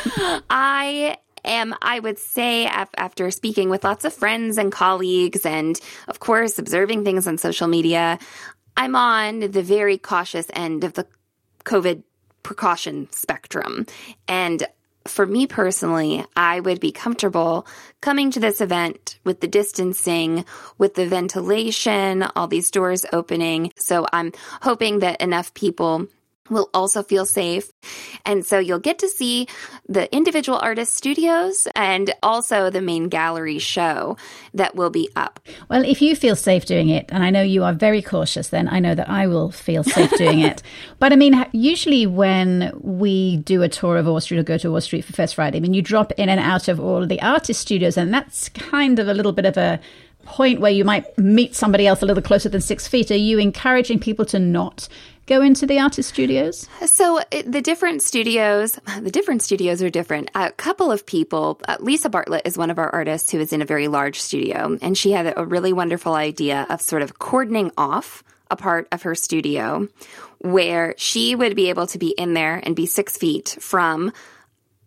I 0.49 1.17
am, 1.43 1.75
I 1.81 1.99
would 1.99 2.19
say, 2.19 2.65
after 2.65 3.31
speaking 3.31 3.69
with 3.69 3.83
lots 3.83 4.05
of 4.05 4.13
friends 4.13 4.57
and 4.57 4.71
colleagues, 4.71 5.45
and 5.45 5.79
of 6.07 6.19
course, 6.19 6.59
observing 6.59 7.03
things 7.03 7.27
on 7.27 7.37
social 7.37 7.67
media, 7.67 8.19
I'm 8.75 8.95
on 8.95 9.39
the 9.39 9.63
very 9.63 9.97
cautious 9.97 10.47
end 10.53 10.83
of 10.83 10.93
the 10.93 11.05
COVID 11.63 12.03
precaution 12.41 13.07
spectrum. 13.11 13.85
And 14.27 14.63
for 15.05 15.25
me 15.25 15.47
personally, 15.47 16.25
I 16.35 16.61
would 16.61 16.79
be 16.79 16.91
comfortable 16.91 17.67
coming 17.99 18.31
to 18.31 18.39
this 18.39 18.61
event 18.61 19.19
with 19.25 19.41
the 19.41 19.47
distancing, 19.47 20.45
with 20.77 20.95
the 20.95 21.05
ventilation, 21.05 22.23
all 22.23 22.47
these 22.47 22.71
doors 22.71 23.05
opening. 23.11 23.71
So 23.75 24.07
I'm 24.13 24.31
hoping 24.61 24.99
that 24.99 25.21
enough 25.21 25.53
people 25.53 26.07
will 26.49 26.69
also 26.73 27.03
feel 27.03 27.25
safe. 27.25 27.71
And 28.25 28.45
so 28.45 28.59
you'll 28.59 28.79
get 28.79 28.99
to 28.99 29.07
see 29.07 29.47
the 29.87 30.13
individual 30.13 30.59
artist 30.59 30.93
studios 30.93 31.67
and 31.75 32.13
also 32.21 32.69
the 32.69 32.81
main 32.81 33.09
gallery 33.09 33.59
show 33.59 34.17
that 34.53 34.75
will 34.75 34.89
be 34.89 35.09
up. 35.15 35.39
Well, 35.69 35.85
if 35.85 36.01
you 36.01 36.15
feel 36.15 36.35
safe 36.35 36.65
doing 36.65 36.89
it, 36.89 37.05
and 37.09 37.23
I 37.23 37.29
know 37.29 37.41
you 37.41 37.63
are 37.63 37.73
very 37.73 38.01
cautious, 38.01 38.49
then 38.49 38.67
I 38.67 38.79
know 38.79 38.95
that 38.95 39.09
I 39.09 39.27
will 39.27 39.51
feel 39.51 39.83
safe 39.83 40.11
doing 40.17 40.39
it. 40.39 40.61
But 40.99 41.11
I 41.11 41.15
mean, 41.17 41.45
usually 41.51 42.05
when 42.05 42.71
we 42.81 43.37
do 43.37 43.61
a 43.61 43.67
tour 43.67 43.97
of 43.97 44.07
Orr 44.07 44.21
Street 44.21 44.39
or 44.39 44.43
go 44.43 44.57
to 44.57 44.71
Orr 44.71 44.79
Street 44.79 45.03
for 45.03 45.11
First 45.11 45.35
Friday, 45.35 45.57
I 45.57 45.59
mean, 45.59 45.73
you 45.73 45.81
drop 45.81 46.13
in 46.13 46.29
and 46.29 46.39
out 46.39 46.67
of 46.67 46.79
all 46.79 47.03
of 47.03 47.09
the 47.09 47.21
artist 47.21 47.59
studios, 47.59 47.97
and 47.97 48.13
that's 48.13 48.47
kind 48.49 48.99
of 48.99 49.07
a 49.07 49.13
little 49.13 49.33
bit 49.33 49.45
of 49.45 49.57
a 49.57 49.79
point 50.25 50.61
where 50.61 50.71
you 50.71 50.85
might 50.85 51.17
meet 51.17 51.55
somebody 51.55 51.85
else 51.85 52.01
a 52.01 52.05
little 52.05 52.23
closer 52.23 52.49
than 52.49 52.61
six 52.61 52.87
feet. 52.87 53.11
Are 53.11 53.15
you 53.15 53.39
encouraging 53.39 53.99
people 53.99 54.25
to 54.25 54.39
not 54.39 54.87
go 55.25 55.41
into 55.41 55.65
the 55.65 55.79
artist 55.79 56.09
studios? 56.09 56.67
So 56.85 57.21
the 57.45 57.61
different 57.61 58.01
studios, 58.01 58.79
the 59.01 59.11
different 59.11 59.41
studios 59.41 59.81
are 59.81 59.89
different. 59.89 60.31
A 60.35 60.51
couple 60.51 60.91
of 60.91 61.05
people, 61.05 61.59
uh, 61.67 61.77
Lisa 61.79 62.09
Bartlett 62.09 62.43
is 62.45 62.57
one 62.57 62.69
of 62.69 62.79
our 62.79 62.89
artists 62.89 63.31
who 63.31 63.39
is 63.39 63.53
in 63.53 63.61
a 63.61 63.65
very 63.65 63.87
large 63.87 64.19
studio, 64.19 64.77
and 64.81 64.97
she 64.97 65.11
had 65.11 65.33
a 65.35 65.45
really 65.45 65.73
wonderful 65.73 66.13
idea 66.13 66.65
of 66.69 66.81
sort 66.81 67.01
of 67.01 67.19
cordoning 67.19 67.71
off 67.77 68.23
a 68.51 68.55
part 68.55 68.87
of 68.91 69.01
her 69.03 69.15
studio 69.15 69.87
where 70.39 70.93
she 70.97 71.35
would 71.35 71.55
be 71.55 71.69
able 71.69 71.87
to 71.87 71.97
be 71.97 72.09
in 72.09 72.33
there 72.33 72.61
and 72.63 72.75
be 72.75 72.85
six 72.85 73.17
feet 73.17 73.57
from 73.59 74.11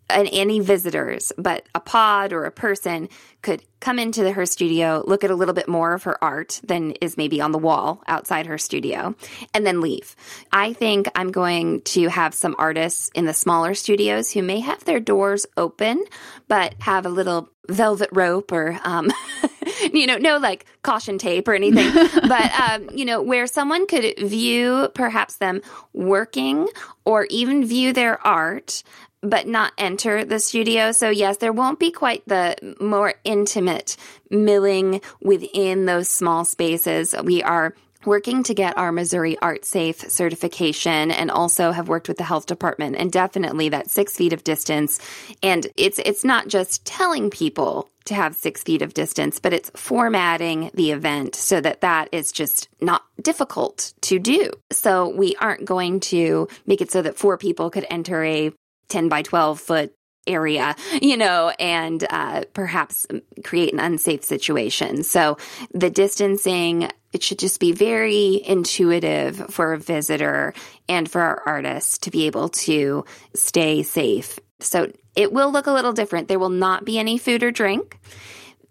an, 0.09 0.27
any 0.27 0.59
visitors, 0.59 1.31
but 1.37 1.67
a 1.75 1.79
pod 1.79 2.33
or 2.33 2.45
a 2.45 2.51
person 2.51 3.09
could 3.41 3.63
come 3.79 3.99
into 3.99 4.23
the, 4.23 4.31
her 4.31 4.45
studio, 4.45 5.03
look 5.05 5.23
at 5.23 5.31
a 5.31 5.35
little 5.35 5.53
bit 5.53 5.67
more 5.67 5.93
of 5.93 6.03
her 6.03 6.21
art 6.23 6.59
than 6.63 6.91
is 6.93 7.17
maybe 7.17 7.39
on 7.39 7.51
the 7.51 7.57
wall 7.57 8.01
outside 8.07 8.47
her 8.47 8.57
studio, 8.57 9.15
and 9.53 9.65
then 9.65 9.81
leave. 9.81 10.15
I 10.51 10.73
think 10.73 11.07
I'm 11.15 11.31
going 11.31 11.81
to 11.81 12.07
have 12.07 12.33
some 12.33 12.55
artists 12.57 13.09
in 13.13 13.25
the 13.25 13.33
smaller 13.33 13.73
studios 13.73 14.31
who 14.31 14.41
may 14.41 14.59
have 14.61 14.83
their 14.85 14.99
doors 14.99 15.45
open, 15.55 16.03
but 16.47 16.75
have 16.79 17.05
a 17.05 17.09
little 17.09 17.49
velvet 17.69 18.09
rope 18.13 18.51
or, 18.51 18.79
um, 18.83 19.11
you 19.93 20.07
know, 20.07 20.17
no 20.17 20.37
like 20.37 20.65
caution 20.81 21.17
tape 21.17 21.47
or 21.47 21.53
anything, 21.53 21.91
but, 22.27 22.51
um, 22.59 22.89
you 22.93 23.05
know, 23.05 23.21
where 23.21 23.45
someone 23.45 23.85
could 23.87 24.17
view 24.19 24.89
perhaps 24.95 25.35
them 25.35 25.61
working 25.93 26.67
or 27.05 27.25
even 27.29 27.65
view 27.65 27.93
their 27.93 28.25
art 28.25 28.83
but 29.21 29.47
not 29.47 29.73
enter 29.77 30.23
the 30.23 30.39
studio. 30.39 30.91
So, 30.91 31.09
yes, 31.09 31.37
there 31.37 31.53
won't 31.53 31.79
be 31.79 31.91
quite 31.91 32.23
the 32.27 32.55
more 32.79 33.15
intimate 33.23 33.97
milling 34.29 35.01
within 35.21 35.85
those 35.85 36.09
small 36.09 36.45
spaces. 36.45 37.15
We 37.23 37.41
are 37.43 37.73
working 38.05 38.43
to 38.43 38.53
get 38.53 38.77
our 38.77 38.91
Missouri 38.91 39.37
Art 39.39 39.65
Safe 39.65 39.99
certification 40.09 41.11
and 41.11 41.29
also 41.29 41.71
have 41.71 41.89
worked 41.89 42.07
with 42.07 42.17
the 42.17 42.23
health 42.23 42.45
department 42.45 42.95
and 42.95 43.11
definitely 43.11 43.69
that 43.69 43.89
six 43.89 44.15
feet 44.15 44.33
of 44.33 44.43
distance. 44.43 44.99
And 45.43 45.67
it's, 45.75 45.99
it's 45.99 46.23
not 46.23 46.47
just 46.47 46.85
telling 46.85 47.29
people 47.29 47.89
to 48.05 48.13
have 48.13 48.35
six 48.35 48.63
feet 48.63 48.81
of 48.81 48.93
distance, 48.93 49.39
but 49.39 49.51
it's 49.51 49.69
formatting 49.75 50.71
the 50.73 50.91
event 50.91 51.35
so 51.35 51.59
that 51.59 51.81
that 51.81 52.07
is 52.13 52.31
just 52.31 52.69
not 52.79 53.03
difficult 53.21 53.93
to 54.01 54.19
do. 54.19 54.51
So 54.71 55.09
we 55.09 55.35
aren't 55.41 55.65
going 55.65 55.99
to 56.01 56.47
make 56.65 56.81
it 56.81 56.91
so 56.91 57.01
that 57.01 57.17
four 57.17 57.37
people 57.37 57.69
could 57.69 57.85
enter 57.89 58.23
a 58.23 58.53
10 58.89 59.09
by 59.09 59.21
12 59.21 59.59
foot 59.59 59.93
area, 60.27 60.75
you 61.01 61.17
know, 61.17 61.49
and 61.59 62.05
uh, 62.09 62.43
perhaps 62.53 63.07
create 63.43 63.73
an 63.73 63.79
unsafe 63.79 64.23
situation. 64.23 65.03
So 65.03 65.37
the 65.73 65.89
distancing, 65.89 66.89
it 67.13 67.23
should 67.23 67.39
just 67.39 67.59
be 67.59 67.71
very 67.71 68.41
intuitive 68.45 69.37
for 69.49 69.73
a 69.73 69.79
visitor 69.79 70.53
and 70.87 71.09
for 71.09 71.21
our 71.21 71.41
artists 71.45 71.99
to 71.99 72.11
be 72.11 72.27
able 72.27 72.49
to 72.49 73.05
stay 73.33 73.83
safe. 73.83 74.39
So 74.59 74.91
it 75.15 75.31
will 75.31 75.51
look 75.51 75.67
a 75.67 75.71
little 75.71 75.93
different. 75.93 76.27
There 76.27 76.39
will 76.39 76.49
not 76.49 76.85
be 76.85 76.99
any 76.99 77.17
food 77.17 77.43
or 77.43 77.51
drink. 77.51 77.99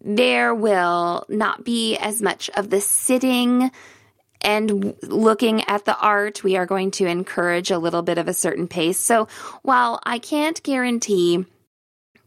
There 0.00 0.54
will 0.54 1.24
not 1.28 1.64
be 1.64 1.96
as 1.96 2.22
much 2.22 2.50
of 2.50 2.70
the 2.70 2.80
sitting 2.80 3.70
and 4.46 4.94
looking 5.02 5.64
at 5.64 5.84
the 5.84 5.98
art, 5.98 6.44
we 6.44 6.56
are 6.56 6.66
going 6.66 6.92
to 6.92 7.06
encourage 7.06 7.72
a 7.72 7.78
little 7.78 8.02
bit 8.02 8.16
of 8.16 8.28
a 8.28 8.32
certain 8.32 8.68
pace. 8.68 8.98
So 8.98 9.26
while 9.62 9.98
I 10.04 10.20
can't 10.20 10.62
guarantee 10.62 11.44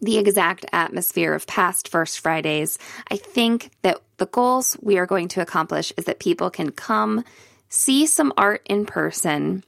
the 0.02 0.18
exact 0.18 0.66
atmosphere 0.74 1.34
of 1.34 1.48
past 1.48 1.88
First 1.88 2.20
Fridays, 2.20 2.78
I 3.10 3.16
think 3.16 3.72
that 3.84 4.02
the 4.18 4.26
goals 4.26 4.76
we 4.82 4.98
are 4.98 5.06
going 5.06 5.30
to 5.30 5.42
accomplish 5.42 5.94
is 5.96 6.06
that 6.06 6.20
people 6.20 6.50
can 6.50 6.72
come 6.72 7.24
see 7.70 8.06
some 8.06 8.34
art 8.36 8.64
in 8.66 8.86
person 8.86 9.64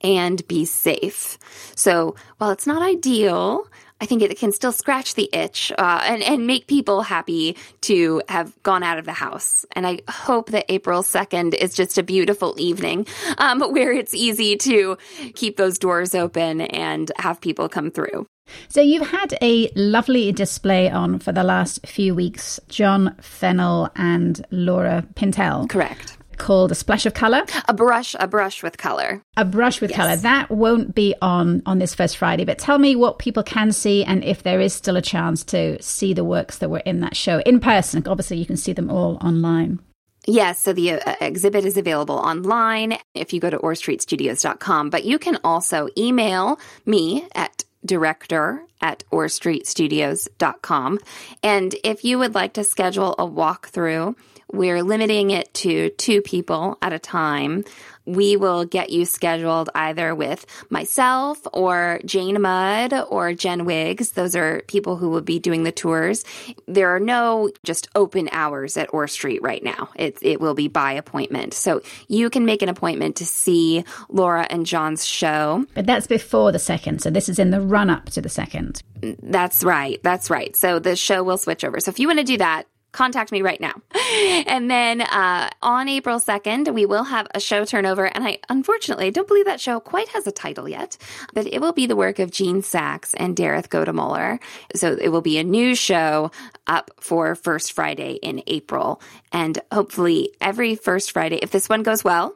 and 0.00 0.46
be 0.48 0.64
safe. 0.64 1.38
So 1.74 2.14
while 2.38 2.50
it's 2.50 2.66
not 2.66 2.82
ideal, 2.82 3.68
I 4.00 4.06
think 4.06 4.22
it 4.22 4.38
can 4.38 4.52
still 4.52 4.72
scratch 4.72 5.14
the 5.14 5.28
itch 5.32 5.72
uh, 5.76 6.00
and, 6.04 6.22
and 6.22 6.46
make 6.46 6.66
people 6.66 7.02
happy 7.02 7.56
to 7.82 8.22
have 8.28 8.60
gone 8.62 8.82
out 8.82 8.98
of 8.98 9.04
the 9.04 9.12
house. 9.12 9.66
And 9.72 9.86
I 9.86 10.00
hope 10.08 10.50
that 10.50 10.66
April 10.68 11.02
2nd 11.02 11.54
is 11.54 11.74
just 11.74 11.98
a 11.98 12.02
beautiful 12.02 12.54
evening 12.58 13.06
um, 13.38 13.60
where 13.60 13.92
it's 13.92 14.14
easy 14.14 14.56
to 14.58 14.96
keep 15.34 15.56
those 15.56 15.78
doors 15.78 16.14
open 16.14 16.60
and 16.60 17.10
have 17.16 17.40
people 17.40 17.68
come 17.68 17.90
through. 17.90 18.26
So 18.68 18.80
you've 18.80 19.08
had 19.08 19.36
a 19.42 19.70
lovely 19.74 20.32
display 20.32 20.88
on 20.88 21.18
for 21.18 21.32
the 21.32 21.44
last 21.44 21.86
few 21.86 22.14
weeks, 22.14 22.58
John 22.68 23.14
Fennell 23.20 23.90
and 23.94 24.44
Laura 24.50 25.04
Pintel. 25.14 25.68
Correct 25.68 26.17
called 26.38 26.72
a 26.72 26.74
splash 26.74 27.06
of 27.06 27.14
color 27.14 27.44
a 27.68 27.74
brush 27.74 28.14
a 28.18 28.26
brush 28.26 28.62
with 28.62 28.78
color 28.78 29.22
a 29.36 29.44
brush 29.44 29.80
with 29.80 29.90
yes. 29.90 29.96
color 29.96 30.16
that 30.16 30.50
won't 30.50 30.94
be 30.94 31.14
on 31.20 31.62
on 31.66 31.78
this 31.78 31.94
first 31.94 32.16
friday 32.16 32.44
but 32.44 32.58
tell 32.58 32.78
me 32.78 32.96
what 32.96 33.18
people 33.18 33.42
can 33.42 33.72
see 33.72 34.04
and 34.04 34.24
if 34.24 34.42
there 34.42 34.60
is 34.60 34.72
still 34.72 34.96
a 34.96 35.02
chance 35.02 35.44
to 35.44 35.80
see 35.82 36.14
the 36.14 36.24
works 36.24 36.58
that 36.58 36.70
were 36.70 36.78
in 36.80 37.00
that 37.00 37.16
show 37.16 37.40
in 37.40 37.60
person. 37.60 38.02
Obviously 38.06 38.38
you 38.38 38.46
can 38.46 38.56
see 38.56 38.72
them 38.72 38.90
all 38.90 39.16
online. 39.16 39.80
Yes, 40.26 40.60
so 40.60 40.72
the 40.72 40.92
uh, 40.92 41.14
exhibit 41.20 41.64
is 41.64 41.76
available 41.78 42.16
online 42.16 42.98
if 43.14 43.32
you 43.32 43.40
go 43.40 43.48
to 43.48 43.58
orrstreetstudios.com, 43.58 44.90
but 44.90 45.04
you 45.04 45.18
can 45.18 45.38
also 45.42 45.88
email 45.96 46.58
me 46.84 47.26
at 47.34 47.64
director 47.84 48.62
at 48.82 49.04
orrstreetstudios.com. 49.10 50.98
And 51.42 51.74
if 51.82 52.04
you 52.04 52.18
would 52.18 52.34
like 52.34 52.52
to 52.54 52.64
schedule 52.64 53.14
a 53.18 53.26
walkthrough, 53.26 54.16
we're 54.52 54.82
limiting 54.82 55.30
it 55.30 55.52
to 55.54 55.90
two 55.90 56.22
people 56.22 56.78
at 56.82 56.92
a 56.92 56.98
time. 56.98 57.64
We 58.06 58.36
will 58.36 58.64
get 58.64 58.88
you 58.88 59.04
scheduled 59.04 59.68
either 59.74 60.14
with 60.14 60.46
myself 60.70 61.46
or 61.52 62.00
Jane 62.06 62.40
Mudd 62.40 62.94
or 63.10 63.34
Jen 63.34 63.66
Wiggs. 63.66 64.12
Those 64.12 64.34
are 64.34 64.62
people 64.62 64.96
who 64.96 65.10
will 65.10 65.20
be 65.20 65.38
doing 65.38 65.64
the 65.64 65.72
tours. 65.72 66.24
There 66.66 66.94
are 66.94 67.00
no 67.00 67.50
just 67.64 67.88
open 67.94 68.30
hours 68.32 68.78
at 68.78 68.94
Orr 68.94 69.08
Street 69.08 69.42
right 69.42 69.62
now. 69.62 69.90
It, 69.94 70.16
it 70.22 70.40
will 70.40 70.54
be 70.54 70.68
by 70.68 70.92
appointment. 70.92 71.52
So 71.52 71.82
you 72.08 72.30
can 72.30 72.46
make 72.46 72.62
an 72.62 72.70
appointment 72.70 73.16
to 73.16 73.26
see 73.26 73.84
Laura 74.08 74.46
and 74.48 74.64
John's 74.64 75.04
show. 75.04 75.66
But 75.74 75.84
that's 75.84 76.06
before 76.06 76.50
the 76.50 76.58
second. 76.58 77.02
So 77.02 77.10
this 77.10 77.28
is 77.28 77.38
in 77.38 77.50
the 77.50 77.60
run 77.60 77.90
up 77.90 78.06
to 78.10 78.22
the 78.22 78.30
second. 78.30 78.82
That's 79.22 79.62
right. 79.62 80.02
That's 80.02 80.30
right. 80.30 80.56
So 80.56 80.78
the 80.78 80.96
show 80.96 81.22
will 81.22 81.38
switch 81.38 81.62
over. 81.62 81.78
So 81.80 81.90
if 81.90 81.98
you 81.98 82.06
want 82.06 82.20
to 82.20 82.24
do 82.24 82.38
that, 82.38 82.66
contact 82.92 83.32
me 83.32 83.42
right 83.42 83.60
now. 83.60 83.74
And 84.46 84.70
then 84.70 85.02
uh, 85.02 85.50
on 85.60 85.88
April 85.88 86.18
2nd, 86.18 86.72
we 86.72 86.86
will 86.86 87.04
have 87.04 87.26
a 87.34 87.40
show 87.40 87.64
turnover. 87.66 88.06
And 88.06 88.26
I 88.26 88.38
unfortunately 88.48 89.10
don't 89.10 89.28
believe 89.28 89.44
that 89.44 89.60
show 89.60 89.80
quite 89.80 90.08
has 90.08 90.26
a 90.26 90.32
title 90.32 90.66
yet, 90.68 90.96
but 91.34 91.46
it 91.46 91.60
will 91.60 91.72
be 91.72 91.86
the 91.86 91.96
work 91.96 92.18
of 92.18 92.30
Gene 92.30 92.62
Sachs 92.62 93.12
and 93.14 93.36
Dareth 93.36 93.68
Godemuller. 93.68 94.40
So 94.74 94.96
it 94.98 95.10
will 95.10 95.20
be 95.20 95.38
a 95.38 95.44
new 95.44 95.74
show 95.74 96.30
up 96.66 96.90
for 97.00 97.34
First 97.34 97.72
Friday 97.72 98.12
in 98.14 98.42
April. 98.46 99.02
And 99.30 99.60
hopefully 99.70 100.30
every 100.40 100.74
First 100.74 101.12
Friday, 101.12 101.36
if 101.36 101.50
this 101.50 101.68
one 101.68 101.82
goes 101.82 102.02
well, 102.02 102.34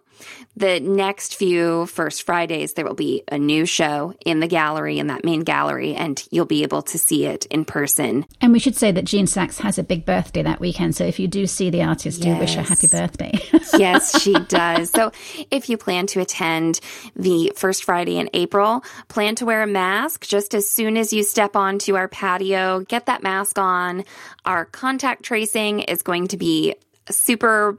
the 0.56 0.80
next 0.80 1.36
few 1.36 1.86
First 1.86 2.24
Fridays, 2.24 2.74
there 2.74 2.84
will 2.84 2.94
be 2.94 3.22
a 3.28 3.38
new 3.38 3.64
show 3.64 4.14
in 4.24 4.40
the 4.40 4.46
gallery, 4.46 4.98
in 4.98 5.06
that 5.06 5.24
main 5.24 5.40
gallery, 5.40 5.94
and 5.94 6.22
you'll 6.30 6.46
be 6.46 6.62
able 6.62 6.82
to 6.82 6.98
see 6.98 7.26
it 7.26 7.46
in 7.46 7.64
person. 7.64 8.26
And 8.40 8.52
we 8.52 8.58
should 8.58 8.76
say 8.76 8.92
that 8.92 9.04
Jean 9.04 9.26
Sachs 9.26 9.58
has 9.58 9.78
a 9.78 9.82
big 9.82 10.04
birthday 10.04 10.42
that 10.42 10.60
weekend. 10.60 10.94
So 10.94 11.04
if 11.04 11.18
you 11.18 11.28
do 11.28 11.46
see 11.46 11.70
the 11.70 11.82
artist, 11.82 12.22
yes. 12.22 12.34
do 12.34 12.40
wish 12.40 12.54
her 12.54 12.62
happy 12.62 12.86
birthday. 12.86 13.32
yes, 13.78 14.20
she 14.20 14.34
does. 14.48 14.90
So 14.90 15.12
if 15.50 15.68
you 15.68 15.78
plan 15.78 16.06
to 16.08 16.20
attend 16.20 16.80
the 17.16 17.52
first 17.56 17.84
Friday 17.84 18.18
in 18.18 18.28
April, 18.34 18.84
plan 19.08 19.34
to 19.36 19.46
wear 19.46 19.62
a 19.62 19.66
mask 19.66 20.26
just 20.26 20.54
as 20.54 20.68
soon 20.68 20.96
as 20.96 21.12
you 21.12 21.22
step 21.22 21.56
onto 21.56 21.96
our 21.96 22.08
patio. 22.08 22.80
Get 22.80 23.06
that 23.06 23.22
mask 23.22 23.58
on. 23.58 24.04
Our 24.44 24.66
contact 24.66 25.22
tracing 25.22 25.80
is 25.80 26.02
going 26.02 26.28
to 26.28 26.36
be 26.36 26.74
super 27.10 27.78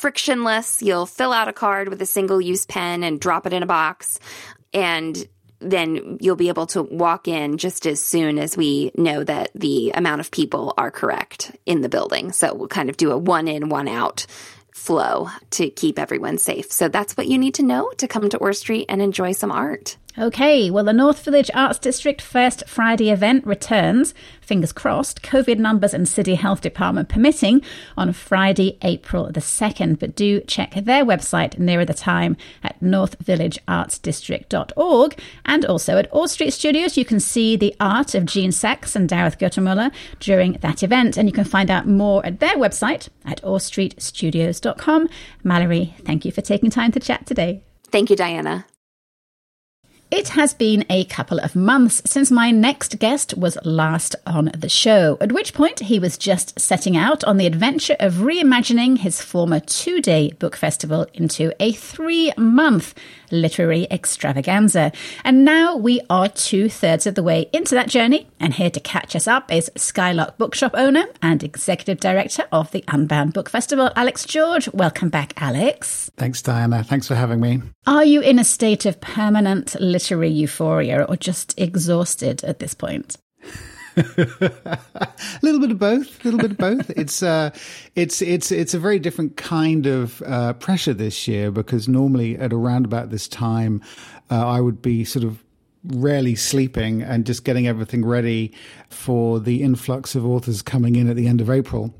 frictionless. 0.00 0.82
You'll 0.82 1.06
fill 1.06 1.32
out 1.32 1.48
a 1.48 1.52
card 1.52 1.88
with 1.88 2.00
a 2.02 2.06
single 2.06 2.40
use 2.40 2.66
pen 2.66 3.02
and 3.02 3.20
drop 3.20 3.46
it 3.46 3.52
in 3.52 3.62
a 3.62 3.66
box. 3.66 4.18
And 4.72 5.28
then 5.60 6.16
you'll 6.20 6.36
be 6.36 6.48
able 6.48 6.66
to 6.68 6.82
walk 6.82 7.28
in 7.28 7.58
just 7.58 7.86
as 7.86 8.02
soon 8.02 8.38
as 8.38 8.56
we 8.56 8.90
know 8.96 9.22
that 9.22 9.50
the 9.54 9.90
amount 9.90 10.20
of 10.20 10.30
people 10.30 10.72
are 10.78 10.90
correct 10.90 11.54
in 11.66 11.82
the 11.82 11.88
building. 11.88 12.32
So 12.32 12.54
we'll 12.54 12.68
kind 12.68 12.88
of 12.88 12.96
do 12.96 13.10
a 13.10 13.18
one 13.18 13.46
in, 13.46 13.68
one 13.68 13.88
out 13.88 14.26
flow 14.72 15.28
to 15.50 15.68
keep 15.68 15.98
everyone 15.98 16.38
safe. 16.38 16.72
So 16.72 16.88
that's 16.88 17.16
what 17.16 17.26
you 17.26 17.36
need 17.36 17.54
to 17.54 17.62
know 17.62 17.90
to 17.98 18.08
come 18.08 18.28
to 18.30 18.38
Orr 18.38 18.54
Street 18.54 18.86
and 18.88 19.02
enjoy 19.02 19.32
some 19.32 19.52
art. 19.52 19.98
Okay, 20.18 20.70
well, 20.70 20.82
the 20.82 20.92
North 20.92 21.24
Village 21.24 21.52
Arts 21.54 21.78
District 21.78 22.20
First 22.20 22.64
Friday 22.66 23.10
event 23.10 23.46
returns, 23.46 24.12
fingers 24.40 24.72
crossed, 24.72 25.22
COVID 25.22 25.58
numbers 25.58 25.94
and 25.94 26.08
City 26.08 26.34
Health 26.34 26.62
Department 26.62 27.08
permitting, 27.08 27.62
on 27.96 28.12
Friday, 28.12 28.76
April 28.82 29.30
the 29.30 29.38
2nd. 29.38 30.00
But 30.00 30.16
do 30.16 30.40
check 30.40 30.74
their 30.74 31.04
website 31.04 31.60
nearer 31.60 31.84
the 31.84 31.94
time 31.94 32.36
at 32.64 32.80
northvillageartsdistrict.org. 32.80 35.20
And 35.44 35.64
also 35.64 35.96
at 35.96 36.12
Orr 36.12 36.26
Street 36.26 36.54
Studios, 36.54 36.96
you 36.96 37.04
can 37.04 37.20
see 37.20 37.56
the 37.56 37.76
art 37.78 38.16
of 38.16 38.24
Gene 38.24 38.50
Saks 38.50 38.96
and 38.96 39.08
Dareth 39.08 39.38
Godemuller 39.38 39.92
during 40.18 40.54
that 40.54 40.82
event. 40.82 41.18
And 41.18 41.28
you 41.28 41.32
can 41.32 41.44
find 41.44 41.70
out 41.70 41.86
more 41.86 42.26
at 42.26 42.40
their 42.40 42.56
website 42.56 43.08
at 43.24 43.40
orrstreetstudios.com. 43.42 45.08
Mallory, 45.44 45.94
thank 46.04 46.24
you 46.24 46.32
for 46.32 46.40
taking 46.40 46.68
time 46.68 46.90
to 46.90 46.98
chat 46.98 47.26
today. 47.26 47.62
Thank 47.92 48.10
you, 48.10 48.16
Diana. 48.16 48.66
It 50.10 50.30
has 50.30 50.54
been 50.54 50.84
a 50.90 51.04
couple 51.04 51.38
of 51.38 51.54
months 51.54 52.02
since 52.04 52.32
my 52.32 52.50
next 52.50 52.98
guest 52.98 53.36
was 53.38 53.56
last 53.64 54.16
on 54.26 54.50
the 54.58 54.68
show, 54.68 55.16
at 55.20 55.30
which 55.30 55.54
point 55.54 55.78
he 55.78 56.00
was 56.00 56.18
just 56.18 56.58
setting 56.58 56.96
out 56.96 57.22
on 57.22 57.36
the 57.36 57.46
adventure 57.46 57.94
of 58.00 58.14
reimagining 58.14 58.98
his 58.98 59.22
former 59.22 59.60
two 59.60 60.00
day 60.00 60.32
book 60.32 60.56
festival 60.56 61.06
into 61.14 61.54
a 61.60 61.70
three 61.70 62.32
month 62.36 62.92
literary 63.30 63.86
extravaganza. 63.90 64.92
And 65.24 65.44
now 65.44 65.76
we 65.76 66.00
are 66.10 66.28
two 66.28 66.68
thirds 66.68 67.06
of 67.06 67.14
the 67.14 67.22
way 67.22 67.48
into 67.52 67.74
that 67.74 67.88
journey, 67.88 68.28
and 68.38 68.54
here 68.54 68.70
to 68.70 68.80
catch 68.80 69.14
us 69.16 69.26
up 69.26 69.52
is 69.52 69.70
Skylark 69.76 70.38
Bookshop 70.38 70.72
owner 70.74 71.04
and 71.22 71.42
executive 71.42 72.00
director 72.00 72.46
of 72.52 72.70
the 72.70 72.84
Unbound 72.88 73.32
Book 73.32 73.48
Festival, 73.48 73.90
Alex 73.96 74.24
George. 74.24 74.68
Welcome 74.72 75.08
back, 75.08 75.32
Alex. 75.40 76.10
Thanks, 76.16 76.42
Diana. 76.42 76.84
Thanks 76.84 77.08
for 77.08 77.14
having 77.14 77.40
me. 77.40 77.62
Are 77.86 78.04
you 78.04 78.20
in 78.20 78.38
a 78.38 78.44
state 78.44 78.86
of 78.86 79.00
permanent 79.00 79.80
literary 79.80 80.30
euphoria 80.30 81.04
or 81.04 81.16
just 81.16 81.58
exhausted 81.58 82.44
at 82.44 82.58
this 82.58 82.74
point? 82.74 83.16
a 83.96 84.78
little 85.42 85.60
bit 85.60 85.70
of 85.70 85.78
both. 85.78 86.20
A 86.20 86.24
little 86.24 86.40
bit 86.40 86.52
of 86.52 86.58
both. 86.58 86.90
it's 86.96 87.22
uh, 87.22 87.50
it's 87.94 88.22
it's 88.22 88.52
it's 88.52 88.74
a 88.74 88.78
very 88.78 88.98
different 88.98 89.36
kind 89.36 89.86
of 89.86 90.22
uh, 90.22 90.52
pressure 90.54 90.94
this 90.94 91.26
year 91.28 91.50
because 91.50 91.88
normally 91.88 92.36
at 92.36 92.52
around 92.52 92.84
about 92.84 93.10
this 93.10 93.28
time, 93.28 93.82
uh, 94.30 94.46
I 94.46 94.60
would 94.60 94.80
be 94.82 95.04
sort 95.04 95.24
of 95.24 95.42
rarely 95.84 96.34
sleeping 96.34 97.02
and 97.02 97.24
just 97.24 97.44
getting 97.44 97.66
everything 97.66 98.04
ready 98.04 98.52
for 98.90 99.40
the 99.40 99.62
influx 99.62 100.14
of 100.14 100.26
authors 100.26 100.60
coming 100.62 100.96
in 100.96 101.08
at 101.08 101.16
the 101.16 101.26
end 101.26 101.40
of 101.40 101.48
April. 101.48 101.94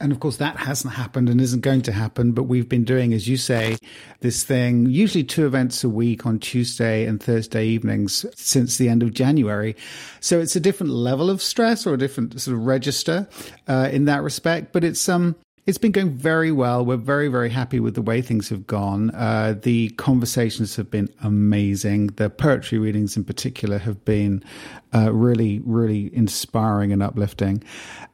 And 0.00 0.12
of 0.12 0.20
course, 0.20 0.36
that 0.36 0.56
hasn't 0.56 0.94
happened 0.94 1.28
and 1.28 1.40
isn't 1.40 1.62
going 1.62 1.82
to 1.82 1.92
happen. 1.92 2.32
But 2.32 2.44
we've 2.44 2.68
been 2.68 2.84
doing, 2.84 3.14
as 3.14 3.28
you 3.28 3.36
say, 3.36 3.78
this 4.20 4.44
thing, 4.44 4.86
usually 4.86 5.24
two 5.24 5.46
events 5.46 5.82
a 5.84 5.88
week 5.88 6.26
on 6.26 6.38
Tuesday 6.38 7.06
and 7.06 7.22
Thursday 7.22 7.66
evenings 7.66 8.26
since 8.34 8.76
the 8.76 8.88
end 8.88 9.02
of 9.02 9.14
January. 9.14 9.74
So 10.20 10.38
it's 10.40 10.56
a 10.56 10.60
different 10.60 10.92
level 10.92 11.30
of 11.30 11.40
stress 11.40 11.86
or 11.86 11.94
a 11.94 11.98
different 11.98 12.40
sort 12.40 12.56
of 12.56 12.66
register 12.66 13.28
uh, 13.68 13.88
in 13.90 14.04
that 14.04 14.22
respect. 14.22 14.72
But 14.72 14.84
it's, 14.84 15.08
um, 15.08 15.36
it's 15.66 15.78
been 15.78 15.90
going 15.90 16.10
very 16.10 16.52
well. 16.52 16.84
We're 16.84 16.96
very, 16.96 17.26
very 17.26 17.50
happy 17.50 17.80
with 17.80 17.96
the 17.96 18.02
way 18.02 18.22
things 18.22 18.48
have 18.50 18.68
gone. 18.68 19.10
Uh, 19.10 19.56
the 19.60 19.88
conversations 19.90 20.76
have 20.76 20.90
been 20.90 21.08
amazing. 21.22 22.08
The 22.08 22.30
poetry 22.30 22.78
readings, 22.78 23.16
in 23.16 23.24
particular, 23.24 23.78
have 23.78 24.04
been 24.04 24.44
uh, 24.94 25.12
really, 25.12 25.60
really 25.64 26.14
inspiring 26.14 26.92
and 26.92 27.02
uplifting. 27.02 27.64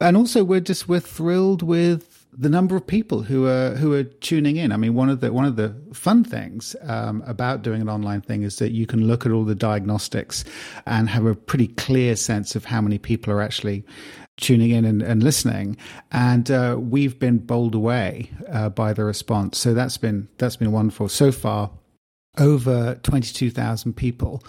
And 0.01 0.17
also, 0.17 0.43
we're 0.43 0.61
just 0.61 0.89
we're 0.89 1.01
thrilled 1.01 1.63
with 1.63 2.27
the 2.35 2.49
number 2.49 2.75
of 2.75 2.87
people 2.87 3.23
who 3.23 3.47
are 3.47 3.75
who 3.75 3.93
are 3.93 4.05
tuning 4.05 4.57
in. 4.57 4.73
I 4.73 4.79
mean, 4.79 4.95
one 4.95 5.11
of 5.11 5.21
the 5.21 5.31
one 5.31 5.45
of 5.45 5.57
the 5.57 5.77
fun 5.93 6.25
things 6.25 6.75
um, 6.83 7.23
about 7.27 7.61
doing 7.61 7.83
an 7.83 7.91
online 7.91 8.23
thing 8.23 8.43
is 8.43 8.57
that 8.57 8.73
you 8.73 8.87
can 8.87 9.07
look 9.07 9.27
at 9.27 9.33
all 9.33 9.45
the 9.45 9.55
diagnostics 9.55 10.43
and 10.87 11.11
have 11.11 11.27
a 11.27 11.35
pretty 11.35 11.69
clear 11.69 12.17
sense 12.17 12.57
of 12.57 12.65
how 12.65 12.81
many 12.81 12.97
people 12.97 13.31
are 13.31 13.43
actually 13.43 13.85
tuning 14.37 14.71
in 14.71 14.85
and, 14.85 15.03
and 15.03 15.23
listening, 15.23 15.77
and 16.11 16.51
uh, 16.51 16.77
we've 16.79 17.19
been 17.19 17.39
bowled 17.39 17.75
away 17.75 18.31
uh, 18.49 18.69
by 18.69 18.93
the 18.93 19.05
response. 19.05 19.59
So 19.59 19.75
that's 19.75 19.99
been 19.99 20.29
that's 20.39 20.57
been 20.57 20.73
wonderful 20.73 21.09
so 21.09 21.33
far. 21.33 21.71
Over 22.39 22.95
twenty 23.03 23.33
two 23.33 23.51
thousand 23.51 23.95
people 23.95 24.43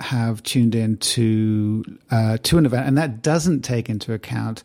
have 0.00 0.42
tuned 0.42 0.74
in 0.74 0.98
to 0.98 1.84
uh, 2.10 2.38
to 2.44 2.58
an 2.58 2.66
event, 2.66 2.86
and 2.86 2.96
that 2.96 3.22
doesn't 3.22 3.62
take 3.62 3.90
into 3.90 4.12
account 4.12 4.62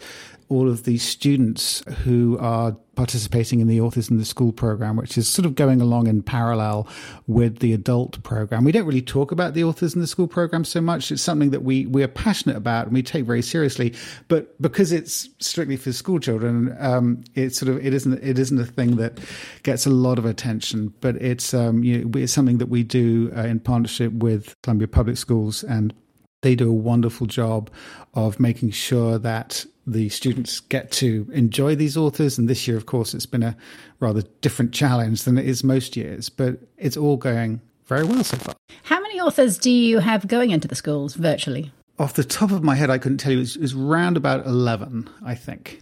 all 0.50 0.68
of 0.68 0.84
the 0.84 0.98
students 0.98 1.84
who 2.04 2.38
are 2.40 2.76
participating 2.96 3.60
in 3.60 3.68
the 3.68 3.80
Authors 3.80 4.10
in 4.10 4.18
the 4.18 4.26
School 4.26 4.52
program, 4.52 4.96
which 4.96 5.18
is 5.18 5.30
sort 5.30 5.46
of 5.46 5.56
going 5.56 5.80
along 5.80 6.08
in 6.08 6.22
parallel 6.22 6.88
with 7.28 7.60
the 7.60 7.72
adult 7.72 8.22
program. 8.24 8.64
We 8.64 8.72
don't 8.72 8.86
really 8.86 9.02
talk 9.02 9.32
about 9.32 9.54
the 9.54 9.64
Authors 9.64 9.94
in 9.94 10.02
the 10.02 10.08
School 10.08 10.28
program 10.28 10.66
so 10.66 10.82
much. 10.82 11.12
It's 11.12 11.22
something 11.22 11.52
that 11.52 11.64
we, 11.64 11.86
we 11.86 12.04
are 12.04 12.10
passionate 12.10 12.58
about 12.58 12.88
and 12.88 12.94
we 12.94 13.04
take 13.04 13.26
very 13.26 13.44
seriously. 13.44 13.94
But 14.28 14.60
because 14.62 14.92
it's 14.92 15.30
strictly 15.40 15.78
for 15.78 15.94
school 15.94 16.20
children, 16.20 16.76
um, 16.80 17.24
it's 17.36 17.60
sort 17.60 17.70
of 17.70 17.86
it 17.86 17.94
isn't 17.94 18.22
it 18.22 18.38
isn't 18.38 18.60
a 18.60 18.66
thing 18.66 18.98
that 18.98 19.20
gets 19.64 19.86
a 19.86 19.92
lot 19.92 20.18
of 20.18 20.26
attention. 20.26 20.94
But 21.00 21.16
it's 21.18 21.54
um, 21.54 21.84
you 21.84 22.04
know, 22.04 22.20
it's 22.20 22.34
something 22.34 22.58
that 22.58 22.70
we 22.70 22.84
do 22.84 23.32
uh, 23.38 23.42
in 23.42 23.60
partnership 23.60 24.12
with 24.12 24.60
Columbia 24.64 24.88
Public 24.88 25.18
Schools 25.18 25.64
and 25.64 25.94
they 26.42 26.56
do 26.56 26.70
a 26.70 26.74
wonderful 26.74 27.28
job 27.28 27.70
of 28.14 28.40
making 28.40 28.72
sure 28.72 29.20
that 29.20 29.66
the 29.92 30.10
students 30.10 30.60
get 30.60 30.92
to 30.92 31.30
enjoy 31.34 31.76
these 31.76 31.98
authors. 31.98 32.38
And 32.38 32.50
this 32.50 32.68
year, 32.68 32.78
of 32.78 32.86
course, 32.86 33.14
it's 33.14 33.26
been 33.26 33.44
a 33.44 33.56
rather 34.00 34.24
different 34.42 34.74
challenge 34.74 35.24
than 35.24 35.38
it 35.38 35.46
is 35.46 35.64
most 35.64 35.96
years, 35.96 36.30
but 36.30 36.58
it's 36.78 36.98
all 36.98 37.18
going 37.18 37.62
very 37.86 38.04
well 38.04 38.24
so 38.24 38.38
far. 38.38 38.56
How 38.84 39.02
many 39.02 39.20
authors 39.20 39.58
do 39.58 39.72
you 39.72 40.00
have 40.00 40.28
going 40.28 40.52
into 40.52 40.68
the 40.68 40.76
schools 40.76 41.16
virtually? 41.16 41.72
Off 41.98 42.14
the 42.14 42.24
top 42.24 42.52
of 42.52 42.64
my 42.64 42.76
head, 42.76 42.90
I 42.90 42.98
couldn't 42.98 43.18
tell 43.18 43.32
you. 43.34 43.42
It's, 43.42 43.56
it's 43.56 43.74
round 43.74 44.16
about 44.16 44.46
11, 44.46 45.10
I 45.26 45.36
think. 45.36 45.82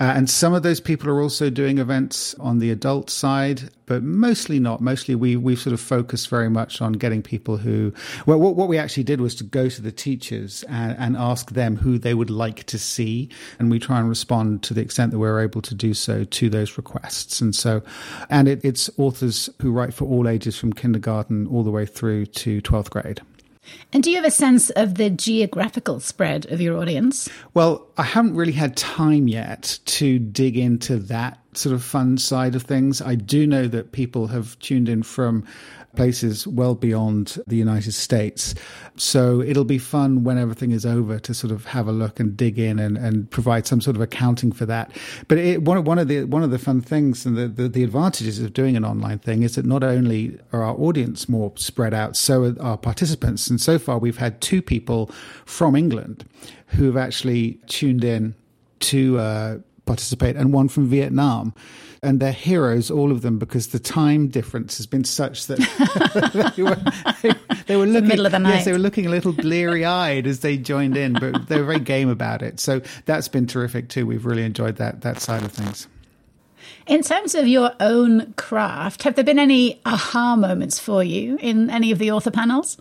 Uh, 0.00 0.12
and 0.16 0.28
some 0.28 0.52
of 0.52 0.64
those 0.64 0.80
people 0.80 1.08
are 1.08 1.20
also 1.20 1.48
doing 1.48 1.78
events 1.78 2.34
on 2.40 2.58
the 2.58 2.70
adult 2.70 3.08
side, 3.10 3.70
but 3.86 4.02
mostly 4.02 4.58
not. 4.58 4.80
Mostly 4.80 5.14
we, 5.14 5.36
we've 5.36 5.58
sort 5.58 5.72
of 5.72 5.80
focused 5.80 6.28
very 6.28 6.50
much 6.50 6.82
on 6.82 6.94
getting 6.94 7.22
people 7.22 7.58
who, 7.58 7.92
well, 8.26 8.38
what, 8.38 8.56
what 8.56 8.68
we 8.68 8.76
actually 8.76 9.04
did 9.04 9.20
was 9.20 9.36
to 9.36 9.44
go 9.44 9.68
to 9.68 9.80
the 9.80 9.92
teachers 9.92 10.64
and, 10.64 10.96
and 10.98 11.16
ask 11.16 11.52
them 11.52 11.76
who 11.76 11.96
they 11.96 12.12
would 12.12 12.30
like 12.30 12.64
to 12.64 12.78
see. 12.78 13.28
And 13.60 13.70
we 13.70 13.78
try 13.78 14.00
and 14.00 14.08
respond 14.08 14.64
to 14.64 14.74
the 14.74 14.80
extent 14.80 15.12
that 15.12 15.20
we're 15.20 15.40
able 15.40 15.62
to 15.62 15.74
do 15.76 15.94
so 15.94 16.24
to 16.24 16.50
those 16.50 16.76
requests. 16.76 17.40
And 17.40 17.54
so, 17.54 17.80
and 18.30 18.48
it, 18.48 18.64
it's 18.64 18.90
authors 18.98 19.48
who 19.62 19.70
write 19.70 19.94
for 19.94 20.06
all 20.06 20.26
ages 20.26 20.58
from 20.58 20.72
kindergarten 20.72 21.46
all 21.46 21.62
the 21.62 21.70
way 21.70 21.86
through 21.86 22.26
to 22.26 22.60
12th 22.62 22.90
grade. 22.90 23.20
And 23.92 24.02
do 24.02 24.10
you 24.10 24.16
have 24.16 24.24
a 24.24 24.30
sense 24.30 24.70
of 24.70 24.96
the 24.96 25.10
geographical 25.10 26.00
spread 26.00 26.50
of 26.50 26.60
your 26.60 26.78
audience? 26.78 27.28
Well, 27.54 27.86
I 27.96 28.02
haven't 28.02 28.36
really 28.36 28.52
had 28.52 28.76
time 28.76 29.28
yet 29.28 29.78
to 29.86 30.18
dig 30.18 30.56
into 30.56 30.96
that 30.96 31.38
sort 31.54 31.74
of 31.74 31.82
fun 31.82 32.18
side 32.18 32.54
of 32.54 32.62
things. 32.62 33.00
I 33.00 33.14
do 33.14 33.46
know 33.46 33.68
that 33.68 33.92
people 33.92 34.26
have 34.28 34.58
tuned 34.58 34.88
in 34.88 35.02
from 35.02 35.44
places 35.96 36.46
well 36.46 36.74
beyond 36.74 37.38
the 37.46 37.56
United 37.56 37.92
States. 37.92 38.54
So 38.96 39.40
it'll 39.40 39.64
be 39.64 39.78
fun 39.78 40.24
when 40.24 40.38
everything 40.38 40.70
is 40.70 40.86
over 40.86 41.18
to 41.18 41.34
sort 41.34 41.52
of 41.52 41.66
have 41.66 41.88
a 41.88 41.92
look 41.92 42.20
and 42.20 42.36
dig 42.36 42.58
in 42.58 42.78
and, 42.78 42.96
and 42.96 43.30
provide 43.30 43.66
some 43.66 43.80
sort 43.80 43.96
of 43.96 44.02
accounting 44.02 44.52
for 44.52 44.66
that. 44.66 44.90
But 45.28 45.38
it, 45.38 45.62
one, 45.62 45.82
one 45.84 45.98
of 45.98 46.08
the 46.08 46.24
one 46.24 46.42
of 46.42 46.50
the 46.50 46.58
fun 46.58 46.80
things 46.80 47.26
and 47.26 47.36
the, 47.36 47.48
the, 47.48 47.68
the, 47.68 47.84
advantages 47.84 48.40
of 48.40 48.52
doing 48.52 48.76
an 48.76 48.84
online 48.84 49.18
thing 49.18 49.42
is 49.42 49.54
that 49.56 49.66
not 49.66 49.82
only 49.82 50.38
are 50.52 50.62
our 50.62 50.74
audience 50.76 51.28
more 51.28 51.52
spread 51.56 51.94
out, 51.94 52.16
so 52.16 52.44
are 52.44 52.60
our 52.60 52.78
participants. 52.78 53.48
And 53.48 53.60
so 53.60 53.78
far, 53.78 53.98
we've 53.98 54.18
had 54.18 54.40
two 54.40 54.62
people 54.62 55.10
from 55.44 55.76
England 55.76 56.24
who 56.68 56.86
have 56.86 56.96
actually 56.96 57.60
tuned 57.66 58.04
in 58.04 58.34
to 58.80 59.18
uh, 59.18 59.58
participate, 59.86 60.36
and 60.36 60.52
one 60.52 60.68
from 60.68 60.88
Vietnam 60.88 61.54
and 62.04 62.20
they're 62.20 62.32
heroes, 62.32 62.90
all 62.90 63.10
of 63.10 63.22
them, 63.22 63.38
because 63.38 63.68
the 63.68 63.78
time 63.78 64.28
difference 64.28 64.76
has 64.76 64.86
been 64.86 65.04
such 65.04 65.46
that 65.46 65.58
they, 66.56 66.62
were, 66.62 66.76
they, 67.22 67.62
they, 67.66 67.76
were, 67.76 67.86
looking. 67.86 68.02
The 68.02 68.08
middle 68.08 68.26
of 68.26 68.32
the 68.32 68.38
night. 68.38 68.56
Yes, 68.56 68.64
they 68.66 68.72
were 68.72 68.78
looking 68.78 69.06
a 69.06 69.10
little 69.10 69.32
bleary 69.32 69.84
eyed 69.84 70.26
as 70.26 70.40
they 70.40 70.56
joined 70.56 70.96
in, 70.96 71.14
but 71.14 71.48
they 71.48 71.58
were 71.58 71.64
very 71.64 71.80
game 71.80 72.08
about 72.08 72.42
it. 72.42 72.60
So 72.60 72.82
that's 73.06 73.28
been 73.28 73.46
terrific 73.46 73.88
too. 73.88 74.06
We've 74.06 74.26
really 74.26 74.44
enjoyed 74.44 74.76
that 74.76 75.00
that 75.00 75.20
side 75.20 75.42
of 75.42 75.52
things. 75.52 75.88
In 76.86 77.02
terms 77.02 77.34
of 77.34 77.48
your 77.48 77.72
own 77.80 78.34
craft, 78.34 79.04
have 79.04 79.14
there 79.14 79.24
been 79.24 79.38
any 79.38 79.80
aha 79.86 80.36
moments 80.36 80.78
for 80.78 81.02
you 81.02 81.38
in 81.40 81.70
any 81.70 81.90
of 81.90 81.98
the 81.98 82.10
author 82.10 82.30
panels? 82.30 82.76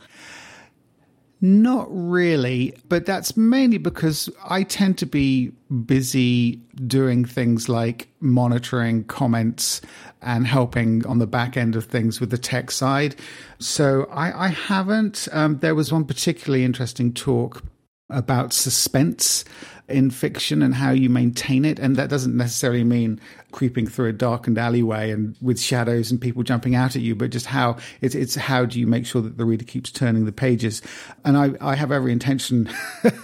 Not 1.46 1.88
really, 1.90 2.74
but 2.88 3.06
that's 3.06 3.36
mainly 3.36 3.78
because 3.78 4.30
I 4.46 4.64
tend 4.64 4.98
to 5.00 5.06
be 5.06 5.52
busy 5.86 6.56
doing 6.88 7.26
things 7.26 7.68
like 7.68 8.08
monitoring 8.22 9.04
comments 9.04 9.82
and 10.22 10.48
helping 10.48 11.06
on 11.06 11.20
the 11.20 11.28
back 11.28 11.58
end 11.58 11.76
of 11.76 11.84
things 11.84 12.22
with 12.22 12.30
the 12.30 12.38
tech 12.38 12.72
side. 12.72 13.18
So 13.60 14.08
I, 14.10 14.46
I 14.46 14.48
haven't. 14.48 15.28
Um, 15.34 15.60
there 15.60 15.76
was 15.76 15.92
one 15.92 16.06
particularly 16.06 16.64
interesting 16.64 17.14
talk 17.14 17.62
about 18.10 18.54
suspense 18.54 19.44
in 19.89 20.10
fiction 20.10 20.62
and 20.62 20.74
how 20.74 20.91
you 20.91 21.10
maintain 21.10 21.65
it. 21.65 21.78
And 21.78 21.98
that 21.98 22.10
doesn't 22.10 22.36
necessarily 22.36 22.84
mean 22.84 23.19
creeping 23.52 23.86
through 23.86 24.10
a 24.10 24.13
darkened 24.13 24.58
alleyway 24.58 25.12
and 25.12 25.36
with 25.41 25.60
shadows 25.60 26.10
and 26.10 26.19
people 26.19 26.41
jumping 26.41 26.74
out 26.74 26.96
at 26.96 27.02
you, 27.02 27.15
but 27.15 27.30
just 27.30 27.46
how 27.46 27.78
it's, 28.02 28.15
it's 28.15 28.36
how 28.36 28.65
do 28.65 28.80
you 28.80 28.88
make 28.88 29.06
sure 29.06 29.22
that 29.22 29.38
the 29.38 29.46
reader 29.46 29.65
keeps 29.65 29.91
turning 29.91 30.26
the 30.26 30.32
pages? 30.32 30.82
And 31.26 31.38
I, 31.38 31.52
I 31.60 31.76
have 31.76 31.91
every 31.91 32.12
intention, 32.12 32.69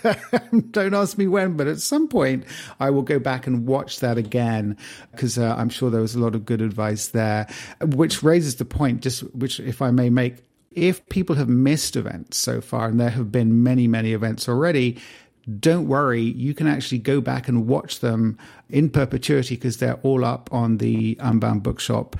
don't 0.72 0.94
ask 0.94 1.18
me 1.18 1.28
when, 1.28 1.56
but 1.56 1.68
at 1.68 1.80
some 1.80 2.08
point 2.08 2.44
I 2.80 2.90
will 2.90 3.04
go 3.04 3.20
back 3.20 3.48
and 3.48 3.66
watch 3.66 4.02
that 4.02 4.18
again 4.18 4.78
because 5.12 5.38
uh, 5.38 5.56
I'm 5.58 5.70
sure 5.70 5.90
there 5.90 6.02
was 6.02 6.16
a 6.16 6.20
lot 6.20 6.36
of 6.36 6.46
good 6.46 6.62
advice 6.62 7.10
there, 7.10 7.48
which 7.82 8.22
raises 8.22 8.58
the 8.58 8.66
point, 8.66 9.02
just 9.02 9.22
which, 9.34 9.60
if 9.60 9.82
I 9.82 9.92
may 9.92 10.10
make, 10.10 10.44
if 10.72 11.08
people 11.10 11.36
have 11.36 11.50
missed 11.50 11.96
events 11.96 12.38
so 12.38 12.62
far, 12.62 12.88
and 12.88 13.00
there 13.00 13.10
have 13.10 13.32
been 13.32 13.64
many, 13.64 13.88
many 13.88 14.14
events 14.14 14.48
already, 14.48 15.00
don't 15.60 15.88
worry, 15.88 16.22
you 16.22 16.54
can 16.54 16.68
actually 16.68 17.00
go 17.00 17.22
back 17.22 17.48
and 17.48 17.68
watch 17.68 18.00
them 18.00 18.38
in 18.70 18.90
perpetuity 18.90 19.56
because 19.56 19.78
they're 19.78 20.00
all 20.04 20.26
up 20.26 20.50
on 20.52 20.78
the 20.78 21.18
Unbound 21.20 21.64
Bookshop 21.64 22.16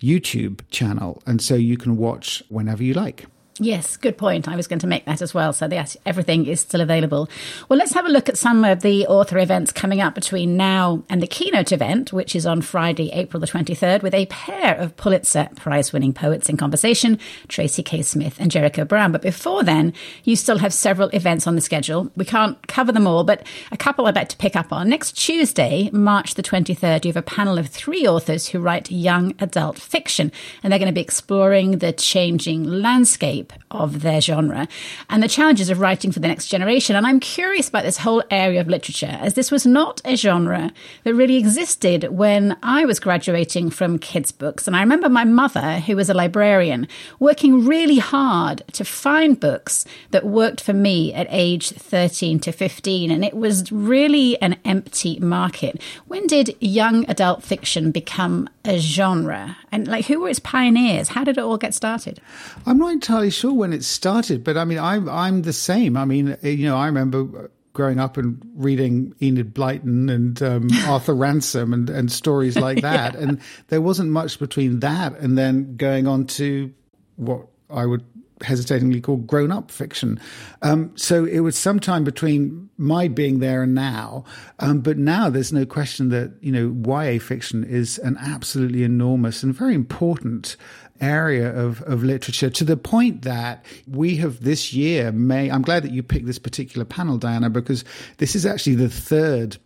YouTube 0.00 0.60
channel. 0.70 1.22
And 1.26 1.40
so 1.40 1.54
you 1.54 1.76
can 1.76 1.96
watch 1.96 2.42
whenever 2.48 2.82
you 2.82 2.94
like. 2.94 3.26
Yes, 3.60 3.96
good 3.96 4.18
point. 4.18 4.48
I 4.48 4.56
was 4.56 4.66
going 4.66 4.80
to 4.80 4.88
make 4.88 5.04
that 5.04 5.22
as 5.22 5.32
well. 5.32 5.52
So 5.52 5.68
yes, 5.70 5.96
everything 6.04 6.46
is 6.46 6.58
still 6.58 6.80
available. 6.80 7.28
Well, 7.68 7.78
let's 7.78 7.92
have 7.92 8.04
a 8.04 8.08
look 8.08 8.28
at 8.28 8.36
some 8.36 8.64
of 8.64 8.80
the 8.80 9.06
author 9.06 9.38
events 9.38 9.70
coming 9.70 10.00
up 10.00 10.16
between 10.16 10.56
now 10.56 11.04
and 11.08 11.22
the 11.22 11.28
keynote 11.28 11.70
event, 11.70 12.12
which 12.12 12.34
is 12.34 12.46
on 12.46 12.62
Friday, 12.62 13.12
April 13.12 13.40
the 13.40 13.46
23rd, 13.46 14.02
with 14.02 14.12
a 14.12 14.26
pair 14.26 14.74
of 14.74 14.96
Pulitzer 14.96 15.50
Prize 15.54 15.92
winning 15.92 16.12
poets 16.12 16.48
in 16.48 16.56
conversation, 16.56 17.16
Tracy 17.46 17.84
K. 17.84 18.02
Smith 18.02 18.38
and 18.40 18.50
Jericho 18.50 18.84
Brown. 18.84 19.12
But 19.12 19.22
before 19.22 19.62
then, 19.62 19.92
you 20.24 20.34
still 20.34 20.58
have 20.58 20.74
several 20.74 21.08
events 21.10 21.46
on 21.46 21.54
the 21.54 21.60
schedule. 21.60 22.10
We 22.16 22.24
can't 22.24 22.60
cover 22.66 22.90
them 22.90 23.06
all, 23.06 23.22
but 23.22 23.46
a 23.70 23.76
couple 23.76 24.06
I'd 24.06 24.16
like 24.16 24.30
to 24.30 24.36
pick 24.36 24.56
up 24.56 24.72
on. 24.72 24.88
Next 24.88 25.12
Tuesday, 25.12 25.90
March 25.92 26.34
the 26.34 26.42
23rd, 26.42 27.04
you 27.04 27.10
have 27.10 27.16
a 27.16 27.22
panel 27.22 27.56
of 27.56 27.68
three 27.68 28.04
authors 28.04 28.48
who 28.48 28.58
write 28.58 28.90
young 28.90 29.32
adult 29.38 29.78
fiction, 29.78 30.32
and 30.64 30.72
they're 30.72 30.80
going 30.80 30.88
to 30.88 30.92
be 30.92 31.00
exploring 31.00 31.78
the 31.78 31.92
changing 31.92 32.64
landscape 32.64 33.43
of 33.70 34.02
their 34.02 34.20
genre 34.20 34.68
and 35.08 35.22
the 35.22 35.28
challenges 35.28 35.70
of 35.70 35.80
writing 35.80 36.12
for 36.12 36.20
the 36.20 36.28
next 36.28 36.48
generation. 36.48 36.96
And 36.96 37.06
I'm 37.06 37.20
curious 37.20 37.68
about 37.68 37.84
this 37.84 37.98
whole 37.98 38.22
area 38.30 38.60
of 38.60 38.68
literature, 38.68 39.18
as 39.20 39.34
this 39.34 39.50
was 39.50 39.66
not 39.66 40.00
a 40.04 40.16
genre 40.16 40.72
that 41.04 41.14
really 41.14 41.36
existed 41.36 42.04
when 42.04 42.56
I 42.62 42.84
was 42.84 43.00
graduating 43.00 43.70
from 43.70 43.98
kids' 43.98 44.32
books. 44.32 44.66
And 44.66 44.76
I 44.76 44.80
remember 44.80 45.08
my 45.08 45.24
mother, 45.24 45.80
who 45.80 45.96
was 45.96 46.10
a 46.10 46.14
librarian, 46.14 46.88
working 47.18 47.66
really 47.66 47.98
hard 47.98 48.62
to 48.72 48.84
find 48.84 49.38
books 49.38 49.84
that 50.10 50.24
worked 50.24 50.60
for 50.60 50.72
me 50.72 51.12
at 51.14 51.26
age 51.30 51.70
13 51.70 52.38
to 52.40 52.52
15. 52.52 53.10
And 53.10 53.24
it 53.24 53.34
was 53.34 53.70
really 53.72 54.40
an 54.40 54.56
empty 54.64 55.18
market. 55.20 55.80
When 56.06 56.26
did 56.26 56.56
young 56.60 57.08
adult 57.08 57.42
fiction 57.42 57.90
become 57.90 58.48
a 58.64 58.78
genre? 58.78 59.56
And 59.70 59.88
like, 59.88 60.06
who 60.06 60.20
were 60.20 60.28
its 60.28 60.38
pioneers? 60.38 61.08
How 61.10 61.24
did 61.24 61.38
it 61.38 61.44
all 61.44 61.58
get 61.58 61.74
started? 61.74 62.20
I'm 62.66 62.78
not 62.78 62.92
entirely 62.92 63.30
sure 63.34 63.52
when 63.52 63.72
it 63.72 63.84
started, 63.84 64.44
but 64.44 64.56
I 64.56 64.64
mean, 64.64 64.78
I'm 64.78 65.08
I'm 65.08 65.42
the 65.42 65.52
same. 65.52 65.96
I 65.96 66.04
mean, 66.04 66.36
you 66.42 66.66
know, 66.66 66.76
I 66.76 66.86
remember 66.86 67.50
growing 67.72 67.98
up 67.98 68.16
and 68.16 68.40
reading 68.54 69.14
Enid 69.20 69.52
Blyton 69.52 70.10
and 70.10 70.40
um, 70.42 70.68
Arthur 70.86 71.14
Ransome 71.14 71.72
and, 71.72 71.90
and 71.90 72.10
stories 72.10 72.56
like 72.56 72.80
that, 72.82 73.14
yeah. 73.14 73.20
and 73.20 73.40
there 73.68 73.80
wasn't 73.80 74.10
much 74.10 74.38
between 74.38 74.80
that 74.80 75.18
and 75.18 75.36
then 75.36 75.76
going 75.76 76.06
on 76.06 76.26
to 76.26 76.72
what 77.16 77.46
I 77.68 77.84
would 77.84 78.04
hesitatingly 78.42 79.00
call 79.00 79.16
grown 79.16 79.50
up 79.52 79.70
fiction. 79.70 80.20
Um, 80.62 80.92
so 80.96 81.24
it 81.24 81.40
was 81.40 81.56
sometime 81.56 82.04
between 82.04 82.68
my 82.76 83.08
being 83.08 83.38
there 83.38 83.62
and 83.62 83.74
now. 83.74 84.24
Um, 84.58 84.80
but 84.80 84.98
now 84.98 85.30
there's 85.30 85.52
no 85.52 85.64
question 85.64 86.08
that, 86.10 86.32
you 86.40 86.52
know, 86.52 86.74
YA 86.86 87.18
fiction 87.18 87.64
is 87.64 87.98
an 87.98 88.16
absolutely 88.20 88.82
enormous 88.82 89.42
and 89.42 89.54
very 89.54 89.74
important 89.74 90.56
area 91.00 91.54
of, 91.54 91.82
of 91.82 92.04
literature 92.04 92.50
to 92.50 92.64
the 92.64 92.76
point 92.76 93.22
that 93.22 93.64
we 93.86 94.16
have 94.16 94.42
this 94.42 94.72
year 94.72 95.10
may 95.12 95.50
I'm 95.50 95.62
glad 95.62 95.82
that 95.82 95.92
you 95.92 96.02
picked 96.02 96.26
this 96.26 96.38
particular 96.38 96.84
panel, 96.84 97.18
Diana, 97.18 97.50
because 97.50 97.84
this 98.18 98.34
is 98.34 98.46
actually 98.46 98.76
the 98.76 98.88
third 98.88 99.58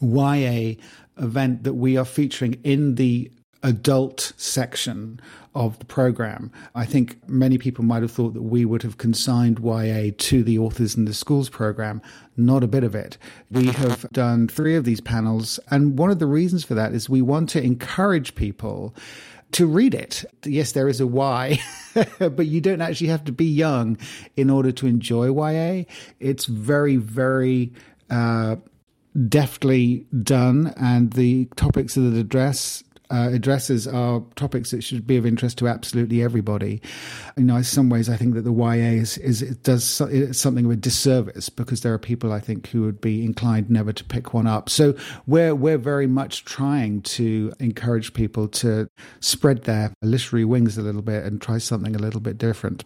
YA 0.00 0.74
event 1.16 1.64
that 1.64 1.74
we 1.74 1.96
are 1.96 2.04
featuring 2.04 2.60
in 2.64 2.96
the 2.96 3.30
adult 3.62 4.32
section 4.36 5.20
of 5.54 5.78
the 5.80 5.84
program. 5.84 6.52
I 6.74 6.84
think 6.84 7.28
many 7.28 7.58
people 7.58 7.84
might 7.84 8.02
have 8.02 8.12
thought 8.12 8.34
that 8.34 8.42
we 8.42 8.64
would 8.64 8.82
have 8.82 8.98
consigned 8.98 9.58
YA 9.58 10.10
to 10.16 10.44
the 10.44 10.58
Authors 10.58 10.94
in 10.94 11.04
the 11.04 11.14
Schools 11.14 11.48
program. 11.48 12.00
Not 12.36 12.62
a 12.62 12.68
bit 12.68 12.84
of 12.84 12.94
it. 12.94 13.18
We 13.50 13.66
have 13.66 14.08
done 14.12 14.46
three 14.46 14.76
of 14.76 14.84
these 14.84 15.00
panels, 15.00 15.58
and 15.70 15.98
one 15.98 16.10
of 16.10 16.20
the 16.20 16.26
reasons 16.26 16.64
for 16.64 16.74
that 16.74 16.92
is 16.92 17.08
we 17.08 17.22
want 17.22 17.48
to 17.50 17.62
encourage 17.62 18.36
people 18.36 18.94
to 19.52 19.66
read 19.66 19.94
it. 19.94 20.24
Yes, 20.44 20.72
there 20.72 20.88
is 20.88 21.00
a 21.00 21.06
why, 21.06 21.60
but 22.18 22.46
you 22.46 22.60
don't 22.60 22.80
actually 22.80 23.08
have 23.08 23.24
to 23.24 23.32
be 23.32 23.46
young 23.46 23.98
in 24.36 24.50
order 24.50 24.72
to 24.72 24.86
enjoy 24.86 25.32
YA. 25.32 25.84
It's 26.20 26.44
very, 26.44 26.96
very 26.96 27.72
uh, 28.10 28.56
deftly 29.28 30.06
done, 30.22 30.72
and 30.76 31.12
the 31.12 31.46
topics 31.56 31.94
that 31.94 32.02
it 32.02 32.18
address 32.18 32.84
uh, 33.10 33.30
addresses 33.32 33.86
are 33.86 34.22
topics 34.36 34.70
that 34.70 34.82
should 34.82 35.06
be 35.06 35.16
of 35.16 35.26
interest 35.26 35.58
to 35.58 35.68
absolutely 35.68 36.22
everybody. 36.22 36.80
You 37.36 37.44
know, 37.44 37.56
in 37.56 37.64
some 37.64 37.88
ways, 37.88 38.08
I 38.08 38.16
think 38.16 38.34
that 38.34 38.42
the 38.42 38.52
YA 38.52 39.00
is, 39.00 39.18
is 39.18 39.42
it 39.42 39.62
does 39.62 39.84
something 39.84 40.64
of 40.64 40.70
a 40.70 40.76
disservice 40.76 41.48
because 41.48 41.80
there 41.80 41.92
are 41.92 41.98
people 41.98 42.32
I 42.32 42.40
think 42.40 42.68
who 42.68 42.82
would 42.82 43.00
be 43.00 43.24
inclined 43.24 43.70
never 43.70 43.92
to 43.92 44.04
pick 44.04 44.34
one 44.34 44.46
up. 44.46 44.68
So 44.68 44.94
we're 45.26 45.54
we're 45.54 45.78
very 45.78 46.06
much 46.06 46.44
trying 46.44 47.02
to 47.02 47.52
encourage 47.60 48.14
people 48.14 48.48
to 48.48 48.88
spread 49.20 49.64
their 49.64 49.92
literary 50.02 50.44
wings 50.44 50.78
a 50.78 50.82
little 50.82 51.02
bit 51.02 51.24
and 51.24 51.40
try 51.40 51.58
something 51.58 51.94
a 51.94 51.98
little 51.98 52.20
bit 52.20 52.38
different. 52.38 52.84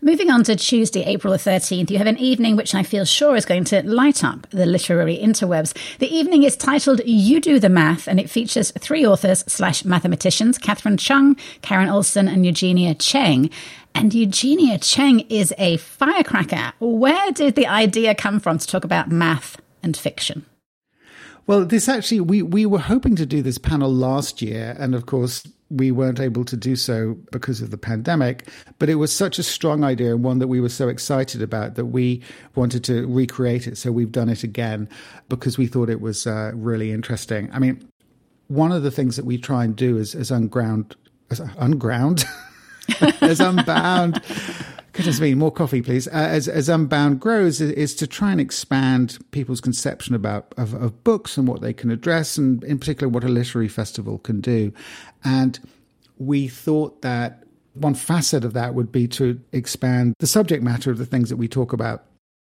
Moving 0.00 0.30
on 0.30 0.44
to 0.44 0.56
Tuesday, 0.56 1.04
April 1.04 1.32
the 1.32 1.38
13th, 1.38 1.90
you 1.90 1.98
have 1.98 2.06
an 2.06 2.18
evening 2.18 2.56
which 2.56 2.74
I 2.74 2.82
feel 2.82 3.04
sure 3.04 3.36
is 3.36 3.44
going 3.44 3.64
to 3.64 3.82
light 3.82 4.22
up 4.22 4.48
the 4.50 4.66
literary 4.66 5.18
interwebs. 5.18 5.74
The 5.98 6.14
evening 6.14 6.42
is 6.44 6.56
titled 6.56 7.00
You 7.04 7.40
Do 7.40 7.58
the 7.58 7.68
Math, 7.68 8.06
and 8.06 8.20
it 8.20 8.30
features 8.30 8.72
three 8.78 9.06
authors 9.06 9.44
slash 9.46 9.84
mathematicians, 9.84 10.58
Catherine 10.58 10.96
Chung, 10.96 11.36
Karen 11.62 11.88
Olsson, 11.88 12.32
and 12.32 12.46
Eugenia 12.46 12.94
Cheng. 12.94 13.50
And 13.94 14.12
Eugenia 14.12 14.78
Cheng 14.78 15.20
is 15.28 15.54
a 15.58 15.78
firecracker. 15.78 16.72
Where 16.78 17.32
did 17.32 17.54
the 17.54 17.66
idea 17.66 18.14
come 18.14 18.40
from 18.40 18.58
to 18.58 18.66
talk 18.66 18.84
about 18.84 19.10
math 19.10 19.60
and 19.82 19.96
fiction? 19.96 20.46
Well, 21.46 21.64
this 21.64 21.88
actually, 21.88 22.20
we, 22.20 22.42
we 22.42 22.66
were 22.66 22.80
hoping 22.80 23.14
to 23.16 23.26
do 23.26 23.40
this 23.40 23.58
panel 23.58 23.92
last 23.92 24.42
year, 24.42 24.76
and 24.80 24.94
of 24.94 25.06
course, 25.06 25.46
we 25.70 25.90
weren't 25.90 26.20
able 26.20 26.44
to 26.44 26.56
do 26.56 26.74
so 26.76 27.16
because 27.30 27.60
of 27.60 27.70
the 27.70 27.78
pandemic, 27.78 28.48
but 28.78 28.88
it 28.88 28.96
was 28.96 29.12
such 29.12 29.38
a 29.38 29.42
strong 29.42 29.84
idea 29.84 30.12
and 30.12 30.24
one 30.24 30.38
that 30.38 30.48
we 30.48 30.60
were 30.60 30.68
so 30.68 30.88
excited 30.88 31.42
about 31.42 31.74
that 31.74 31.86
we 31.86 32.22
wanted 32.54 32.82
to 32.84 33.06
recreate 33.06 33.66
it. 33.66 33.76
So 33.76 33.90
we've 33.92 34.12
done 34.12 34.28
it 34.28 34.42
again 34.42 34.88
because 35.28 35.58
we 35.58 35.66
thought 35.66 35.88
it 35.88 36.00
was 36.00 36.26
uh, 36.26 36.52
really 36.54 36.92
interesting. 36.92 37.48
I 37.52 37.58
mean, 37.58 37.88
one 38.48 38.70
of 38.70 38.82
the 38.82 38.92
things 38.92 39.16
that 39.16 39.24
we 39.24 39.38
try 39.38 39.64
and 39.64 39.74
do 39.74 39.96
is 39.96 40.14
as 40.14 40.30
unground, 40.30 40.94
as 41.30 41.40
unground, 41.58 42.24
as 43.20 43.40
unbound 43.40 44.22
Goodness 44.96 45.20
me, 45.20 45.34
more 45.34 45.52
coffee, 45.52 45.82
please. 45.82 46.08
Uh, 46.08 46.12
as, 46.12 46.48
as 46.48 46.70
Unbound 46.70 47.20
grows, 47.20 47.60
is, 47.60 47.70
is, 47.72 47.94
to 47.96 48.06
try 48.06 48.32
and 48.32 48.40
expand 48.40 49.18
people's 49.30 49.60
conception 49.60 50.14
about 50.14 50.54
of, 50.56 50.72
of, 50.72 51.04
books 51.04 51.36
and 51.36 51.46
what 51.46 51.60
they 51.60 51.74
can 51.74 51.90
address, 51.90 52.38
and 52.38 52.64
in 52.64 52.78
particular, 52.78 53.06
what 53.06 53.22
a 53.22 53.28
literary 53.28 53.68
festival 53.68 54.16
can 54.18 54.40
do. 54.40 54.72
And 55.22 55.58
we 56.16 56.48
thought 56.48 57.02
that 57.02 57.44
one 57.74 57.92
facet 57.92 58.42
of 58.42 58.54
that 58.54 58.74
would 58.74 58.90
be 58.90 59.06
to 59.08 59.38
expand 59.52 60.14
the 60.18 60.26
subject 60.26 60.62
matter 60.62 60.90
of 60.90 60.96
the 60.96 61.04
things 61.04 61.28
that 61.28 61.36
we 61.36 61.46
talk 61.46 61.74
about. 61.74 62.04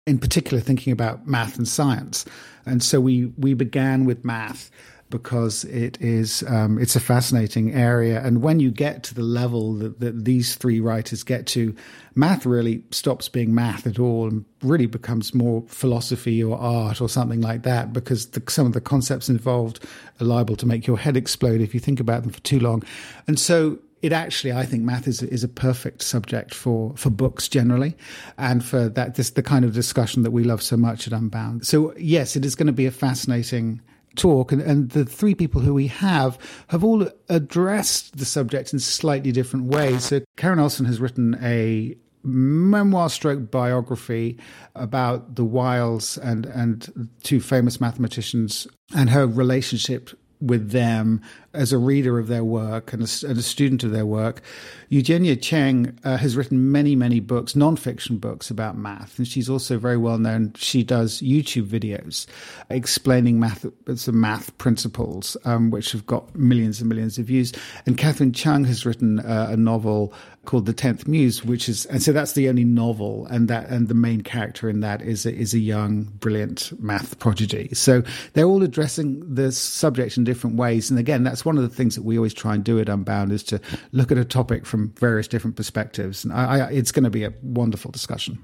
In 0.06 0.19
particular, 0.19 0.62
thinking 0.62 0.93
about 0.93 1.26
math 1.26 1.58
and 1.58 1.67
science, 1.67 2.23
and 2.67 2.84
so 2.84 3.02
we 3.02 3.26
we 3.38 3.56
began 3.56 4.06
with 4.06 4.23
math 4.23 4.69
because 5.09 5.63
it 5.65 5.97
is 6.01 6.43
um, 6.47 6.77
it's 6.77 6.95
a 6.95 6.99
fascinating 6.99 7.73
area. 7.73 8.21
And 8.23 8.41
when 8.41 8.59
you 8.59 8.71
get 8.71 9.03
to 9.03 9.15
the 9.15 9.23
level 9.23 9.73
that, 9.75 9.99
that, 9.99 10.25
these 10.25 10.55
three 10.55 10.79
writers 10.79 11.23
get 11.23 11.47
to, 11.47 11.75
math 12.15 12.45
really 12.45 12.83
stops 12.91 13.29
being 13.29 13.55
math 13.55 13.87
at 13.87 13.99
all 13.99 14.27
and 14.27 14.45
really 14.61 14.85
becomes 14.85 15.33
more 15.33 15.63
philosophy 15.67 16.43
or 16.43 16.57
art 16.57 17.01
or 17.01 17.07
something 17.07 17.41
like 17.41 17.63
that. 17.63 17.93
Because 17.93 18.27
the, 18.27 18.43
some 18.49 18.67
of 18.67 18.73
the 18.73 18.81
concepts 18.81 19.29
involved 19.29 19.83
are 20.19 20.25
liable 20.25 20.55
to 20.57 20.65
make 20.65 20.87
your 20.87 20.97
head 20.97 21.15
explode 21.15 21.61
if 21.61 21.73
you 21.73 21.79
think 21.79 21.99
about 21.99 22.23
them 22.23 22.31
for 22.31 22.41
too 22.41 22.59
long. 22.59 22.83
And 23.27 23.39
so 23.39 23.79
it 24.01 24.13
actually, 24.13 24.53
I 24.53 24.65
think, 24.65 24.83
math 24.83 25.07
is 25.07 25.23
is 25.23 25.43
a 25.43 25.47
perfect 25.47 26.01
subject 26.01 26.53
for 26.53 26.93
for 26.95 27.09
books 27.09 27.47
generally, 27.47 27.95
and 28.37 28.63
for 28.63 28.89
that 28.89 29.15
this 29.15 29.31
the 29.31 29.43
kind 29.43 29.65
of 29.65 29.73
discussion 29.73 30.23
that 30.23 30.31
we 30.31 30.43
love 30.43 30.61
so 30.61 30.77
much 30.77 31.07
at 31.07 31.13
Unbound. 31.13 31.65
So 31.65 31.93
yes, 31.97 32.35
it 32.35 32.45
is 32.45 32.55
going 32.55 32.67
to 32.67 32.73
be 32.73 32.85
a 32.85 32.91
fascinating 32.91 33.81
talk, 34.17 34.51
and, 34.51 34.62
and 34.62 34.89
the 34.89 35.06
three 35.06 35.36
people 35.36 35.62
who 35.62 35.73
we 35.73 35.88
have 35.88 36.38
have 36.67 36.84
all 36.84 37.08
addressed 37.30 38.17
the 38.17 38.25
subject 38.25 38.73
in 38.73 38.80
slightly 38.80 39.32
different 39.32 39.65
ways. 39.65 40.06
So 40.06 40.21
Karen 40.36 40.60
Olsson 40.60 40.86
has 40.86 40.99
written 40.99 41.38
a 41.41 41.95
memoir 42.23 43.10
stroke 43.10 43.49
biography 43.49 44.38
about 44.75 45.36
the 45.36 45.45
Weils 45.45 46.17
and 46.17 46.45
and 46.45 47.10
two 47.23 47.39
famous 47.39 47.80
mathematicians 47.80 48.67
and 48.95 49.10
her 49.10 49.25
relationship 49.25 50.10
with 50.41 50.71
them 50.71 51.21
as 51.57 51.73
a 51.73 51.77
reader 51.77 52.19
of 52.19 52.27
their 52.27 52.43
work 52.43 52.93
and 52.93 53.01
a, 53.01 53.27
and 53.27 53.37
a 53.37 53.41
student 53.41 53.83
of 53.83 53.91
their 53.91 54.05
work. 54.05 54.41
Eugenia 54.89 55.35
Cheng 55.35 55.99
uh, 56.05 56.15
has 56.15 56.37
written 56.37 56.71
many, 56.71 56.95
many 56.95 57.19
books, 57.19 57.53
nonfiction 57.53 58.21
books 58.21 58.49
about 58.49 58.77
math, 58.77 59.17
and 59.17 59.27
she's 59.27 59.49
also 59.49 59.77
very 59.77 59.97
well 59.97 60.17
known. 60.17 60.53
She 60.55 60.83
does 60.83 61.21
YouTube 61.21 61.67
videos 61.67 62.25
explaining 62.69 63.39
math, 63.39 63.65
some 63.95 64.21
math 64.21 64.57
principles, 64.57 65.35
um, 65.43 65.71
which 65.71 65.91
have 65.91 66.05
got 66.05 66.33
millions 66.35 66.79
and 66.79 66.87
millions 66.87 67.17
of 67.17 67.25
views. 67.25 67.51
And 67.85 67.97
Catherine 67.97 68.31
Chung 68.31 68.63
has 68.63 68.85
written 68.85 69.19
uh, 69.19 69.47
a 69.49 69.57
novel 69.57 70.13
called 70.45 70.65
The 70.65 70.73
Tenth 70.73 71.07
Muse, 71.07 71.43
which 71.43 71.67
is, 71.67 71.85
and 71.87 72.01
so 72.01 72.13
that's 72.13 72.31
the 72.31 72.47
only 72.47 72.63
novel, 72.63 73.27
and 73.29 73.49
that 73.49 73.67
and 73.67 73.89
the 73.89 73.93
main 73.93 74.21
character 74.21 74.69
in 74.69 74.79
that 74.79 75.01
is 75.01 75.25
a, 75.25 75.35
is 75.35 75.53
a 75.53 75.59
young, 75.59 76.03
brilliant 76.03 76.71
math 76.81 77.19
prodigy. 77.19 77.69
So 77.73 78.01
they're 78.33 78.45
all 78.45 78.63
addressing 78.63 79.35
the 79.35 79.51
subject 79.51 80.15
in 80.15 80.23
different 80.23 80.55
ways, 80.55 80.89
and 80.89 80.97
again, 80.97 81.23
that's 81.23 81.43
one 81.47 81.57
of 81.57 81.63
the 81.63 81.75
things 81.75 81.95
that 81.95 82.03
we 82.03 82.17
always 82.17 82.33
try 82.33 82.53
and 82.53 82.63
do 82.63 82.79
at 82.79 82.89
Unbound 82.89 83.31
is 83.31 83.41
to 83.43 83.60
look 83.91 84.12
at 84.12 84.17
a 84.17 84.25
topic 84.25 84.65
from 84.65 84.89
various 84.99 85.27
different 85.27 85.55
perspectives. 85.55 86.23
And 86.23 86.33
I, 86.33 86.60
I, 86.60 86.69
it's 86.69 86.91
going 86.91 87.05
to 87.05 87.10
be 87.10 87.23
a 87.23 87.33
wonderful 87.41 87.89
discussion. 87.89 88.38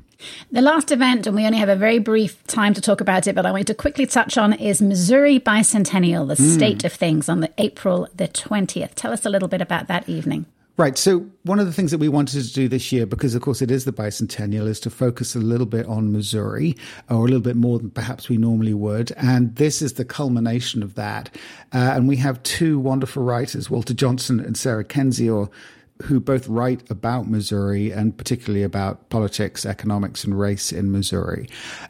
The 0.52 0.62
last 0.62 0.92
event, 0.92 1.28
and 1.28 1.36
we 1.36 1.46
only 1.46 1.58
have 1.58 1.70
a 1.70 1.76
very 1.76 2.00
brief 2.00 2.42
time 2.48 2.74
to 2.74 2.82
talk 2.82 3.02
about 3.02 3.28
it, 3.28 3.36
but 3.36 3.46
I 3.46 3.52
want 3.52 3.68
to 3.68 3.74
quickly 3.76 4.06
touch 4.06 4.38
on 4.38 4.54
is 4.54 4.82
Missouri 4.82 5.40
Bicentennial, 5.40 6.28
the 6.28 6.42
mm. 6.42 6.56
state 6.56 6.84
of 6.86 6.94
things 6.94 7.28
on 7.28 7.42
the 7.42 7.52
April 7.58 8.08
the 8.16 8.30
20th. 8.30 8.96
Tell 8.96 9.12
us 9.12 9.26
a 9.26 9.30
little 9.30 9.50
bit 9.50 9.62
about 9.62 9.88
that 9.90 10.08
evening. 10.08 10.46
Right. 10.76 10.98
So 10.98 11.28
one 11.44 11.60
of 11.60 11.68
the 11.68 11.72
things 11.72 11.92
that 11.92 12.00
we 12.00 12.10
wanted 12.10 12.44
to 12.44 12.52
do 12.52 12.68
this 12.68 12.92
year, 12.92 13.06
because 13.06 13.36
of 13.36 13.44
course 13.44 13.62
it 13.62 13.70
is 13.70 13.86
the 13.86 13.94
bicentennial, 13.94 14.68
is 14.68 14.80
to 14.80 14.90
focus 14.90 15.36
a 15.36 15.40
little 15.40 15.68
bit 15.68 15.86
on 15.86 16.12
Missouri, 16.12 16.76
or 17.12 17.18
a 17.18 17.26
little 17.26 17.42
bit 17.42 17.56
more 17.56 17.78
than 17.78 17.92
perhaps 17.92 18.28
we 18.28 18.38
normally 18.38 18.74
would. 18.74 19.12
And 19.12 19.56
this 19.56 19.84
is 19.84 19.94
the 19.94 20.06
culmination 20.06 20.82
of 20.82 20.96
that. 20.96 21.30
Uh, 21.74 21.92
and 21.94 22.08
we 22.08 22.16
have 22.18 22.42
two 22.42 22.80
wonderful 22.80 23.22
writers, 23.22 23.70
Walter 23.70 23.94
Johnson 23.94 24.40
and 24.40 24.58
Sarah 24.58 24.84
Kendzior, 24.84 25.48
who 26.02 26.20
both 26.20 26.48
write 26.48 26.90
about 26.90 27.30
Missouri 27.30 27.92
and 27.92 28.18
particularly 28.18 28.64
about 28.64 29.10
politics, 29.10 29.68
economics, 29.68 30.24
and 30.24 30.40
race 30.40 30.72
in 30.72 30.92
Missouri. 30.92 31.48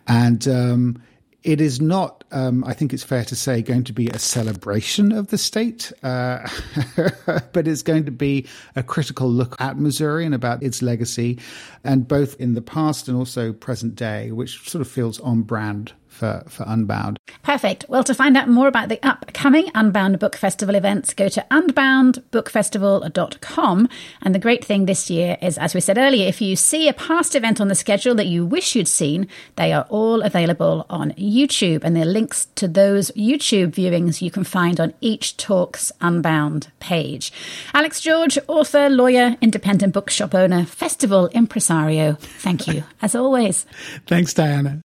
And 0.10 0.46
um, 0.46 1.02
it 1.44 1.60
is 1.60 1.82
not, 1.82 2.24
um, 2.32 2.64
I 2.64 2.74
think 2.74 2.94
it's 2.94 3.04
fair 3.04 3.26
to 3.26 3.36
say, 3.36 3.62
going 3.62 3.84
to 3.86 3.94
be 3.94 4.08
a 4.08 4.20
celebration 4.20 5.12
of 5.12 5.28
the 5.28 5.38
state, 5.38 5.92
uh, 6.02 6.48
but 7.54 7.68
it's 7.68 7.82
going 7.82 8.06
to 8.06 8.12
be 8.12 8.48
a 8.76 8.84
critical 8.84 9.30
look 9.30 9.60
at 9.60 9.78
Missouri 9.78 10.26
and 10.26 10.34
about 10.34 10.64
its 10.64 10.82
legacy, 10.82 11.40
and 11.84 12.08
both 12.08 12.36
in 12.40 12.54
the 12.54 12.62
past 12.62 13.08
and 13.08 13.18
also 13.18 13.52
present 13.52 13.96
day, 13.96 14.32
which 14.32 14.70
sort 14.70 14.82
of 14.82 14.88
feels 14.88 15.20
on 15.20 15.42
brand 15.42 15.94
for, 16.14 16.44
for 16.48 16.64
Unbound. 16.68 17.20
Perfect. 17.42 17.86
Well, 17.90 18.04
to 18.04 18.14
find 18.14 18.38
out 18.38 18.48
more 18.48 18.68
about 18.68 18.90
the 18.90 19.00
upcoming 19.04 19.72
Unbound 19.74 20.20
Book 20.20 20.36
Festival 20.36 20.76
events, 20.76 21.12
go 21.14 21.30
to 21.30 21.46
unboundbookfestival.com. 21.52 23.90
And 24.22 24.36
the 24.36 24.40
great 24.40 24.64
thing 24.64 24.86
this 24.86 25.10
year 25.10 25.38
is, 25.42 25.58
as 25.58 25.74
we 25.74 25.82
said 25.82 25.98
earlier, 25.98 26.28
if 26.28 26.42
you 26.42 26.56
see 26.56 26.88
a 26.88 26.94
past 26.94 27.36
event 27.36 27.60
on 27.60 27.68
the 27.68 27.76
schedule 27.76 28.16
that 28.16 28.28
you 28.28 28.46
wish 28.46 28.76
you'd 28.76 28.88
seen, 28.88 29.28
they 29.56 29.74
are 29.74 29.88
all 29.90 30.22
available 30.22 30.86
on 30.90 31.12
YouTube. 31.12 31.84
And 31.84 31.96
the 31.96 32.06
links 32.06 32.48
to 32.56 32.68
those 32.68 33.12
YouTube 33.12 33.72
viewings 33.72 34.22
you 34.22 34.32
can 34.32 34.44
find 34.44 34.80
on 34.80 34.94
each 35.02 35.38
Talks 35.38 35.92
Unbound 36.00 36.72
page. 36.80 37.32
Alex 37.74 38.00
George, 38.00 38.38
author, 38.48 38.90
lawyer, 38.90 39.36
independent 39.42 39.94
bookshop 39.94 40.36
owner, 40.36 40.66
festival 40.66 41.28
impresario, 41.30 42.14
thank 42.14 42.68
you, 42.68 42.84
as 43.02 43.16
always. 43.16 43.66
Thanks, 44.08 44.34
Diana. 44.34 44.82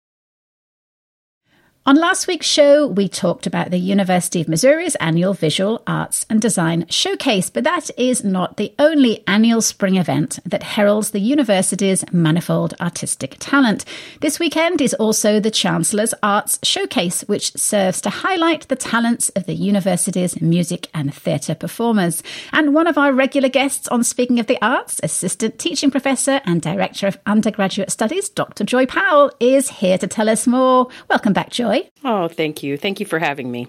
On 1.86 1.96
last 1.96 2.26
week's 2.26 2.46
show, 2.46 2.86
we 2.86 3.08
talked 3.08 3.46
about 3.46 3.70
the 3.70 3.76
University 3.76 4.40
of 4.40 4.48
Missouri's 4.48 4.94
annual 4.94 5.34
Visual 5.34 5.82
Arts 5.86 6.24
and 6.30 6.40
Design 6.40 6.86
Showcase, 6.88 7.50
but 7.50 7.64
that 7.64 7.90
is 7.98 8.24
not 8.24 8.56
the 8.56 8.72
only 8.78 9.22
annual 9.26 9.60
spring 9.60 9.96
event 9.96 10.38
that 10.46 10.62
heralds 10.62 11.10
the 11.10 11.20
university's 11.20 12.02
manifold 12.10 12.72
artistic 12.80 13.36
talent. 13.38 13.84
This 14.22 14.40
weekend 14.40 14.80
is 14.80 14.94
also 14.94 15.38
the 15.38 15.50
Chancellor's 15.50 16.14
Arts 16.22 16.58
Showcase, 16.62 17.20
which 17.24 17.52
serves 17.52 18.00
to 18.00 18.08
highlight 18.08 18.66
the 18.68 18.76
talents 18.76 19.28
of 19.36 19.44
the 19.44 19.52
university's 19.52 20.40
music 20.40 20.88
and 20.94 21.12
theatre 21.12 21.54
performers. 21.54 22.22
And 22.52 22.72
one 22.72 22.86
of 22.86 22.96
our 22.96 23.12
regular 23.12 23.50
guests 23.50 23.88
on 23.88 24.04
Speaking 24.04 24.40
of 24.40 24.46
the 24.46 24.56
Arts, 24.62 25.00
Assistant 25.02 25.58
Teaching 25.58 25.90
Professor 25.90 26.40
and 26.46 26.62
Director 26.62 27.06
of 27.06 27.18
Undergraduate 27.26 27.90
Studies, 27.92 28.30
Dr. 28.30 28.64
Joy 28.64 28.86
Powell, 28.86 29.30
is 29.38 29.68
here 29.68 29.98
to 29.98 30.06
tell 30.06 30.30
us 30.30 30.46
more. 30.46 30.88
Welcome 31.10 31.34
back, 31.34 31.50
Joy. 31.50 31.73
Oh, 32.04 32.28
thank 32.28 32.62
you. 32.62 32.76
Thank 32.76 33.00
you 33.00 33.06
for 33.06 33.18
having 33.18 33.50
me. 33.50 33.68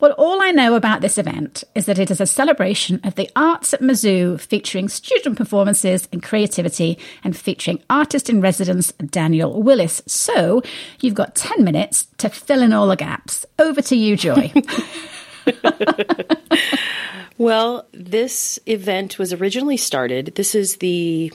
Well, 0.00 0.12
all 0.12 0.40
I 0.40 0.50
know 0.50 0.74
about 0.74 1.00
this 1.00 1.18
event 1.18 1.64
is 1.74 1.86
that 1.86 1.98
it 1.98 2.10
is 2.10 2.20
a 2.20 2.26
celebration 2.26 3.00
of 3.04 3.14
the 3.14 3.30
arts 3.36 3.74
at 3.74 3.80
Mizzou, 3.80 4.40
featuring 4.40 4.88
student 4.88 5.36
performances 5.36 6.08
and 6.12 6.22
creativity 6.22 6.98
and 7.22 7.36
featuring 7.36 7.82
artist 7.90 8.30
in 8.30 8.40
residence 8.40 8.92
Daniel 8.92 9.62
Willis. 9.62 10.02
So 10.06 10.62
you've 11.00 11.14
got 11.14 11.34
10 11.34 11.64
minutes 11.64 12.06
to 12.18 12.28
fill 12.28 12.62
in 12.62 12.72
all 12.72 12.88
the 12.88 12.96
gaps. 12.96 13.44
Over 13.58 13.82
to 13.82 13.96
you, 13.96 14.16
Joy. 14.16 14.52
well, 17.38 17.86
this 17.92 18.58
event 18.66 19.18
was 19.18 19.32
originally 19.32 19.76
started. 19.76 20.34
This 20.34 20.54
is 20.54 20.76
the, 20.76 21.32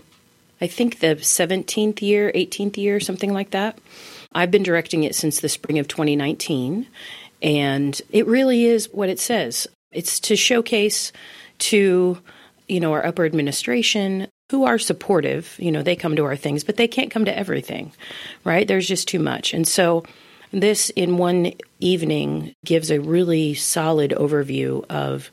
I 0.62 0.68
think, 0.68 1.00
the 1.00 1.16
17th 1.16 2.02
year, 2.02 2.32
18th 2.34 2.78
year, 2.78 3.00
something 3.00 3.34
like 3.34 3.52
that. 3.52 3.78
I've 4.32 4.52
been 4.52 4.64
directing 4.64 5.04
it 5.04 5.16
since 5.16 5.40
the 5.40 5.50
spring 5.50 5.80
of 5.80 5.88
2019, 5.88 6.88
and 7.42 8.02
it 8.12 8.28
really 8.28 8.66
is 8.66 8.90
what 8.92 9.10
it 9.10 9.20
says. 9.20 9.68
It's 9.92 10.20
to 10.22 10.36
showcase 10.36 11.12
to, 11.60 12.20
you 12.68 12.80
know, 12.80 12.94
our 12.94 13.06
upper 13.06 13.26
administration 13.26 14.28
who 14.52 14.66
are 14.66 14.78
supportive. 14.78 15.56
You 15.58 15.72
know, 15.72 15.84
they 15.84 15.96
come 15.96 16.16
to 16.16 16.26
our 16.26 16.36
things, 16.36 16.64
but 16.64 16.78
they 16.78 16.88
can't 16.88 17.12
come 17.12 17.26
to 17.26 17.38
everything, 17.38 17.92
right? 18.44 18.68
There's 18.68 18.88
just 18.88 19.08
too 19.08 19.20
much. 19.20 19.54
And 19.54 19.68
so 19.68 20.04
this 20.52 20.90
in 20.92 21.18
one 21.18 21.54
evening 21.80 22.54
gives 22.66 22.92
a 22.92 23.00
really 23.00 23.54
solid 23.54 24.12
overview 24.12 24.86
of 24.90 25.32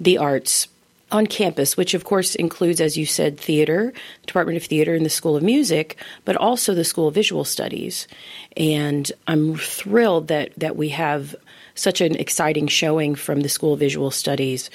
the 0.00 0.18
arts 0.18 0.68
on 1.14 1.28
campus, 1.28 1.76
which 1.76 1.94
of 1.94 2.02
course 2.02 2.34
includes, 2.34 2.80
as 2.80 2.98
you 2.98 3.06
said, 3.06 3.38
theater, 3.38 3.92
Department 4.26 4.56
of 4.56 4.64
Theater, 4.64 4.94
and 4.94 5.06
the 5.06 5.10
School 5.10 5.36
of 5.36 5.44
Music, 5.44 5.96
but 6.24 6.34
also 6.36 6.74
the 6.74 6.84
School 6.84 7.06
of 7.06 7.14
Visual 7.14 7.44
Studies. 7.44 8.08
And 8.56 9.10
I'm 9.28 9.56
thrilled 9.56 10.26
that 10.28 10.52
that 10.56 10.76
we 10.76 10.88
have 10.88 11.36
such 11.76 12.00
an 12.00 12.16
exciting 12.16 12.66
showing 12.66 13.14
from 13.14 13.40
the 13.40 13.48
School 13.48 13.74
of 13.74 13.78
Visual 13.78 14.10
Studies 14.10 14.70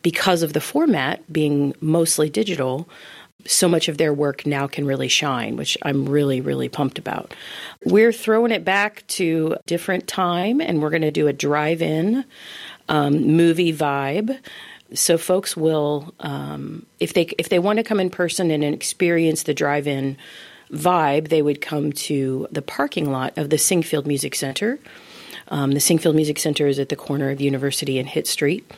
because 0.00 0.42
of 0.42 0.54
the 0.54 0.60
format 0.60 1.30
being 1.30 1.74
mostly 1.80 2.30
digital. 2.30 2.88
So 3.44 3.68
much 3.68 3.88
of 3.88 3.98
their 3.98 4.14
work 4.14 4.46
now 4.46 4.66
can 4.68 4.86
really 4.86 5.08
shine, 5.08 5.56
which 5.56 5.76
I'm 5.82 6.08
really, 6.08 6.40
really 6.40 6.68
pumped 6.68 6.98
about. 6.98 7.34
We're 7.84 8.12
throwing 8.12 8.52
it 8.52 8.64
back 8.64 9.04
to 9.08 9.56
different 9.66 10.06
time, 10.06 10.60
and 10.60 10.80
we're 10.80 10.90
going 10.90 11.02
to 11.02 11.10
do 11.10 11.26
a 11.26 11.32
drive-in 11.32 12.24
um, 12.88 13.26
movie 13.36 13.72
vibe 13.74 14.38
so 14.94 15.18
folks 15.18 15.56
will, 15.56 16.14
um, 16.20 16.86
if 17.00 17.14
they 17.14 17.22
if 17.38 17.48
they 17.48 17.58
want 17.58 17.78
to 17.78 17.82
come 17.82 18.00
in 18.00 18.10
person 18.10 18.50
and 18.50 18.64
experience 18.64 19.44
the 19.44 19.54
drive-in 19.54 20.16
vibe, 20.70 21.28
they 21.28 21.42
would 21.42 21.60
come 21.60 21.92
to 21.92 22.46
the 22.50 22.62
parking 22.62 23.10
lot 23.10 23.36
of 23.36 23.50
the 23.50 23.56
Sinquefield 23.56 24.06
Music 24.06 24.34
Center. 24.34 24.78
Um, 25.48 25.72
the 25.72 25.80
Sinquefield 25.80 26.14
Music 26.14 26.38
Center 26.38 26.66
is 26.66 26.78
at 26.78 26.88
the 26.88 26.96
corner 26.96 27.30
of 27.30 27.40
University 27.40 27.98
and 27.98 28.08
Hitt 28.08 28.26
Street, 28.26 28.70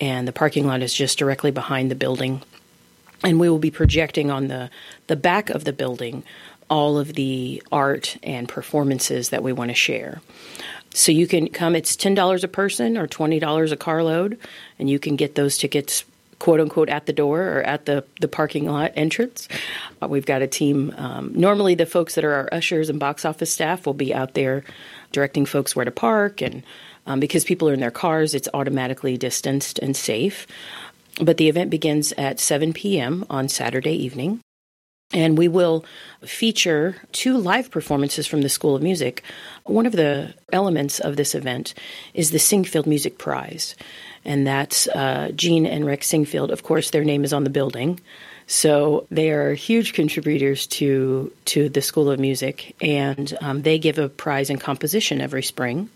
and 0.00 0.28
the 0.28 0.32
parking 0.32 0.66
lot 0.66 0.82
is 0.82 0.92
just 0.92 1.18
directly 1.18 1.50
behind 1.50 1.90
the 1.90 1.94
building. 1.94 2.42
And 3.24 3.40
we 3.40 3.48
will 3.48 3.58
be 3.58 3.70
projecting 3.70 4.30
on 4.30 4.48
the 4.48 4.70
the 5.06 5.16
back 5.16 5.50
of 5.50 5.64
the 5.64 5.72
building 5.72 6.22
all 6.70 6.98
of 6.98 7.14
the 7.14 7.62
art 7.72 8.16
and 8.22 8.48
performances 8.48 9.30
that 9.30 9.42
we 9.42 9.52
want 9.52 9.70
to 9.70 9.74
share. 9.74 10.20
So 10.98 11.12
you 11.12 11.28
can 11.28 11.48
come, 11.50 11.76
it's 11.76 11.94
$10 11.96 12.42
a 12.42 12.48
person 12.48 12.98
or 12.98 13.06
$20 13.06 13.70
a 13.70 13.76
carload, 13.76 14.36
and 14.80 14.90
you 14.90 14.98
can 14.98 15.14
get 15.14 15.36
those 15.36 15.56
tickets 15.56 16.04
quote 16.40 16.58
unquote 16.58 16.88
at 16.88 17.06
the 17.06 17.12
door 17.12 17.40
or 17.40 17.62
at 17.62 17.86
the, 17.86 18.04
the 18.20 18.26
parking 18.26 18.66
lot 18.66 18.90
entrance. 18.96 19.46
Uh, 20.02 20.08
we've 20.08 20.26
got 20.26 20.42
a 20.42 20.48
team. 20.48 20.92
Um, 20.96 21.30
normally, 21.36 21.76
the 21.76 21.86
folks 21.86 22.16
that 22.16 22.24
are 22.24 22.34
our 22.34 22.48
ushers 22.50 22.90
and 22.90 22.98
box 22.98 23.24
office 23.24 23.52
staff 23.52 23.86
will 23.86 23.94
be 23.94 24.12
out 24.12 24.34
there 24.34 24.64
directing 25.12 25.46
folks 25.46 25.76
where 25.76 25.84
to 25.84 25.92
park. 25.92 26.42
And 26.42 26.64
um, 27.06 27.20
because 27.20 27.44
people 27.44 27.68
are 27.68 27.74
in 27.74 27.80
their 27.80 27.92
cars, 27.92 28.34
it's 28.34 28.48
automatically 28.52 29.16
distanced 29.16 29.78
and 29.78 29.96
safe. 29.96 30.48
But 31.22 31.36
the 31.36 31.48
event 31.48 31.70
begins 31.70 32.12
at 32.18 32.40
7 32.40 32.72
p.m. 32.72 33.24
on 33.30 33.48
Saturday 33.48 33.94
evening. 33.94 34.40
And 35.12 35.38
we 35.38 35.48
will 35.48 35.84
feature 36.22 36.96
two 37.12 37.38
live 37.38 37.70
performances 37.70 38.26
from 38.26 38.42
the 38.42 38.48
School 38.48 38.76
of 38.76 38.82
Music. 38.82 39.22
One 39.64 39.86
of 39.86 39.92
the 39.92 40.34
elements 40.52 41.00
of 41.00 41.16
this 41.16 41.34
event 41.34 41.72
is 42.12 42.30
the 42.30 42.38
Sinquefield 42.38 42.86
Music 42.86 43.16
Prize. 43.16 43.74
And 44.24 44.46
that's 44.46 44.86
uh, 44.88 45.30
Jeanne 45.34 45.64
and 45.64 45.86
Rex 45.86 46.08
Sinquefield. 46.08 46.50
Of 46.50 46.62
course, 46.62 46.90
their 46.90 47.04
name 47.04 47.24
is 47.24 47.32
on 47.32 47.44
the 47.44 47.50
building. 47.50 48.00
So 48.46 49.06
they 49.10 49.30
are 49.30 49.52
huge 49.52 49.92
contributors 49.92 50.66
to 50.68 51.30
to 51.46 51.68
the 51.68 51.82
School 51.82 52.10
of 52.10 52.18
Music, 52.18 52.74
and 52.80 53.36
um, 53.42 53.60
they 53.60 53.78
give 53.78 53.98
a 53.98 54.08
prize 54.08 54.48
in 54.48 54.56
composition 54.58 55.20
every 55.20 55.42
spring 55.42 55.90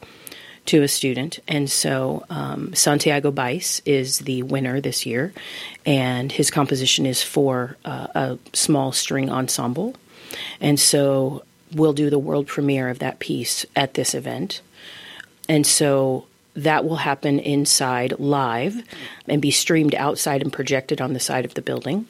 to 0.66 0.82
a 0.82 0.88
student. 0.88 1.40
And 1.48 1.70
so 1.70 2.24
um, 2.30 2.74
Santiago 2.74 3.30
Bice 3.30 3.80
is 3.84 4.20
the 4.20 4.42
winner 4.42 4.80
this 4.80 5.04
year, 5.04 5.32
and 5.84 6.30
his 6.30 6.50
composition 6.50 7.06
is 7.06 7.22
for 7.22 7.76
uh, 7.84 8.06
a 8.14 8.38
small 8.52 8.92
string 8.92 9.30
ensemble. 9.30 9.96
And 10.60 10.78
so 10.78 11.44
we'll 11.74 11.92
do 11.92 12.10
the 12.10 12.18
world 12.18 12.46
premiere 12.46 12.88
of 12.88 13.00
that 13.00 13.18
piece 13.18 13.66
at 13.74 13.94
this 13.94 14.14
event. 14.14 14.60
And 15.48 15.66
so 15.66 16.26
that 16.54 16.84
will 16.84 16.96
happen 16.96 17.38
inside 17.38 18.18
live 18.18 18.82
and 19.26 19.42
be 19.42 19.50
streamed 19.50 19.94
outside 19.94 20.42
and 20.42 20.52
projected 20.52 21.00
on 21.00 21.12
the 21.12 21.20
side 21.20 21.44
of 21.44 21.54
the 21.54 21.62
building 21.62 22.06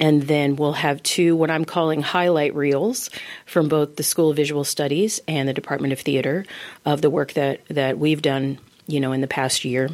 and 0.00 0.22
then 0.22 0.56
we'll 0.56 0.72
have 0.72 1.02
two 1.02 1.36
what 1.36 1.50
I'm 1.50 1.66
calling 1.66 2.00
highlight 2.00 2.54
reels 2.54 3.10
from 3.44 3.68
both 3.68 3.96
the 3.96 4.02
School 4.02 4.30
of 4.30 4.36
Visual 4.36 4.64
Studies 4.64 5.20
and 5.28 5.46
the 5.46 5.52
Department 5.52 5.92
of 5.92 6.00
Theater 6.00 6.46
of 6.86 7.02
the 7.02 7.10
work 7.10 7.34
that 7.34 7.60
that 7.68 7.98
we've 7.98 8.22
done, 8.22 8.58
you 8.86 8.98
know, 8.98 9.12
in 9.12 9.20
the 9.20 9.28
past 9.28 9.64
year. 9.64 9.90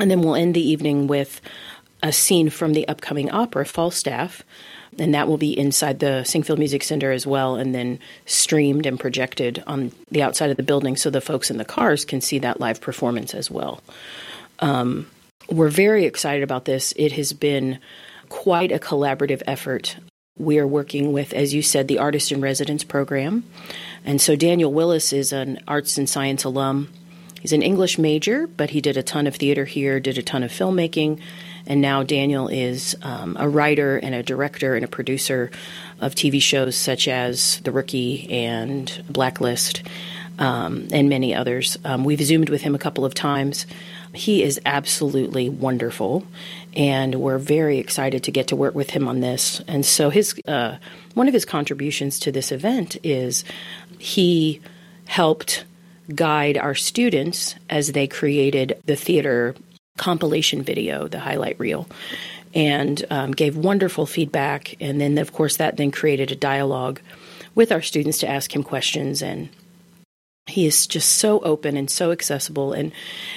And 0.00 0.10
then 0.10 0.22
we'll 0.22 0.34
end 0.34 0.54
the 0.54 0.66
evening 0.66 1.06
with 1.06 1.42
a 2.02 2.12
scene 2.12 2.48
from 2.48 2.72
the 2.72 2.88
upcoming 2.88 3.30
opera 3.30 3.66
Falstaff, 3.66 4.42
and 4.98 5.14
that 5.14 5.28
will 5.28 5.36
be 5.36 5.56
inside 5.56 5.98
the 5.98 6.22
Sinquefield 6.24 6.58
Music 6.58 6.82
Center 6.82 7.12
as 7.12 7.26
well, 7.26 7.56
and 7.56 7.74
then 7.74 7.98
streamed 8.24 8.86
and 8.86 8.98
projected 8.98 9.62
on 9.66 9.92
the 10.10 10.22
outside 10.22 10.48
of 10.48 10.56
the 10.56 10.62
building 10.62 10.96
so 10.96 11.10
the 11.10 11.20
folks 11.20 11.50
in 11.50 11.58
the 11.58 11.64
cars 11.66 12.06
can 12.06 12.22
see 12.22 12.38
that 12.38 12.58
live 12.58 12.80
performance 12.80 13.34
as 13.34 13.50
well. 13.50 13.82
Um, 14.60 15.06
we're 15.50 15.68
very 15.68 16.06
excited 16.06 16.42
about 16.42 16.64
this. 16.64 16.94
It 16.96 17.12
has 17.12 17.34
been 17.34 17.78
quite 18.30 18.72
a 18.72 18.78
collaborative 18.78 19.42
effort. 19.46 19.96
We 20.38 20.58
are 20.58 20.66
working 20.66 21.12
with, 21.12 21.34
as 21.34 21.52
you 21.52 21.60
said, 21.60 21.86
the 21.86 21.98
Artist 21.98 22.32
in 22.32 22.40
Residence 22.40 22.82
program. 22.82 23.44
And 24.06 24.18
so 24.18 24.36
Daniel 24.36 24.72
Willis 24.72 25.12
is 25.12 25.34
an 25.34 25.58
arts 25.68 25.98
and 25.98 26.08
science 26.08 26.44
alum. 26.44 26.88
He's 27.40 27.52
an 27.52 27.62
English 27.62 27.98
major, 27.98 28.46
but 28.46 28.70
he 28.70 28.80
did 28.80 28.96
a 28.96 29.02
ton 29.02 29.26
of 29.26 29.36
theater 29.36 29.66
here, 29.66 30.00
did 30.00 30.16
a 30.16 30.22
ton 30.22 30.42
of 30.42 30.50
filmmaking, 30.50 31.20
and 31.66 31.80
now 31.80 32.02
Daniel 32.02 32.48
is 32.48 32.96
um, 33.02 33.36
a 33.38 33.48
writer 33.48 33.96
and 33.96 34.14
a 34.14 34.22
director 34.22 34.74
and 34.74 34.84
a 34.84 34.88
producer 34.88 35.50
of 36.00 36.14
TV 36.14 36.40
shows 36.40 36.76
such 36.76 37.08
as 37.08 37.60
The 37.60 37.72
Rookie 37.72 38.30
and 38.30 39.04
Blacklist 39.08 39.82
um, 40.38 40.88
and 40.92 41.08
many 41.08 41.34
others. 41.34 41.78
Um, 41.84 42.04
we've 42.04 42.20
Zoomed 42.20 42.48
with 42.48 42.62
him 42.62 42.74
a 42.74 42.78
couple 42.78 43.04
of 43.04 43.14
times. 43.14 43.66
He 44.12 44.42
is 44.42 44.60
absolutely 44.66 45.48
wonderful, 45.48 46.26
and 46.74 47.16
we're 47.16 47.38
very 47.38 47.78
excited 47.78 48.24
to 48.24 48.30
get 48.30 48.48
to 48.48 48.56
work 48.56 48.74
with 48.74 48.90
him 48.90 49.08
on 49.08 49.20
this. 49.20 49.60
And 49.66 49.84
so, 49.84 50.10
his 50.10 50.34
uh, 50.46 50.76
one 51.14 51.28
of 51.28 51.34
his 51.34 51.44
contributions 51.44 52.18
to 52.20 52.32
this 52.32 52.52
event 52.52 52.96
is 53.02 53.44
he 53.98 54.60
helped 55.06 55.64
guide 56.14 56.56
our 56.56 56.74
students 56.74 57.54
as 57.68 57.92
they 57.92 58.06
created 58.06 58.80
the 58.84 58.96
theater 58.96 59.54
compilation 59.98 60.62
video, 60.62 61.08
the 61.08 61.20
highlight 61.20 61.58
reel, 61.58 61.86
and 62.54 63.04
um, 63.10 63.32
gave 63.32 63.56
wonderful 63.56 64.06
feedback. 64.06 64.74
And 64.80 65.00
then, 65.00 65.18
of 65.18 65.32
course, 65.32 65.56
that 65.58 65.76
then 65.76 65.90
created 65.90 66.32
a 66.32 66.36
dialogue 66.36 67.00
with 67.54 67.72
our 67.72 67.82
students 67.82 68.18
to 68.18 68.28
ask 68.28 68.54
him 68.54 68.62
questions 68.62 69.22
and 69.22 69.48
he 70.46 70.66
is 70.66 70.86
just 70.86 71.12
so 71.16 71.40
open 71.40 71.76
and 71.76 71.90
so 71.90 72.10
accessible 72.10 72.72
and 72.72 72.92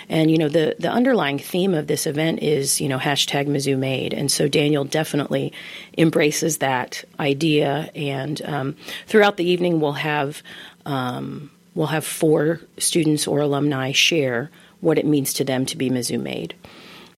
and 0.09 0.31
you 0.31 0.37
know 0.37 0.49
the 0.49 0.75
the 0.79 0.89
underlying 0.89 1.37
theme 1.37 1.73
of 1.73 1.87
this 1.87 2.07
event 2.07 2.41
is 2.41 2.81
you 2.81 2.89
know 2.89 2.97
hashtag 2.97 3.47
Mizzou 3.47 3.77
made 3.77 4.13
and 4.13 4.31
so 4.31 4.47
Daniel 4.47 4.83
definitely 4.83 5.53
embraces 5.97 6.57
that 6.57 7.03
idea 7.19 7.91
and 7.95 8.41
um, 8.45 8.75
throughout 9.05 9.37
the 9.37 9.45
evening 9.45 9.79
we'll 9.79 9.93
have 9.93 10.41
um, 10.85 11.51
we'll 11.75 11.87
have 11.87 12.05
four 12.05 12.59
students 12.77 13.27
or 13.27 13.39
alumni 13.39 13.91
share 13.91 14.49
what 14.81 14.97
it 14.97 15.05
means 15.05 15.33
to 15.33 15.43
them 15.43 15.65
to 15.65 15.77
be 15.77 15.89
Mizzou 15.89 16.21
made. 16.21 16.53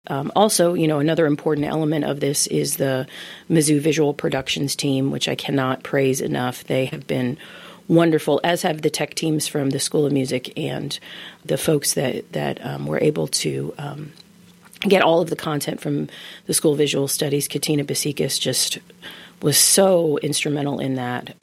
Um, 0.07 0.31
also, 0.35 0.75
you 0.75 0.87
know, 0.87 0.99
another 0.99 1.25
important 1.25 1.65
element 1.65 2.05
of 2.05 2.19
this 2.19 2.45
is 2.47 2.77
the 2.77 3.07
Mizzou 3.49 3.79
Visual 3.79 4.13
Productions 4.13 4.75
team, 4.75 5.09
which 5.09 5.27
I 5.27 5.33
cannot 5.33 5.81
praise 5.81 6.21
enough. 6.21 6.63
They 6.63 6.85
have 6.85 7.07
been 7.07 7.39
wonderful, 7.87 8.41
as 8.43 8.61
have 8.63 8.81
the 8.81 8.89
tech 8.89 9.15
teams 9.15 9.47
from 9.47 9.69
the 9.69 9.79
School 9.79 10.05
of 10.05 10.13
Music 10.13 10.57
and 10.57 10.97
the 11.43 11.57
folks 11.57 11.93
that 11.93 12.31
that 12.33 12.65
um, 12.65 12.85
were 12.85 12.99
able 12.99 13.27
to 13.27 13.73
um, 13.77 14.11
get 14.81 15.01
all 15.01 15.21
of 15.21 15.29
the 15.29 15.35
content 15.35 15.81
from 15.81 16.07
the 16.45 16.53
School 16.53 16.73
of 16.73 16.77
Visual 16.77 17.07
Studies. 17.07 17.47
Katina 17.47 17.83
Basikas 17.83 18.39
just 18.39 18.79
was 19.41 19.57
so 19.57 20.17
instrumental 20.19 20.79
in 20.79 20.95
that. 20.95 21.35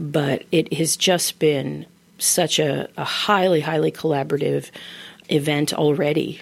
But 0.00 0.44
it 0.52 0.72
has 0.74 0.96
just 0.96 1.38
been 1.38 1.86
such 2.18 2.58
a, 2.58 2.88
a 2.96 3.04
highly, 3.04 3.60
highly 3.60 3.90
collaborative 3.90 4.70
event 5.28 5.74
already 5.74 6.40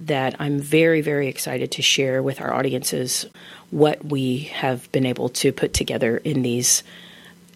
that 0.00 0.36
I'm 0.38 0.60
very, 0.60 1.00
very 1.00 1.28
excited 1.28 1.70
to 1.72 1.82
share 1.82 2.22
with 2.22 2.40
our 2.40 2.52
audiences 2.52 3.26
what 3.70 4.04
we 4.04 4.40
have 4.54 4.90
been 4.92 5.06
able 5.06 5.28
to 5.30 5.52
put 5.52 5.72
together 5.72 6.18
in 6.18 6.42
these 6.42 6.82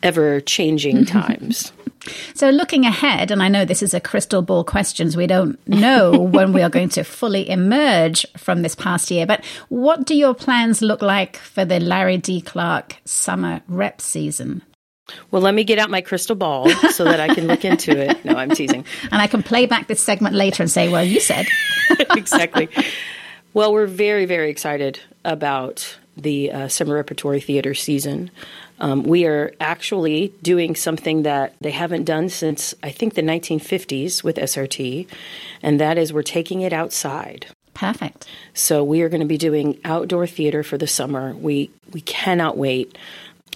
ever 0.03 0.41
changing 0.41 1.05
times. 1.07 1.73
So, 2.35 2.49
looking 2.49 2.87
ahead, 2.87 3.31
and 3.31 3.43
I 3.43 3.49
know 3.49 3.65
this 3.65 3.83
is 3.83 3.93
a 3.93 4.01
crystal 4.01 4.41
ball 4.41 4.65
questions, 4.65 5.17
we 5.17 5.27
don't 5.27 5.59
know 5.69 6.19
when 6.19 6.53
we 6.53 6.63
are 6.63 6.71
going 6.71 6.89
to 6.91 7.05
fully 7.05 7.49
emerge 7.49 8.27
from 8.39 8.63
this 8.63 8.75
past 8.75 9.11
year, 9.11 9.27
but 9.27 9.45
what 9.69 10.07
do 10.07 10.15
your 10.17 10.35
plans 10.35 10.81
look 10.81 11.03
like 11.03 11.37
for 11.37 11.65
the 11.65 11.79
Larry 11.79 12.17
D. 12.17 12.41
Clark 12.41 12.97
summer 13.05 13.61
rep 13.69 14.01
season? 14.01 14.63
Well, 15.31 15.43
let 15.43 15.55
me 15.55 15.65
get 15.65 15.79
out 15.79 15.91
my 15.91 16.01
crystal 16.01 16.37
ball 16.37 16.71
so 16.91 17.05
that 17.05 17.21
I 17.21 17.35
can 17.35 17.47
look 17.47 17.65
into 17.65 17.91
it. 17.99 18.25
No, 18.25 18.35
I'm 18.35 18.51
teasing. 18.51 18.85
And 19.11 19.21
I 19.21 19.27
can 19.27 19.43
play 19.43 19.67
back 19.67 19.89
this 19.89 20.01
segment 20.01 20.37
later 20.37 20.63
and 20.63 20.71
say, 20.71 20.89
well, 20.89 21.05
you 21.05 21.21
said. 21.21 21.47
exactly. 22.17 22.69
Well, 23.55 23.73
we're 23.73 23.87
very, 23.87 24.25
very 24.25 24.51
excited 24.51 25.01
about 25.25 25.99
the 26.17 26.53
uh, 26.53 26.69
summer 26.69 26.95
repertory 26.95 27.41
theater 27.41 27.75
season. 27.75 28.31
Um, 28.81 29.03
we 29.03 29.27
are 29.27 29.53
actually 29.61 30.33
doing 30.43 30.75
something 30.75 31.23
that 31.23 31.55
they 31.61 31.71
haven't 31.71 32.05
done 32.05 32.29
since 32.29 32.75
I 32.83 32.91
think 32.91 33.15
the 33.15 33.23
1950s 33.23 34.25
with 34.25 34.37
SRT, 34.37 35.07
and 35.63 35.79
that 35.81 35.99
is 35.99 36.13
we're 36.13 36.23
taking 36.23 36.63
it 36.63 36.73
outside. 36.73 37.47
Perfect. 37.75 38.27
So 38.55 38.83
we 38.83 39.03
are 39.03 39.09
going 39.09 39.21
to 39.21 39.27
be 39.27 39.39
doing 39.39 39.79
outdoor 39.85 40.27
theater 40.27 40.63
for 40.63 40.77
the 40.77 40.87
summer. 40.87 41.35
We 41.35 41.71
we 41.93 42.01
cannot 42.01 42.57
wait. 42.57 42.97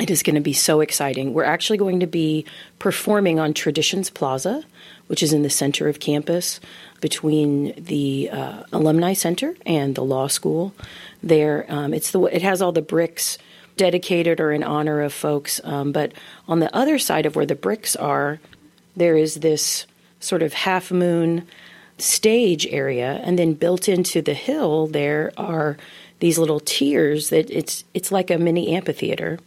It 0.01 0.11
is 0.11 0.23
going 0.23 0.35
to 0.35 0.41
be 0.41 0.53
so 0.53 0.81
exciting. 0.81 1.35
We're 1.35 1.45
actually 1.45 1.79
going 1.79 2.01
to 2.01 2.07
be 2.07 2.45
performing 2.79 3.39
on 3.39 3.55
Traditions 3.55 4.11
Plaza, 4.11 4.65
which 5.07 5.23
is 5.23 5.33
in 5.33 5.43
the 5.43 5.51
center 5.51 5.89
of 5.89 6.01
campus 6.01 6.59
between 7.01 7.75
the 7.77 8.29
uh, 8.31 8.65
Alumni 8.73 9.13
Center 9.13 9.55
and 9.65 9.95
the 9.95 10.03
law 10.03 10.27
school. 10.27 10.75
There, 11.23 11.65
um, 11.69 11.95
it's 11.95 12.11
the 12.11 12.23
it 12.23 12.43
has 12.43 12.61
all 12.61 12.73
the 12.73 12.83
bricks 12.83 13.39
dedicated 13.77 14.41
or 14.41 14.53
in 14.53 14.63
honor 14.63 15.01
of 15.01 15.13
folks. 15.13 15.61
Um, 15.65 15.93
but 15.93 16.13
on 16.49 16.61
the 16.61 16.75
other 16.75 16.99
side 16.99 17.27
of 17.27 17.37
where 17.37 17.47
the 17.47 17.55
bricks 17.55 17.97
are, 17.97 18.41
there 18.97 19.17
is 19.17 19.37
this 19.37 19.87
sort 20.21 20.43
of 20.43 20.53
half 20.53 20.91
moon 20.91 21.47
stage 21.99 22.67
area, 22.67 23.21
and 23.25 23.39
then 23.39 23.55
built 23.55 23.89
into 23.89 24.21
the 24.21 24.35
hill 24.35 24.89
there 24.89 25.33
are 25.37 25.77
these 26.19 26.39
little 26.39 26.61
tiers 26.61 27.31
that 27.31 27.51
it's 27.51 27.85
it's 27.95 28.11
like 28.11 28.31
a 28.31 28.39
mini 28.39 28.75
amphitheater 28.75 29.39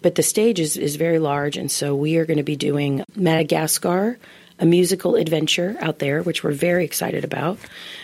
but 0.00 0.14
the 0.14 0.22
stage 0.22 0.60
is, 0.60 0.76
is 0.76 0.96
very 0.96 1.18
large, 1.18 1.56
and 1.56 1.70
so 1.70 1.94
we 1.94 2.16
are 2.16 2.26
going 2.26 2.36
to 2.36 2.44
be 2.44 2.56
doing 2.56 3.04
Madagascar, 3.16 4.18
a 4.58 4.66
musical 4.66 5.16
adventure 5.16 5.76
out 5.80 5.98
there, 5.98 6.22
which 6.22 6.44
we're 6.44 6.52
very 6.52 6.84
excited 6.84 7.24
about. 7.24 7.58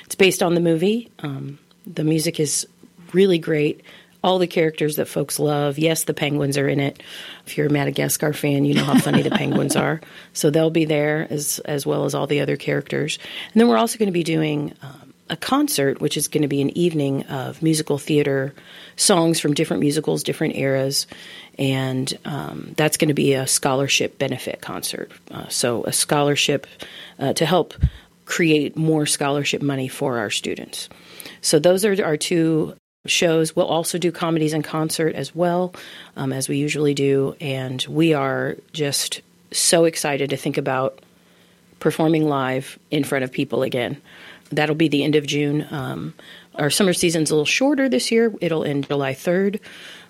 It's 0.04 0.14
based 0.14 0.42
on 0.42 0.54
the 0.54 0.60
movie. 0.60 1.10
Um, 1.20 1.58
the 1.86 2.04
music 2.04 2.40
is 2.40 2.66
really 3.12 3.38
great. 3.38 3.82
All 4.24 4.38
the 4.38 4.46
characters 4.46 4.96
that 4.96 5.06
folks 5.06 5.38
love. 5.38 5.78
Yes, 5.78 6.04
the 6.04 6.14
penguins 6.14 6.56
are 6.56 6.66
in 6.66 6.80
it. 6.80 7.02
If 7.46 7.58
you're 7.58 7.66
a 7.66 7.70
Madagascar 7.70 8.32
fan, 8.32 8.64
you 8.64 8.72
know 8.72 8.84
how 8.84 8.98
funny 8.98 9.20
the 9.20 9.30
penguins 9.30 9.76
are. 9.76 10.00
So 10.32 10.50
they'll 10.50 10.70
be 10.70 10.84
there 10.84 11.26
as 11.30 11.60
as 11.60 11.86
well 11.86 12.06
as 12.06 12.14
all 12.14 12.26
the 12.26 12.40
other 12.40 12.56
characters. 12.56 13.18
And 13.52 13.60
then 13.60 13.68
we're 13.68 13.76
also 13.76 13.98
going 13.98 14.08
to 14.08 14.12
be 14.12 14.24
doing 14.24 14.72
um, 14.82 15.14
a 15.30 15.36
concert, 15.36 16.00
which 16.00 16.16
is 16.16 16.28
going 16.28 16.42
to 16.42 16.48
be 16.48 16.60
an 16.60 16.76
evening 16.76 17.24
of 17.24 17.62
musical 17.62 17.98
theater 17.98 18.54
songs 18.96 19.40
from 19.40 19.54
different 19.54 19.80
musicals, 19.80 20.22
different 20.22 20.56
eras, 20.56 21.06
and 21.58 22.16
um, 22.24 22.74
that's 22.76 22.96
going 22.96 23.08
to 23.08 23.14
be 23.14 23.34
a 23.34 23.46
scholarship 23.46 24.18
benefit 24.18 24.60
concert. 24.60 25.10
Uh, 25.30 25.48
so, 25.48 25.84
a 25.84 25.92
scholarship 25.92 26.66
uh, 27.18 27.32
to 27.34 27.46
help 27.46 27.74
create 28.26 28.76
more 28.76 29.06
scholarship 29.06 29.62
money 29.62 29.88
for 29.88 30.18
our 30.18 30.30
students. 30.30 30.88
So, 31.40 31.58
those 31.58 31.84
are 31.84 32.04
our 32.04 32.16
two 32.16 32.76
shows. 33.06 33.54
We'll 33.54 33.66
also 33.66 33.98
do 33.98 34.10
comedies 34.10 34.52
and 34.52 34.64
concert 34.64 35.14
as 35.14 35.34
well, 35.34 35.74
um, 36.16 36.32
as 36.32 36.48
we 36.48 36.56
usually 36.56 36.94
do, 36.94 37.36
and 37.40 37.84
we 37.88 38.14
are 38.14 38.56
just 38.72 39.20
so 39.52 39.84
excited 39.84 40.30
to 40.30 40.36
think 40.36 40.56
about 40.56 41.00
performing 41.80 42.26
live 42.28 42.78
in 42.90 43.04
front 43.04 43.24
of 43.24 43.32
people 43.32 43.62
again. 43.62 44.00
That'll 44.50 44.74
be 44.74 44.88
the 44.88 45.04
end 45.04 45.16
of 45.16 45.26
June. 45.26 45.66
Um, 45.70 46.14
our 46.54 46.70
summer 46.70 46.92
season's 46.92 47.30
a 47.30 47.34
little 47.34 47.44
shorter 47.44 47.88
this 47.88 48.10
year. 48.10 48.32
It'll 48.40 48.64
end 48.64 48.88
July 48.88 49.12
3rd 49.12 49.60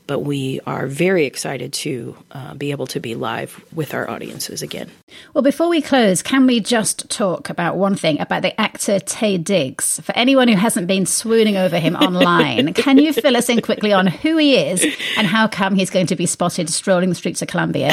but 0.07 0.21
we 0.21 0.61
are 0.67 0.87
very 0.87 1.25
excited 1.25 1.73
to 1.73 2.17
uh, 2.33 2.55
be 2.55 2.71
able 2.71 2.87
to 2.89 3.01
be 3.01 3.15
live 3.15 3.65
with 3.75 3.95
our 3.95 4.09
audiences 4.09 4.61
again. 4.61 4.91
Well, 5.33 5.43
before 5.43 5.69
we 5.69 5.81
close, 5.81 6.23
can 6.23 6.47
we 6.47 6.61
just 6.61 7.09
talk 7.09 7.49
about 7.49 7.77
one 7.77 7.95
thing 7.95 8.21
about 8.21 8.43
the 8.43 8.59
actor 8.61 8.99
Taye 9.01 9.43
Diggs? 9.43 10.01
For 10.01 10.15
anyone 10.15 10.49
who 10.49 10.57
hasn't 10.57 10.87
been 10.87 11.07
swooning 11.07 11.57
over 11.57 11.79
him 11.79 11.97
online, 11.97 12.75
can 12.75 12.99
you 12.99 13.13
fill 13.13 13.37
us 13.37 13.49
in 13.49 13.63
quickly 13.63 13.93
on 13.93 14.07
who 14.07 14.37
he 14.37 14.57
is 14.57 14.85
and 15.17 15.27
how 15.27 15.49
come 15.49 15.75
he's 15.75 15.91
going 15.91 16.07
to 16.09 16.17
be 16.17 16.27
spotted 16.27 16.69
strolling 16.69 17.09
the 17.09 17.15
streets 17.15 17.41
of 17.41 17.49
Columbia? 17.49 17.93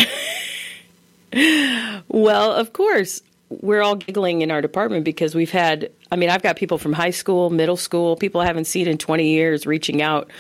well, 2.10 2.52
of 2.54 2.74
course. 2.74 3.22
We're 3.62 3.82
all 3.82 3.98
giggling 3.98 4.42
in 4.42 4.50
our 4.50 4.62
department 4.62 5.04
because 5.04 5.36
we've 5.36 5.52
had, 5.52 5.92
I 6.10 6.16
mean, 6.16 6.30
I've 6.30 6.42
got 6.42 6.56
people 6.56 6.78
from 6.78 6.94
high 6.94 7.10
school, 7.10 7.50
middle 7.50 7.76
school, 7.76 8.16
people 8.16 8.40
I 8.40 8.46
haven't 8.46 8.64
seen 8.64 8.88
in 8.88 8.98
20 8.98 9.28
years 9.28 9.68
reaching 9.68 10.02
out 10.02 10.32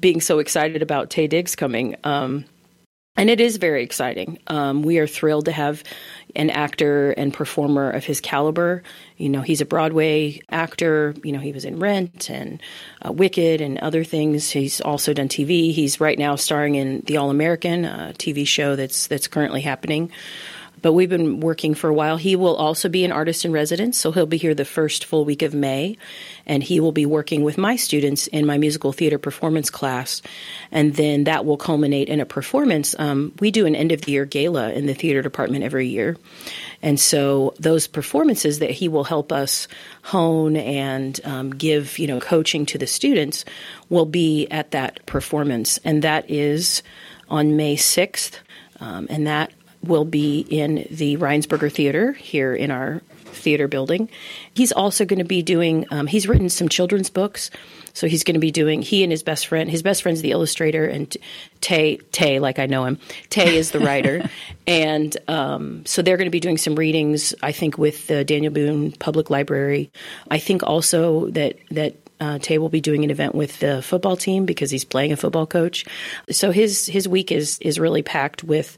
being 0.00 0.20
so 0.20 0.38
excited 0.38 0.82
about 0.82 1.10
Taye 1.10 1.28
Diggs 1.28 1.56
coming. 1.56 1.96
Um, 2.04 2.44
and 3.18 3.28
it 3.30 3.40
is 3.40 3.56
very 3.56 3.82
exciting. 3.82 4.38
Um, 4.46 4.82
we 4.82 4.98
are 4.98 5.06
thrilled 5.08 5.46
to 5.46 5.52
have 5.52 5.82
an 6.36 6.50
actor 6.50 7.10
and 7.10 7.34
performer 7.34 7.90
of 7.90 8.04
his 8.04 8.20
caliber. 8.20 8.84
You 9.16 9.28
know, 9.28 9.40
he's 9.40 9.60
a 9.60 9.66
Broadway 9.66 10.40
actor. 10.50 11.16
You 11.24 11.32
know, 11.32 11.40
he 11.40 11.50
was 11.50 11.64
in 11.64 11.80
Rent 11.80 12.30
and 12.30 12.62
uh, 13.04 13.10
Wicked 13.10 13.60
and 13.60 13.76
other 13.78 14.04
things. 14.04 14.50
He's 14.50 14.80
also 14.80 15.12
done 15.12 15.28
TV. 15.28 15.72
He's 15.72 16.00
right 16.00 16.16
now 16.16 16.36
starring 16.36 16.76
in 16.76 17.00
The 17.06 17.16
All 17.16 17.30
American, 17.30 17.84
a 17.84 18.14
TV 18.16 18.46
show 18.46 18.76
that's 18.76 19.08
that's 19.08 19.26
currently 19.26 19.62
happening 19.62 20.12
but 20.82 20.92
we've 20.92 21.08
been 21.08 21.40
working 21.40 21.74
for 21.74 21.88
a 21.88 21.94
while. 21.94 22.16
He 22.16 22.36
will 22.36 22.56
also 22.56 22.88
be 22.88 23.04
an 23.04 23.12
artist 23.12 23.44
in 23.44 23.52
residence, 23.52 23.98
so 23.98 24.12
he'll 24.12 24.26
be 24.26 24.36
here 24.36 24.54
the 24.54 24.64
first 24.64 25.04
full 25.04 25.24
week 25.24 25.42
of 25.42 25.54
May, 25.54 25.96
and 26.46 26.62
he 26.62 26.80
will 26.80 26.92
be 26.92 27.06
working 27.06 27.42
with 27.42 27.58
my 27.58 27.76
students 27.76 28.26
in 28.28 28.46
my 28.46 28.58
musical 28.58 28.92
theater 28.92 29.18
performance 29.18 29.70
class, 29.70 30.22
and 30.70 30.94
then 30.94 31.24
that 31.24 31.44
will 31.44 31.56
culminate 31.56 32.08
in 32.08 32.20
a 32.20 32.26
performance. 32.26 32.94
Um, 32.98 33.32
we 33.40 33.50
do 33.50 33.66
an 33.66 33.76
end 33.76 33.92
of 33.92 34.02
the 34.02 34.12
year 34.12 34.24
gala 34.24 34.72
in 34.72 34.86
the 34.86 34.94
theater 34.94 35.22
department 35.22 35.64
every 35.64 35.88
year, 35.88 36.16
and 36.82 36.98
so 36.98 37.54
those 37.58 37.86
performances 37.86 38.58
that 38.58 38.70
he 38.70 38.88
will 38.88 39.04
help 39.04 39.32
us 39.32 39.68
hone 40.02 40.56
and 40.56 41.20
um, 41.24 41.50
give, 41.50 41.98
you 41.98 42.06
know, 42.06 42.20
coaching 42.20 42.66
to 42.66 42.78
the 42.78 42.86
students 42.86 43.44
will 43.88 44.06
be 44.06 44.46
at 44.50 44.70
that 44.70 45.04
performance, 45.06 45.78
and 45.84 46.02
that 46.02 46.30
is 46.30 46.82
on 47.28 47.56
May 47.56 47.76
sixth. 47.76 48.40
Um, 48.80 49.08
and 49.10 49.26
that 49.26 49.50
will 49.82 50.04
be 50.04 50.40
in 50.40 50.86
the 50.90 51.16
Rhynsburger 51.16 51.72
Theater 51.72 52.12
here 52.12 52.54
in 52.54 52.70
our 52.70 53.00
theater 53.38 53.68
building. 53.68 54.08
He's 54.54 54.72
also 54.72 55.04
going 55.04 55.18
to 55.18 55.24
be 55.24 55.42
doing, 55.42 55.86
um, 55.90 56.06
he's 56.06 56.28
written 56.28 56.48
some 56.48 56.68
children's 56.68 57.10
books. 57.10 57.50
So 57.94 58.06
he's 58.06 58.22
going 58.22 58.34
to 58.34 58.40
be 58.40 58.50
doing, 58.50 58.82
he 58.82 59.02
and 59.02 59.10
his 59.10 59.22
best 59.22 59.46
friend, 59.46 59.70
his 59.70 59.82
best 59.82 60.02
friend's 60.02 60.22
the 60.22 60.30
illustrator, 60.30 60.84
and 60.86 61.16
Taye, 61.60 62.00
Taye, 62.10 62.40
like 62.40 62.58
I 62.58 62.66
know 62.66 62.84
him, 62.84 62.98
Taye 63.28 63.54
is 63.54 63.72
the 63.72 63.80
writer. 63.80 64.28
and 64.66 65.16
um, 65.26 65.84
so 65.84 66.02
they're 66.02 66.16
going 66.16 66.26
to 66.26 66.30
be 66.30 66.40
doing 66.40 66.58
some 66.58 66.76
readings, 66.76 67.34
I 67.42 67.52
think, 67.52 67.76
with 67.76 68.06
the 68.06 68.24
Daniel 68.24 68.52
Boone 68.52 68.92
Public 68.92 69.30
Library. 69.30 69.90
I 70.30 70.38
think 70.38 70.62
also 70.62 71.30
that, 71.30 71.58
that 71.70 71.96
uh, 72.20 72.38
Taye 72.38 72.58
will 72.58 72.68
be 72.68 72.80
doing 72.80 73.04
an 73.04 73.10
event 73.10 73.34
with 73.34 73.58
the 73.60 73.82
football 73.82 74.16
team 74.16 74.44
because 74.44 74.70
he's 74.70 74.84
playing 74.84 75.12
a 75.12 75.16
football 75.16 75.46
coach. 75.46 75.84
So 76.30 76.50
his 76.50 76.86
his 76.86 77.06
week 77.06 77.30
is 77.30 77.58
is 77.60 77.78
really 77.78 78.02
packed 78.02 78.42
with 78.42 78.76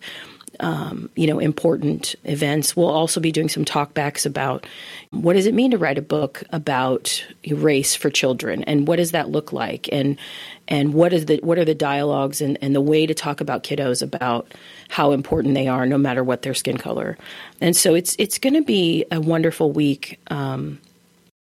um, 0.60 1.10
you 1.16 1.26
know, 1.26 1.38
important 1.38 2.14
events. 2.24 2.76
We'll 2.76 2.88
also 2.88 3.20
be 3.20 3.32
doing 3.32 3.48
some 3.48 3.64
talkbacks 3.64 4.24
about 4.24 4.66
what 5.10 5.32
does 5.32 5.46
it 5.46 5.54
mean 5.54 5.70
to 5.72 5.78
write 5.78 5.98
a 5.98 6.02
book 6.02 6.42
about 6.50 7.24
race 7.50 7.94
for 7.94 8.10
children, 8.10 8.62
and 8.64 8.86
what 8.86 8.96
does 8.96 9.10
that 9.10 9.30
look 9.30 9.52
like, 9.52 9.88
and 9.90 10.18
and 10.68 10.94
what 10.94 11.12
is 11.12 11.26
the 11.26 11.40
what 11.42 11.58
are 11.58 11.64
the 11.64 11.74
dialogues 11.74 12.40
and, 12.40 12.58
and 12.62 12.74
the 12.74 12.80
way 12.80 13.06
to 13.06 13.14
talk 13.14 13.40
about 13.40 13.64
kiddos 13.64 14.02
about 14.02 14.52
how 14.88 15.12
important 15.12 15.54
they 15.54 15.66
are, 15.66 15.86
no 15.86 15.98
matter 15.98 16.22
what 16.22 16.42
their 16.42 16.54
skin 16.54 16.76
color. 16.76 17.16
And 17.60 17.74
so 17.74 17.94
it's 17.94 18.14
it's 18.18 18.38
going 18.38 18.54
to 18.54 18.62
be 18.62 19.04
a 19.10 19.20
wonderful 19.20 19.72
week. 19.72 20.20
Um, 20.28 20.78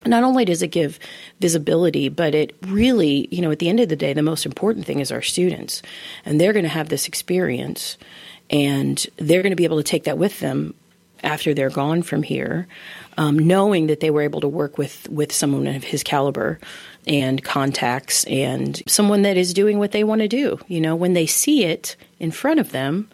not 0.06 0.24
only 0.24 0.46
does 0.46 0.62
it 0.62 0.68
give 0.68 1.00
visibility, 1.40 2.08
but 2.08 2.36
it 2.36 2.56
really, 2.62 3.28
you 3.32 3.42
know, 3.42 3.52
at 3.52 3.60
the 3.60 3.68
end 3.68 3.80
of 3.80 3.90
the 3.90 3.96
day, 3.96 4.14
the 4.14 4.22
most 4.22 4.46
important 4.46 4.86
thing 4.86 5.00
is 5.00 5.12
our 5.12 5.22
students. 5.22 5.82
And 6.24 6.40
they're 6.40 6.54
going 6.54 6.64
to 6.64 6.70
have 6.70 6.90
this 6.90 7.08
experience 7.08 7.98
and 8.50 9.06
they're 9.18 9.42
going 9.42 9.52
to 9.52 9.58
be 9.58 9.66
able 9.66 9.78
to 9.78 9.84
take 9.84 10.06
that 10.06 10.18
with 10.18 10.40
them 10.40 10.74
after 11.24 11.54
they're 11.54 11.70
gone 11.70 12.04
from 12.04 12.24
here, 12.24 12.68
um, 13.18 13.40
knowing 13.40 13.88
that 13.88 14.00
they 14.00 14.12
were 14.12 14.22
able 14.22 14.42
to 14.42 14.48
work 14.48 14.78
with, 14.78 15.10
with 15.10 15.32
someone 15.32 15.68
of 15.68 15.84
his 15.84 16.04
caliber 16.04 16.60
and 17.08 17.44
contacts 17.44 18.24
and 18.26 18.84
someone 18.88 19.24
that 19.24 19.38
is 19.38 19.54
doing 19.54 19.80
what 19.80 19.92
they 19.92 20.04
want 20.04 20.22
to 20.22 20.28
do. 20.28 20.60
You 20.68 20.82
know, 20.82 20.96
when 20.96 21.14
they 21.14 21.26
see 21.26 21.66
it 21.66 21.96
in 22.20 22.32
front 22.32 22.60
of 22.60 22.72
them, 22.72 23.10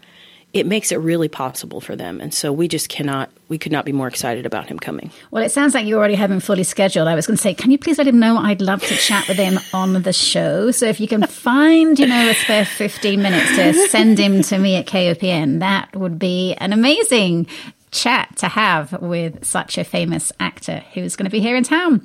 it 0.52 0.68
makes 0.68 0.92
it 0.92 0.98
really 0.98 1.30
possible 1.30 1.82
for 1.82 1.96
them. 1.96 2.20
And 2.22 2.34
so 2.34 2.52
we 2.52 2.68
just 2.68 2.90
cannot, 2.90 3.32
we 3.54 3.60
could 3.60 3.72
not 3.72 3.86
be 3.86 3.92
more 3.92 4.08
excited 4.08 4.48
about 4.48 4.66
him 4.66 4.80
coming. 4.80 5.12
Well, 5.30 5.44
it 5.44 5.52
sounds 5.52 5.76
like 5.76 5.86
you 5.86 5.96
already 5.96 6.16
have 6.16 6.32
him 6.32 6.40
fully 6.40 6.64
scheduled. 6.64 7.08
I 7.08 7.14
was 7.14 7.28
going 7.28 7.38
to 7.38 7.42
say, 7.42 7.54
can 7.54 7.70
you 7.70 7.78
please 7.78 8.00
let 8.00 8.08
him 8.08 8.20
know 8.20 8.36
I'd 8.36 8.62
love 8.62 8.82
to 8.82 8.96
chat 8.96 9.28
with 9.28 9.38
him 9.38 9.60
on 9.76 10.02
the 10.02 10.12
show? 10.12 10.72
So 10.72 10.88
if 10.88 11.00
you 11.00 11.08
can 11.08 11.22
find, 11.28 12.00
you 12.00 12.08
know, 12.08 12.30
a 12.32 12.34
spare 12.34 12.66
15 12.66 13.22
minutes 13.22 13.56
to 13.56 13.88
send 13.90 14.18
him 14.18 14.42
to 14.42 14.58
me 14.58 14.76
at 14.78 14.88
KOPN, 14.88 15.60
that 15.60 15.96
would 15.96 16.18
be 16.18 16.56
an 16.56 16.74
amazing 16.74 17.46
chat 17.92 18.36
to 18.38 18.48
have 18.48 19.00
with 19.04 19.46
such 19.46 19.78
a 19.78 19.84
famous 19.84 20.32
actor 20.40 20.84
who's 20.96 21.16
going 21.16 21.26
to 21.26 21.30
be 21.30 21.40
here 21.40 21.56
in 21.56 21.64
town. 21.64 22.04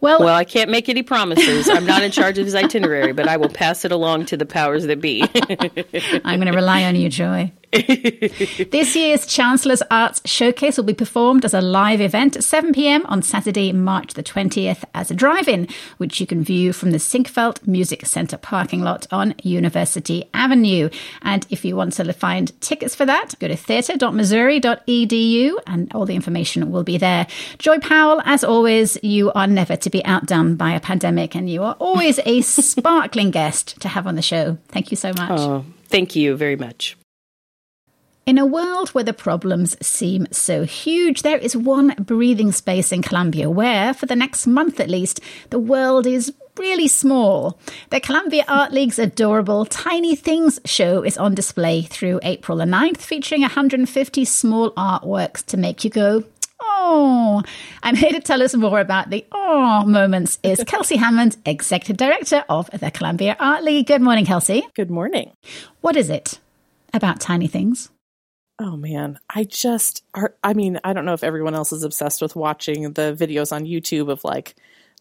Well, 0.00 0.20
well, 0.20 0.34
I 0.34 0.44
can't 0.44 0.70
make 0.70 0.88
any 0.88 1.02
promises. 1.02 1.68
I'm 1.68 1.84
not 1.84 2.02
in 2.02 2.10
charge 2.10 2.38
of 2.38 2.46
his 2.46 2.54
itinerary, 2.54 3.12
but 3.12 3.28
I 3.28 3.36
will 3.36 3.50
pass 3.50 3.84
it 3.84 3.92
along 3.92 4.24
to 4.26 4.38
the 4.38 4.46
powers 4.46 4.86
that 4.86 4.98
be. 4.98 5.22
I'm 6.24 6.40
going 6.40 6.50
to 6.50 6.56
rely 6.56 6.84
on 6.84 6.96
you, 6.96 7.10
Joy. 7.10 7.52
this 7.72 8.94
year's 8.94 9.26
Chancellor's 9.26 9.82
Arts 9.90 10.22
Showcase 10.24 10.76
will 10.76 10.84
be 10.84 10.94
performed 10.94 11.44
as 11.44 11.52
a 11.52 11.60
live 11.60 12.00
event 12.00 12.36
at 12.36 12.44
7 12.44 12.72
pm 12.72 13.04
on 13.06 13.22
Saturday, 13.22 13.72
March 13.72 14.14
the 14.14 14.22
20th, 14.22 14.84
as 14.94 15.10
a 15.10 15.14
drive 15.14 15.48
in, 15.48 15.66
which 15.98 16.20
you 16.20 16.26
can 16.26 16.44
view 16.44 16.72
from 16.72 16.92
the 16.92 16.98
Sinquefield 16.98 17.66
Music 17.66 18.06
Centre 18.06 18.36
parking 18.36 18.82
lot 18.82 19.06
on 19.10 19.34
University 19.42 20.28
Avenue. 20.32 20.88
And 21.22 21.46
if 21.50 21.64
you 21.64 21.76
want 21.76 21.94
to 21.94 22.12
find 22.12 22.58
tickets 22.60 22.94
for 22.94 23.04
that, 23.04 23.34
go 23.40 23.48
to 23.48 23.56
theatre.missouri.edu 23.56 25.58
and 25.66 25.92
all 25.92 26.06
the 26.06 26.14
information 26.14 26.70
will 26.70 26.84
be 26.84 26.98
there. 26.98 27.26
Joy 27.58 27.78
Powell, 27.80 28.22
as 28.24 28.44
always, 28.44 28.96
you 29.02 29.32
are 29.32 29.46
never 29.46 29.76
to 29.76 29.90
be 29.90 30.04
outdone 30.04 30.56
by 30.56 30.72
a 30.72 30.80
pandemic 30.80 31.34
and 31.34 31.50
you 31.50 31.62
are 31.62 31.76
always 31.78 32.20
a 32.24 32.40
sparkling 32.42 33.30
guest 33.30 33.80
to 33.80 33.88
have 33.88 34.06
on 34.06 34.14
the 34.14 34.22
show. 34.22 34.58
Thank 34.68 34.90
you 34.90 34.96
so 34.96 35.12
much. 35.12 35.30
Oh, 35.30 35.64
thank 35.88 36.16
you 36.16 36.36
very 36.36 36.56
much. 36.56 36.96
In 38.26 38.38
a 38.38 38.44
world 38.44 38.88
where 38.88 39.04
the 39.04 39.12
problems 39.12 39.76
seem 39.86 40.26
so 40.32 40.64
huge, 40.64 41.22
there 41.22 41.38
is 41.38 41.56
one 41.56 41.94
breathing 42.00 42.50
space 42.50 42.90
in 42.90 43.00
Columbia 43.00 43.48
where, 43.48 43.94
for 43.94 44.06
the 44.06 44.16
next 44.16 44.48
month 44.48 44.80
at 44.80 44.90
least, 44.90 45.20
the 45.50 45.60
world 45.60 46.08
is 46.08 46.34
really 46.58 46.88
small. 46.88 47.56
The 47.90 48.00
Columbia 48.00 48.44
Art 48.48 48.72
League's 48.72 48.98
adorable 48.98 49.64
Tiny 49.64 50.16
Things 50.16 50.58
show 50.64 51.04
is 51.04 51.16
on 51.16 51.36
display 51.36 51.82
through 51.82 52.18
April 52.24 52.58
the 52.58 52.64
9th, 52.64 52.96
featuring 52.96 53.42
150 53.42 54.24
small 54.24 54.72
artworks 54.72 55.46
to 55.46 55.56
make 55.56 55.84
you 55.84 55.90
go, 55.90 56.24
Oh, 56.60 57.44
and 57.84 57.96
here 57.96 58.10
to 58.10 58.18
tell 58.18 58.42
us 58.42 58.56
more 58.56 58.80
about 58.80 59.10
the 59.10 59.24
oh 59.30 59.84
moments 59.84 60.40
is 60.42 60.64
Kelsey 60.66 60.96
Hammond, 60.96 61.36
Executive 61.46 61.96
Director 61.96 62.44
of 62.48 62.68
the 62.72 62.90
Columbia 62.90 63.36
Art 63.38 63.62
League. 63.62 63.86
Good 63.86 64.02
morning, 64.02 64.24
Kelsey. 64.24 64.66
Good 64.74 64.90
morning. 64.90 65.30
What 65.80 65.94
is 65.94 66.10
it 66.10 66.40
about 66.92 67.20
tiny 67.20 67.46
things? 67.46 67.90
Oh 68.58 68.76
man, 68.76 69.18
I 69.28 69.44
just 69.44 70.02
are. 70.14 70.34
I 70.42 70.54
mean, 70.54 70.80
I 70.82 70.94
don't 70.94 71.04
know 71.04 71.12
if 71.12 71.22
everyone 71.24 71.54
else 71.54 71.72
is 71.72 71.82
obsessed 71.82 72.22
with 72.22 72.34
watching 72.34 72.92
the 72.94 73.14
videos 73.18 73.52
on 73.52 73.64
YouTube 73.66 74.10
of 74.10 74.24
like 74.24 74.54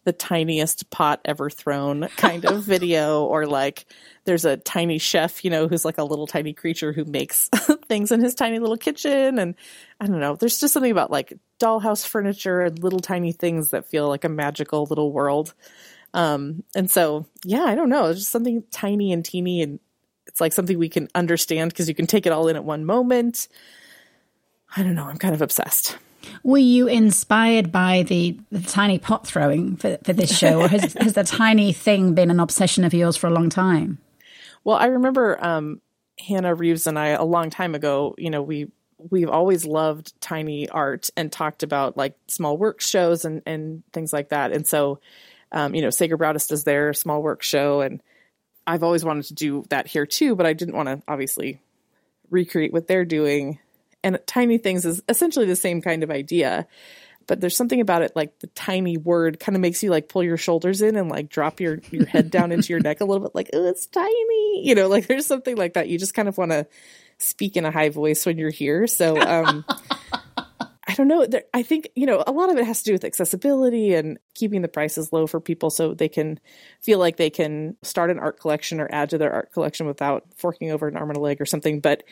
the 0.04 0.12
tiniest 0.12 0.90
pot 0.90 1.22
ever 1.24 1.50
thrown 1.50 2.10
kind 2.18 2.46
of 2.46 2.64
video, 2.66 3.24
or 3.24 3.46
like 3.46 3.86
there's 4.26 4.44
a 4.44 4.58
tiny 4.58 4.98
chef, 4.98 5.46
you 5.46 5.50
know, 5.50 5.70
who's 5.70 5.86
like 5.86 5.98
a 5.98 6.04
little 6.04 6.28
tiny 6.28 6.52
creature 6.52 6.92
who 6.92 7.06
makes 7.06 7.48
things 7.88 8.12
in 8.12 8.20
his 8.20 8.36
tiny 8.36 8.60
little 8.60 8.76
kitchen. 8.78 9.40
And 9.40 9.56
I 10.02 10.08
don't 10.08 10.20
know, 10.20 10.36
there's 10.36 10.60
just 10.60 10.74
something 10.74 10.92
about 10.92 11.10
like 11.10 11.34
dollhouse 11.58 12.06
furniture 12.06 12.60
and 12.60 12.84
little 12.84 13.00
tiny 13.00 13.32
things 13.32 13.70
that 13.70 13.88
feel 13.88 14.10
like 14.10 14.26
a 14.26 14.30
magical 14.30 14.84
little 14.86 15.14
world. 15.14 15.54
Um, 16.14 16.64
and 16.76 16.90
so, 16.92 17.26
yeah, 17.44 17.64
I 17.64 17.76
don't 17.76 17.90
know, 17.90 18.08
it's 18.08 18.20
just 18.20 18.32
something 18.32 18.64
tiny 18.72 19.14
and 19.14 19.24
teeny 19.24 19.62
and 19.62 19.80
it's 20.36 20.42
like 20.42 20.52
something 20.52 20.78
we 20.78 20.90
can 20.90 21.08
understand 21.16 21.72
because 21.72 21.88
you 21.88 21.96
can 21.96 22.08
take 22.08 22.26
it 22.26 22.34
all 22.34 22.50
in 22.50 22.58
at 22.58 22.66
one 22.66 22.84
moment. 22.84 23.48
I 24.76 24.84
don't 24.84 24.94
know. 24.94 25.06
I'm 25.06 25.16
kind 25.16 25.34
of 25.34 25.42
obsessed. 25.42 25.98
Were 26.44 26.58
you 26.58 26.88
inspired 26.88 27.72
by 27.72 28.04
the, 28.04 28.38
the 28.52 28.60
tiny 28.60 29.00
pot 29.00 29.26
throwing 29.26 29.78
for, 29.78 29.98
for 30.04 30.12
this 30.12 30.38
show, 30.38 30.60
or 30.60 30.68
has, 30.68 30.92
has 31.00 31.14
the 31.14 31.24
tiny 31.24 31.72
thing 31.72 32.16
been 32.16 32.30
an 32.30 32.42
obsession 32.42 32.84
of 32.84 32.94
yours 32.94 33.16
for 33.16 33.28
a 33.28 33.30
long 33.30 33.50
time? 33.50 34.00
Well, 34.66 34.76
I 34.76 34.88
remember 34.88 35.42
um, 35.42 35.80
Hannah 36.20 36.54
Reeves 36.54 36.86
and 36.86 37.00
I 37.00 37.10
a 37.10 37.24
long 37.24 37.50
time 37.50 37.74
ago. 37.74 38.14
You 38.18 38.30
know, 38.30 38.42
we 38.42 38.70
we've 39.10 39.30
always 39.30 39.64
loved 39.64 40.20
tiny 40.20 40.68
art 40.68 41.12
and 41.16 41.32
talked 41.32 41.64
about 41.64 41.96
like 41.96 42.18
small 42.28 42.58
work 42.58 42.82
shows 42.82 43.24
and 43.24 43.42
and 43.46 43.84
things 43.94 44.12
like 44.12 44.30
that. 44.30 44.52
And 44.52 44.68
so, 44.68 45.00
um, 45.54 45.74
you 45.74 45.82
know, 45.82 45.92
Sager 45.92 46.18
Braudis 46.18 46.50
does 46.50 46.66
their 46.66 46.92
small 46.92 47.24
work 47.24 47.42
show, 47.42 47.80
and 47.80 48.04
I've 48.68 48.84
always 48.84 49.06
wanted 49.06 49.26
to 49.26 49.34
do 49.34 49.66
that 49.70 49.88
here 49.88 50.06
too, 50.06 50.36
but 50.36 50.46
I 50.46 50.54
didn't 50.54 50.76
want 50.76 50.90
to 50.90 51.02
obviously 51.08 51.60
recreate 52.30 52.74
what 52.74 52.88
they're 52.88 53.06
doing. 53.06 53.60
And 54.04 54.20
tiny 54.26 54.58
things 54.58 54.86
is 54.86 55.02
essentially 55.10 55.46
the 55.46 55.56
same 55.56 55.82
kind 55.82 56.04
of 56.04 56.12
idea, 56.12 56.68
but 57.28 57.42
there's 57.42 57.58
something 57.58 57.82
about 57.82 58.02
it 58.02 58.16
like 58.16 58.38
the 58.40 58.48
tiny 58.48 58.98
word 58.98 59.40
kind 59.40 59.56
of 59.56 59.62
makes 59.62 59.82
you 59.84 59.90
like 59.90 60.10
pull 60.10 60.24
your 60.24 60.38
shoulders 60.38 60.82
in 60.82 60.96
and 60.96 61.10
like 61.10 61.30
drop 61.30 61.60
your 61.60 61.80
your 61.92 62.06
head 62.06 62.30
down 62.30 62.52
into 62.52 62.70
your 62.70 62.80
neck 62.80 63.02
a 63.02 63.06
little 63.06 63.24
bit 63.24 63.36
like 63.36 63.50
oh 63.54 63.66
it's 63.66 63.88
tiny 63.88 64.66
you 64.66 64.76
know 64.76 64.88
like 64.88 65.08
there's 65.08 65.26
something 65.26 65.56
like 65.56 65.74
that 65.74 65.90
you 65.90 65.98
just 65.98 66.14
kind 66.14 66.28
of 66.28 66.38
want 66.38 66.52
to 66.52 66.68
speak 67.18 67.58
in 67.58 67.66
a 67.66 67.72
high 67.72 67.90
voice 67.90 68.26
when 68.26 68.38
you're 68.38 68.52
here 68.52 68.88
so 68.88 69.20
um 69.20 69.66
I 70.88 70.94
don't 70.94 71.08
know. 71.08 71.26
I 71.54 71.64
think, 71.64 71.90
you 71.96 72.06
know, 72.06 72.24
a 72.28 72.32
lot 72.32 72.52
of 72.52 72.58
it 72.58 72.66
has 72.66 72.84
to 72.84 72.86
do 72.86 72.94
with 72.94 73.06
accessibility 73.06 73.96
and 73.96 74.20
keeping 74.36 74.62
the 74.62 74.68
prices 74.68 75.12
low 75.12 75.26
for 75.26 75.40
people 75.40 75.72
so 75.72 75.94
they 75.96 76.10
can 76.10 76.40
feel 76.82 77.00
like 77.00 77.18
they 77.18 77.32
can 77.32 77.76
start 77.82 78.12
an 78.12 78.20
art 78.20 78.40
collection 78.40 78.80
or 78.80 78.88
add 78.92 79.10
to 79.10 79.18
their 79.18 79.34
art 79.34 79.52
collection 79.52 79.88
without 79.88 80.26
forking 80.36 80.72
over 80.72 80.88
an 80.88 80.96
arm 80.96 81.10
and 81.10 81.18
a 81.18 81.22
leg 81.22 81.42
or 81.42 81.46
something. 81.46 81.80
But 81.80 82.04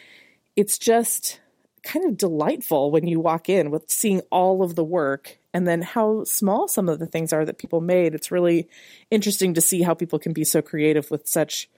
it's 0.56 0.80
just 0.80 1.40
kind 1.84 2.06
of 2.06 2.18
delightful 2.18 2.90
when 2.90 3.08
you 3.08 3.20
walk 3.20 3.50
in 3.50 3.70
with 3.70 3.92
seeing 3.92 4.22
all 4.32 4.64
of 4.64 4.76
the 4.76 4.84
work 4.84 5.38
and 5.54 5.68
then 5.68 5.82
how 5.82 6.24
small 6.24 6.68
some 6.68 6.90
of 6.90 6.98
the 6.98 7.06
things 7.06 7.32
are 7.32 7.46
that 7.46 7.60
people 7.60 7.82
made. 7.82 8.16
It's 8.16 8.32
really 8.32 8.68
interesting 9.12 9.54
to 9.54 9.62
see 9.62 9.84
how 9.84 9.94
people 9.94 10.18
can 10.18 10.34
be 10.34 10.46
so 10.46 10.62
creative 10.62 11.12
with 11.12 11.28
such 11.28 11.70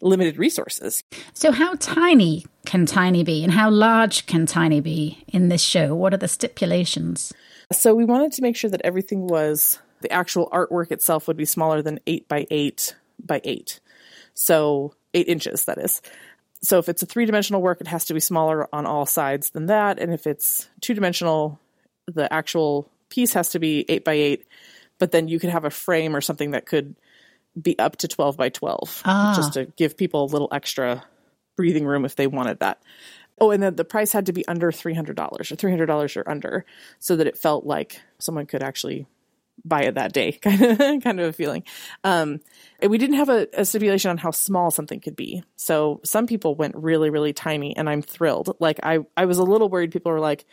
limited 0.00 0.38
resources. 0.38 1.02
So, 1.34 1.52
how 1.52 1.74
tiny 1.74 2.46
can 2.66 2.86
tiny 2.86 3.24
be, 3.24 3.42
and 3.44 3.52
how 3.52 3.70
large 3.70 4.26
can 4.26 4.46
tiny 4.46 4.80
be 4.80 5.24
in 5.28 5.48
this 5.48 5.62
show? 5.62 5.94
What 5.94 6.14
are 6.14 6.18
the 6.18 6.28
stipulations? 6.28 7.32
So, 7.72 7.94
we 7.94 8.04
wanted 8.04 8.32
to 8.32 8.42
make 8.42 8.56
sure 8.56 8.70
that 8.70 8.82
everything 8.84 9.26
was 9.26 9.78
the 10.00 10.12
actual 10.12 10.48
artwork 10.50 10.92
itself 10.92 11.26
would 11.26 11.36
be 11.36 11.44
smaller 11.44 11.82
than 11.82 12.00
eight 12.06 12.28
by 12.28 12.46
eight 12.50 12.94
by 13.24 13.40
eight. 13.44 13.80
So, 14.34 14.94
eight 15.14 15.28
inches, 15.28 15.64
that 15.64 15.78
is. 15.78 16.00
So, 16.62 16.78
if 16.78 16.88
it's 16.88 17.02
a 17.02 17.06
three 17.06 17.26
dimensional 17.26 17.62
work, 17.62 17.80
it 17.80 17.88
has 17.88 18.04
to 18.06 18.14
be 18.14 18.20
smaller 18.20 18.68
on 18.74 18.86
all 18.86 19.06
sides 19.06 19.50
than 19.50 19.66
that. 19.66 19.98
And 19.98 20.12
if 20.12 20.26
it's 20.26 20.68
two 20.80 20.94
dimensional, 20.94 21.60
the 22.06 22.32
actual 22.32 22.90
piece 23.10 23.32
has 23.34 23.50
to 23.50 23.58
be 23.58 23.84
eight 23.88 24.04
by 24.04 24.14
eight. 24.14 24.46
But 24.98 25.12
then 25.12 25.28
you 25.28 25.38
could 25.38 25.50
have 25.50 25.64
a 25.64 25.70
frame 25.70 26.16
or 26.16 26.20
something 26.20 26.52
that 26.52 26.66
could 26.66 26.96
be 27.60 27.78
up 27.78 27.96
to 27.96 28.08
12 28.08 28.36
by 28.36 28.48
12 28.48 29.02
ah. 29.04 29.32
just 29.36 29.54
to 29.54 29.66
give 29.76 29.96
people 29.96 30.24
a 30.24 30.26
little 30.32 30.48
extra 30.52 31.04
breathing 31.56 31.84
room 31.84 32.04
if 32.04 32.16
they 32.16 32.26
wanted 32.26 32.60
that. 32.60 32.82
Oh, 33.40 33.50
and 33.50 33.62
then 33.62 33.76
the 33.76 33.84
price 33.84 34.12
had 34.12 34.26
to 34.26 34.32
be 34.32 34.46
under 34.48 34.72
$300 34.72 35.10
or 35.10 35.14
$300 35.38 36.16
or 36.16 36.28
under 36.28 36.64
so 36.98 37.16
that 37.16 37.26
it 37.26 37.38
felt 37.38 37.64
like 37.64 38.00
someone 38.18 38.46
could 38.46 38.62
actually 38.62 39.06
buy 39.64 39.82
it 39.82 39.94
that 39.96 40.12
day 40.12 40.32
kind 40.42 40.62
of 40.62 40.78
kind 40.78 41.20
of 41.20 41.28
a 41.28 41.32
feeling 41.32 41.64
um, 42.04 42.40
we 42.86 42.96
didn't 42.98 43.16
have 43.16 43.28
a, 43.28 43.48
a, 43.54 43.64
stipulation 43.64 44.08
on 44.10 44.16
how 44.16 44.30
small 44.30 44.70
something 44.70 45.00
could 45.00 45.16
be 45.16 45.42
so 45.56 46.00
some 46.04 46.28
people 46.28 46.54
went 46.54 46.76
really 46.76 47.10
really 47.10 47.32
tiny 47.32 47.76
and 47.76 47.90
i'm 47.90 48.00
thrilled 48.00 48.54
like 48.60 48.78
i 48.84 49.00
i 49.16 49.24
was 49.24 49.38
a 49.38 49.42
little 49.42 49.68
worried 49.68 49.90
people 49.90 50.12
were 50.12 50.20
like 50.20 50.44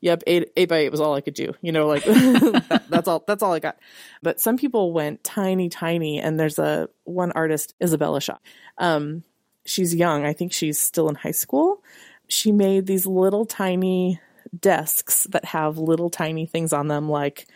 yep, 0.00 0.22
eight 0.26 0.52
eight 0.56 0.68
by 0.68 0.78
eight 0.78 0.90
was 0.90 1.00
all 1.00 1.14
I 1.14 1.20
could 1.20 1.34
do. 1.34 1.54
You 1.60 1.72
know, 1.72 1.86
like 1.86 2.04
that, 2.04 2.84
that's 2.88 3.08
all 3.08 3.24
that's 3.26 3.42
all 3.42 3.52
I 3.52 3.60
got. 3.60 3.78
But 4.22 4.40
some 4.40 4.56
people 4.56 4.92
went 4.92 5.24
tiny, 5.24 5.68
tiny, 5.68 6.20
and 6.20 6.38
there's 6.38 6.58
a 6.58 6.88
one 7.04 7.32
artist, 7.32 7.74
Isabella 7.82 8.20
Shaw. 8.20 8.38
Um, 8.78 9.24
she's 9.64 9.94
young. 9.94 10.24
I 10.24 10.32
think 10.32 10.52
she's 10.52 10.78
still 10.78 11.08
in 11.08 11.14
high 11.14 11.30
school. 11.30 11.82
she 12.28 12.52
made 12.52 12.86
these 12.86 13.06
little 13.06 13.44
tiny 13.44 14.20
desks 14.58 15.24
that 15.30 15.44
have 15.44 15.78
little 15.78 16.10
tiny 16.10 16.46
things 16.46 16.72
on 16.72 16.88
them, 16.88 17.08
like 17.08 17.46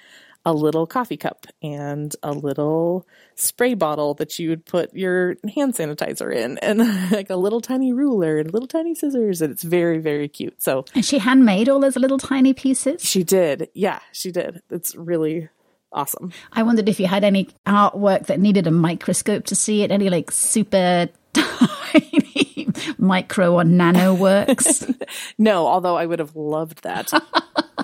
a 0.49 0.53
little 0.53 0.87
coffee 0.87 1.19
cup 1.19 1.47
and 1.63 2.17
a 2.23 2.33
little 2.33 3.07
spray 3.35 3.75
bottle 3.75 4.15
that 4.15 4.39
you 4.39 4.49
would 4.49 4.65
put 4.65 4.95
your 4.95 5.37
hand 5.55 5.75
sanitizer 5.75 6.35
in, 6.35 6.57
and 6.59 6.79
like 7.13 7.29
a 7.29 7.37
little 7.37 7.61
tiny 7.61 7.93
ruler 7.93 8.39
and 8.39 8.53
little 8.53 8.67
tiny 8.67 8.95
scissors. 8.95 9.43
And 9.43 9.53
it's 9.53 9.63
very, 9.63 9.99
very 9.99 10.27
cute. 10.27 10.63
So, 10.63 10.87
and 10.95 11.05
she 11.05 11.19
handmade 11.19 11.69
all 11.69 11.81
those 11.81 11.97
little 11.97 12.19
tiny 12.19 12.55
pieces? 12.55 13.05
She 13.05 13.23
did. 13.23 13.69
Yeah, 13.75 14.01
she 14.13 14.33
did. 14.33 14.63
It's 14.71 14.97
really 14.97 15.51
awesome. 15.93 16.33
I 16.53 16.63
wondered 16.63 16.89
if 16.89 16.99
you 16.99 17.07
had 17.07 17.25
any 17.25 17.51
artwork 17.67 18.27
that 18.27 18.41
needed 18.41 18.67
a 18.67 18.71
microscope 18.71 19.45
to 19.47 19.55
see 19.55 19.83
it, 19.83 19.91
any 19.91 20.09
like 20.09 20.31
super 20.31 21.09
tiny 21.35 22.69
micro 22.97 23.53
or 23.55 23.65
nano 23.65 24.15
works. 24.15 24.87
no, 25.39 25.67
although 25.67 25.97
I 25.97 26.07
would 26.07 26.21
have 26.21 26.35
loved 26.35 26.85
that. 26.85 27.13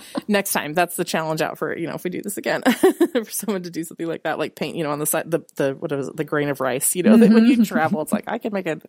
Next 0.28 0.52
time, 0.52 0.74
that's 0.74 0.96
the 0.96 1.04
challenge 1.04 1.42
out 1.42 1.58
for 1.58 1.76
you 1.76 1.86
know 1.86 1.94
if 1.94 2.04
we 2.04 2.10
do 2.10 2.22
this 2.22 2.36
again 2.36 2.62
for 3.12 3.30
someone 3.30 3.62
to 3.62 3.70
do 3.70 3.84
something 3.84 4.06
like 4.06 4.22
that, 4.24 4.38
like 4.38 4.54
paint 4.54 4.76
you 4.76 4.84
know 4.84 4.90
on 4.90 4.98
the 4.98 5.06
side 5.06 5.30
the 5.30 5.40
the 5.56 5.74
what 5.74 5.92
is 5.92 6.08
it, 6.08 6.16
the 6.16 6.24
grain 6.24 6.48
of 6.48 6.60
rice. 6.60 6.94
You 6.94 7.02
know 7.02 7.16
mm-hmm. 7.16 7.34
when 7.34 7.46
you 7.46 7.64
travel, 7.64 8.02
it's 8.02 8.12
like 8.12 8.24
I 8.26 8.38
could 8.38 8.52
make 8.52 8.66
a 8.66 8.80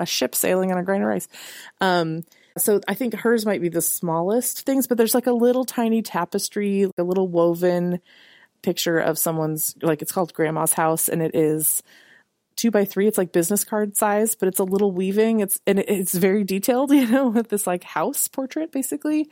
a 0.00 0.06
ship 0.06 0.34
sailing 0.34 0.72
on 0.72 0.78
a 0.78 0.82
grain 0.82 1.02
of 1.02 1.08
rice. 1.08 1.28
Um, 1.80 2.22
so 2.56 2.80
I 2.86 2.94
think 2.94 3.14
hers 3.14 3.44
might 3.44 3.60
be 3.60 3.68
the 3.68 3.82
smallest 3.82 4.64
things, 4.64 4.86
but 4.86 4.96
there's 4.96 5.14
like 5.14 5.26
a 5.26 5.32
little 5.32 5.64
tiny 5.64 6.02
tapestry, 6.02 6.88
a 6.96 7.02
little 7.02 7.26
woven 7.26 8.00
picture 8.64 8.98
of 8.98 9.18
someone's 9.18 9.76
like 9.82 10.00
it's 10.00 10.10
called 10.10 10.32
grandma's 10.32 10.72
house 10.72 11.08
and 11.08 11.20
it 11.20 11.34
is 11.34 11.82
two 12.56 12.70
by 12.70 12.84
three 12.84 13.06
it's 13.06 13.18
like 13.18 13.30
business 13.30 13.62
card 13.62 13.94
size 13.94 14.34
but 14.34 14.48
it's 14.48 14.58
a 14.58 14.64
little 14.64 14.90
weaving 14.90 15.40
it's 15.40 15.60
and 15.66 15.78
it's 15.80 16.14
very 16.14 16.44
detailed 16.44 16.90
you 16.92 17.06
know 17.06 17.28
with 17.28 17.48
this 17.50 17.66
like 17.66 17.84
house 17.84 18.26
portrait 18.26 18.72
basically 18.72 19.28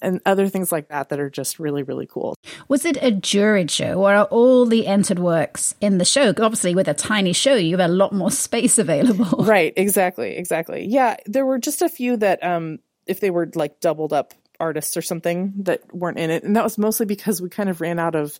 and 0.00 0.20
other 0.26 0.48
things 0.48 0.70
like 0.70 0.88
that 0.88 1.08
that 1.08 1.20
are 1.20 1.30
just 1.30 1.58
really 1.58 1.82
really 1.82 2.06
cool. 2.06 2.34
Was 2.68 2.84
it 2.84 2.96
a 2.98 3.10
juried 3.10 3.70
show 3.70 4.02
or 4.02 4.14
are 4.14 4.24
all 4.26 4.66
the 4.66 4.86
entered 4.86 5.18
works 5.18 5.74
in 5.80 5.98
the 5.98 6.04
show? 6.04 6.30
Obviously 6.30 6.74
with 6.74 6.88
a 6.88 6.94
tiny 6.94 7.32
show 7.32 7.54
you 7.54 7.76
have 7.76 7.90
a 7.90 7.92
lot 7.92 8.12
more 8.12 8.30
space 8.46 8.78
available. 8.78 9.44
Right 9.48 9.72
exactly 9.76 10.36
exactly. 10.36 10.86
Yeah 10.86 11.16
there 11.26 11.46
were 11.46 11.58
just 11.58 11.82
a 11.82 11.88
few 11.88 12.16
that 12.18 12.42
um 12.44 12.78
if 13.06 13.20
they 13.20 13.30
were 13.30 13.50
like 13.54 13.80
doubled 13.80 14.12
up 14.12 14.34
artists 14.60 14.96
or 14.96 15.02
something 15.02 15.52
that 15.58 15.94
weren't 15.94 16.18
in 16.18 16.30
it. 16.30 16.44
And 16.44 16.56
that 16.56 16.64
was 16.64 16.78
mostly 16.78 17.06
because 17.06 17.40
we 17.40 17.48
kind 17.48 17.68
of 17.68 17.80
ran 17.80 17.98
out 17.98 18.14
of 18.14 18.38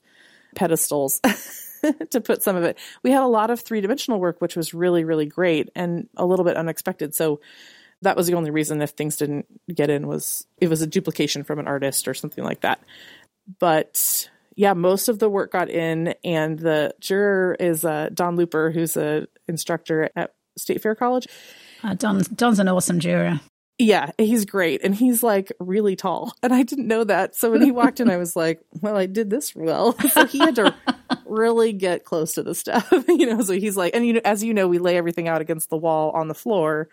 pedestals 0.54 1.20
to 2.10 2.20
put 2.20 2.42
some 2.42 2.56
of 2.56 2.64
it. 2.64 2.78
We 3.02 3.10
had 3.10 3.22
a 3.22 3.26
lot 3.26 3.50
of 3.50 3.60
three 3.60 3.80
dimensional 3.80 4.20
work, 4.20 4.40
which 4.40 4.56
was 4.56 4.74
really, 4.74 5.04
really 5.04 5.26
great 5.26 5.70
and 5.74 6.08
a 6.16 6.26
little 6.26 6.44
bit 6.44 6.56
unexpected. 6.56 7.14
So 7.14 7.40
that 8.02 8.16
was 8.16 8.26
the 8.26 8.34
only 8.34 8.50
reason 8.50 8.80
if 8.82 8.90
things 8.90 9.16
didn't 9.16 9.46
get 9.72 9.90
in 9.90 10.06
was 10.06 10.46
it 10.60 10.68
was 10.68 10.82
a 10.82 10.86
duplication 10.86 11.44
from 11.44 11.58
an 11.58 11.66
artist 11.66 12.08
or 12.08 12.14
something 12.14 12.44
like 12.44 12.60
that. 12.60 12.80
But 13.58 14.28
yeah, 14.54 14.74
most 14.74 15.08
of 15.08 15.18
the 15.18 15.28
work 15.28 15.52
got 15.52 15.70
in, 15.70 16.14
and 16.24 16.58
the 16.58 16.94
juror 17.00 17.56
is 17.58 17.84
uh, 17.84 18.10
Don 18.12 18.36
Looper, 18.36 18.70
who's 18.70 18.96
a 18.96 19.26
instructor 19.46 20.10
at 20.16 20.34
State 20.56 20.82
Fair 20.82 20.94
College. 20.94 21.26
Uh, 21.82 21.94
Don 21.94 22.22
Don's 22.34 22.58
an 22.58 22.68
awesome 22.68 23.00
juror. 23.00 23.40
Yeah, 23.80 24.10
he's 24.18 24.44
great. 24.44 24.82
And 24.82 24.92
he's 24.92 25.22
like 25.22 25.52
really 25.60 25.94
tall. 25.94 26.34
And 26.42 26.52
I 26.52 26.64
didn't 26.64 26.88
know 26.88 27.04
that. 27.04 27.36
So 27.36 27.52
when 27.52 27.62
he 27.62 27.70
walked 27.70 28.00
in, 28.00 28.10
I 28.10 28.16
was 28.16 28.34
like, 28.34 28.60
well, 28.80 28.96
I 28.96 29.06
did 29.06 29.30
this 29.30 29.54
well. 29.54 29.96
So 30.08 30.26
he 30.26 30.38
had 30.38 30.56
to 30.56 30.74
really 31.26 31.72
get 31.72 32.04
close 32.04 32.34
to 32.34 32.42
the 32.42 32.54
stuff, 32.54 32.90
you 33.08 33.26
know. 33.26 33.40
So 33.42 33.52
he's 33.52 33.76
like, 33.76 33.94
and 33.94 34.04
you 34.04 34.14
know, 34.14 34.20
as 34.24 34.42
you 34.42 34.52
know, 34.52 34.66
we 34.66 34.78
lay 34.78 34.96
everything 34.96 35.28
out 35.28 35.40
against 35.40 35.70
the 35.70 35.76
wall 35.76 36.10
on 36.10 36.26
the 36.26 36.34
floor 36.34 36.88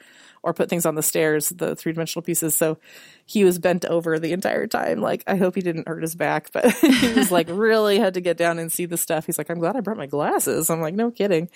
or 0.45 0.53
put 0.53 0.69
things 0.69 0.85
on 0.85 0.93
the 0.93 1.01
stairs, 1.01 1.49
the 1.49 1.75
three 1.75 1.91
dimensional 1.91 2.21
pieces. 2.21 2.55
So 2.55 2.77
he 3.25 3.43
was 3.43 3.57
bent 3.57 3.83
over 3.83 4.19
the 4.19 4.31
entire 4.31 4.67
time. 4.67 5.01
Like, 5.01 5.23
I 5.25 5.37
hope 5.37 5.55
he 5.55 5.61
didn't 5.61 5.87
hurt 5.87 6.03
his 6.03 6.13
back, 6.13 6.51
but 6.53 6.71
he 6.71 7.13
was 7.13 7.31
like, 7.31 7.47
really 7.49 7.97
had 7.97 8.13
to 8.13 8.21
get 8.21 8.37
down 8.37 8.59
and 8.59 8.71
see 8.71 8.85
the 8.85 8.95
stuff. 8.95 9.25
He's 9.25 9.39
like, 9.39 9.49
I'm 9.49 9.57
glad 9.57 9.75
I 9.75 9.81
brought 9.81 9.97
my 9.97 10.05
glasses. 10.05 10.69
I'm 10.69 10.81
like, 10.81 10.93
no 10.93 11.09
kidding. 11.09 11.49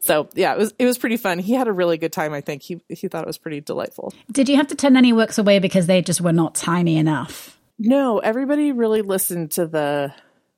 So 0.00 0.28
yeah, 0.34 0.52
it 0.52 0.58
was, 0.58 0.74
it 0.78 0.84
was 0.84 0.98
pretty 0.98 1.16
fun. 1.16 1.38
He 1.38 1.54
had 1.54 1.66
a 1.66 1.72
really 1.72 1.96
good 1.96 2.12
time. 2.12 2.34
I 2.34 2.42
think 2.42 2.62
he, 2.62 2.82
he 2.90 3.08
thought 3.08 3.24
it 3.24 3.26
was 3.26 3.38
pretty 3.38 3.62
delightful. 3.62 4.12
Did 4.30 4.50
you 4.50 4.56
have 4.56 4.66
to 4.68 4.74
turn 4.74 4.98
any 4.98 5.14
works 5.14 5.38
away 5.38 5.58
because 5.58 5.86
they 5.86 6.02
just 6.02 6.20
were 6.20 6.32
not 6.32 6.54
tiny 6.54 6.98
enough? 6.98 7.58
No, 7.78 8.18
everybody 8.18 8.72
really 8.72 9.00
listened 9.00 9.52
to 9.52 9.66
the 9.66 10.12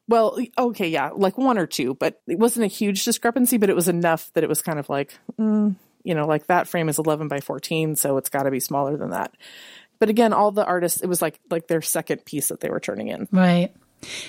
well, 0.08 0.38
okay, 0.56 0.88
yeah, 0.88 1.10
like 1.14 1.36
one 1.36 1.58
or 1.58 1.66
two, 1.66 1.94
but 1.94 2.20
it 2.28 2.38
wasn't 2.38 2.64
a 2.64 2.68
huge 2.68 3.04
discrepancy, 3.04 3.58
but 3.58 3.70
it 3.70 3.74
was 3.74 3.88
enough 3.88 4.30
that 4.34 4.44
it 4.44 4.48
was 4.48 4.62
kind 4.62 4.78
of 4.78 4.88
like, 4.88 5.18
mm, 5.38 5.74
you 6.06 6.14
know, 6.14 6.26
like 6.26 6.46
that 6.46 6.68
frame 6.68 6.88
is 6.88 6.98
11 6.98 7.28
by 7.28 7.40
14, 7.40 7.96
so 7.96 8.16
it's 8.16 8.28
got 8.28 8.44
to 8.44 8.50
be 8.50 8.60
smaller 8.60 8.96
than 8.96 9.10
that. 9.10 9.34
But 9.98 10.08
again, 10.08 10.32
all 10.32 10.52
the 10.52 10.64
artists, 10.64 11.00
it 11.00 11.08
was 11.08 11.20
like 11.20 11.40
like 11.50 11.66
their 11.66 11.82
second 11.82 12.24
piece 12.24 12.48
that 12.48 12.60
they 12.60 12.70
were 12.70 12.80
turning 12.80 13.08
in. 13.08 13.28
Right. 13.32 13.72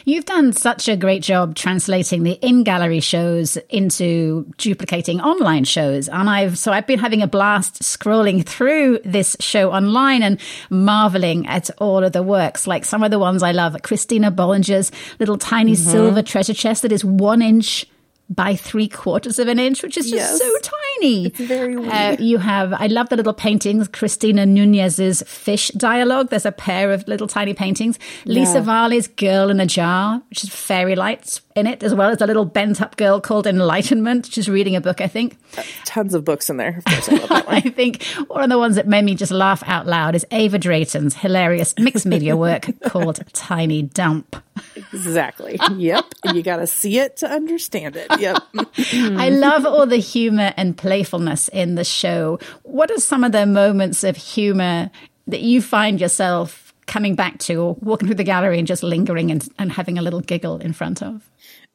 You've 0.05 0.25
done 0.25 0.53
such 0.53 0.87
a 0.87 0.95
great 0.95 1.21
job 1.21 1.53
translating 1.53 2.23
the 2.23 2.39
in-gallery 2.41 3.01
shows 3.01 3.57
into 3.69 4.49
duplicating 4.57 5.19
online 5.19 5.65
shows. 5.65 6.07
And 6.07 6.29
I've, 6.29 6.57
so 6.57 6.71
I've 6.71 6.87
been 6.87 6.99
having 6.99 7.21
a 7.21 7.27
blast 7.27 7.81
scrolling 7.83 8.45
through 8.45 8.99
this 9.03 9.35
show 9.41 9.71
online 9.71 10.23
and 10.23 10.39
marveling 10.69 11.45
at 11.47 11.69
all 11.79 12.03
of 12.03 12.13
the 12.13 12.23
works, 12.23 12.65
like 12.65 12.85
some 12.85 13.03
of 13.03 13.11
the 13.11 13.19
ones 13.19 13.43
I 13.43 13.51
love. 13.51 13.75
Christina 13.83 14.31
Bollinger's 14.31 14.89
little 15.19 15.37
tiny 15.37 15.73
mm-hmm. 15.73 15.91
silver 15.91 16.21
treasure 16.23 16.53
chest 16.53 16.83
that 16.83 16.93
is 16.93 17.03
one 17.03 17.41
inch 17.41 17.85
by 18.29 18.55
three 18.55 18.87
quarters 18.87 19.39
of 19.39 19.47
an 19.47 19.59
inch, 19.59 19.83
which 19.83 19.97
is 19.97 20.09
just 20.09 20.15
yes. 20.15 20.39
so 20.39 20.51
tiny. 20.61 21.27
It's 21.27 21.39
very 21.39 21.75
uh, 21.75 22.17
you 22.19 22.37
have, 22.37 22.73
I 22.73 22.87
love 22.87 23.09
the 23.09 23.15
little 23.15 23.33
paintings. 23.33 23.87
Christina 23.87 24.45
Nunez's 24.45 25.23
fish 25.23 25.69
dialogue. 25.69 26.29
There's 26.29 26.45
a 26.45 26.51
pair 26.51 26.91
of 26.91 27.07
little 27.07 27.27
tiny 27.27 27.53
paintings. 27.53 27.97
Yeah. 28.25 28.39
Lisa 28.39 28.61
Varley's 28.61 29.07
Girl 29.07 29.49
in 29.49 29.59
a 29.59 29.65
Jar, 29.65 30.21
which 30.29 30.43
is 30.43 30.49
fairy 30.49 30.95
lights 30.95 31.41
in 31.57 31.67
it, 31.67 31.83
as 31.83 31.93
well 31.93 32.09
as 32.09 32.21
a 32.21 32.27
little 32.27 32.45
bent 32.45 32.81
up 32.81 32.95
girl 32.97 33.19
called 33.19 33.47
Enlightenment, 33.47 34.27
she's 34.27 34.47
reading 34.47 34.75
a 34.75 34.81
book, 34.81 35.01
I 35.01 35.07
think. 35.07 35.37
Uh, 35.57 35.63
tons 35.85 36.13
of 36.13 36.23
books 36.23 36.49
in 36.49 36.57
there. 36.57 36.77
Of 36.77 36.85
course, 36.85 37.09
I 37.09 37.15
love 37.15 37.29
that 37.29 37.45
one. 37.47 37.55
I 37.55 37.61
think 37.61 38.03
one 38.27 38.43
of 38.43 38.49
the 38.49 38.57
ones 38.57 38.75
that 38.75 38.87
made 38.87 39.03
me 39.03 39.15
just 39.15 39.31
laugh 39.31 39.63
out 39.65 39.87
loud 39.87 40.15
is 40.15 40.25
Ava 40.31 40.59
Drayton's 40.59 41.15
hilarious 41.15 41.73
mixed 41.79 42.05
media 42.05 42.37
work 42.37 42.69
called 42.85 43.19
Tiny 43.33 43.81
Dump. 43.81 44.35
Exactly. 44.75 45.59
Yep. 45.75 46.05
you 46.33 46.43
got 46.43 46.57
to 46.57 46.67
see 46.67 46.99
it 46.99 47.17
to 47.17 47.27
understand 47.27 47.95
it. 47.95 48.07
Yep. 48.19 48.37
I 49.17 49.29
love 49.29 49.65
all 49.65 49.85
the 49.85 49.97
humor 49.97 50.53
and 50.55 50.77
playfulness 50.77 51.47
in 51.49 51.75
the 51.75 51.83
show. 51.83 52.39
What 52.63 52.91
are 52.91 52.99
some 52.99 53.23
of 53.23 53.31
the 53.31 53.45
moments 53.45 54.03
of 54.03 54.15
humor 54.15 54.91
that 55.27 55.41
you 55.41 55.61
find 55.61 55.99
yourself 55.99 56.66
coming 56.87 57.15
back 57.15 57.37
to 57.39 57.55
or 57.55 57.73
walking 57.81 58.07
through 58.07 58.15
the 58.15 58.23
gallery 58.23 58.57
and 58.57 58.67
just 58.67 58.83
lingering 58.83 59.29
and, 59.31 59.47
and 59.59 59.71
having 59.71 59.97
a 59.97 60.01
little 60.01 60.21
giggle 60.21 60.57
in 60.57 60.73
front 60.73 61.03
of? 61.03 61.29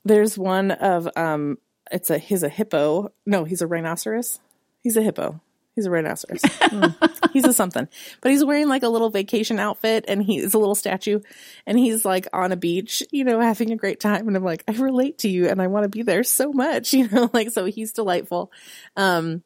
There's 0.05 0.37
one 0.37 0.73
of 0.73 1.09
um 1.17 1.59
it's 1.91 2.11
a 2.11 2.19
he's 2.19 2.43
a 2.43 2.49
hippo. 2.49 3.13
No, 3.27 3.45
he's 3.45 3.63
a 3.63 3.67
rhinoceros. 3.67 4.41
He's 4.83 4.97
a 4.97 5.03
hippo. 5.03 5.41
He's 5.75 5.87
a 5.87 5.91
rhinoceros. 5.91 6.41
mm. 6.43 7.31
He's 7.33 7.47
a 7.47 7.53
something. 7.53 7.89
But 8.21 8.31
he's 8.31 8.45
wearing 8.45 8.69
like 8.69 8.83
a 8.83 8.89
little 8.89 9.09
vacation 9.09 9.59
outfit 9.59 10.05
and 10.07 10.23
he's 10.23 10.53
a 10.53 10.59
little 10.59 10.75
statue 10.75 11.21
and 11.67 11.79
he's 11.79 12.05
like 12.05 12.29
on 12.33 12.53
a 12.53 12.57
beach, 12.57 13.03
you 13.11 13.25
know, 13.25 13.41
having 13.41 13.71
a 13.71 13.77
great 13.77 13.99
time. 13.99 14.29
And 14.29 14.37
I'm 14.37 14.45
like, 14.45 14.65
I 14.69 14.73
relate 14.73 15.19
to 15.19 15.29
you 15.29 15.49
and 15.49 15.63
I 15.63 15.69
want 15.69 15.85
to 15.85 15.89
be 15.89 16.03
there 16.03 16.25
so 16.25 16.53
much, 16.53 16.93
you 16.93 17.09
know, 17.09 17.31
like, 17.33 17.51
so 17.51 17.65
he's 17.65 17.93
delightful. 17.93 18.53
Um, 18.97 19.43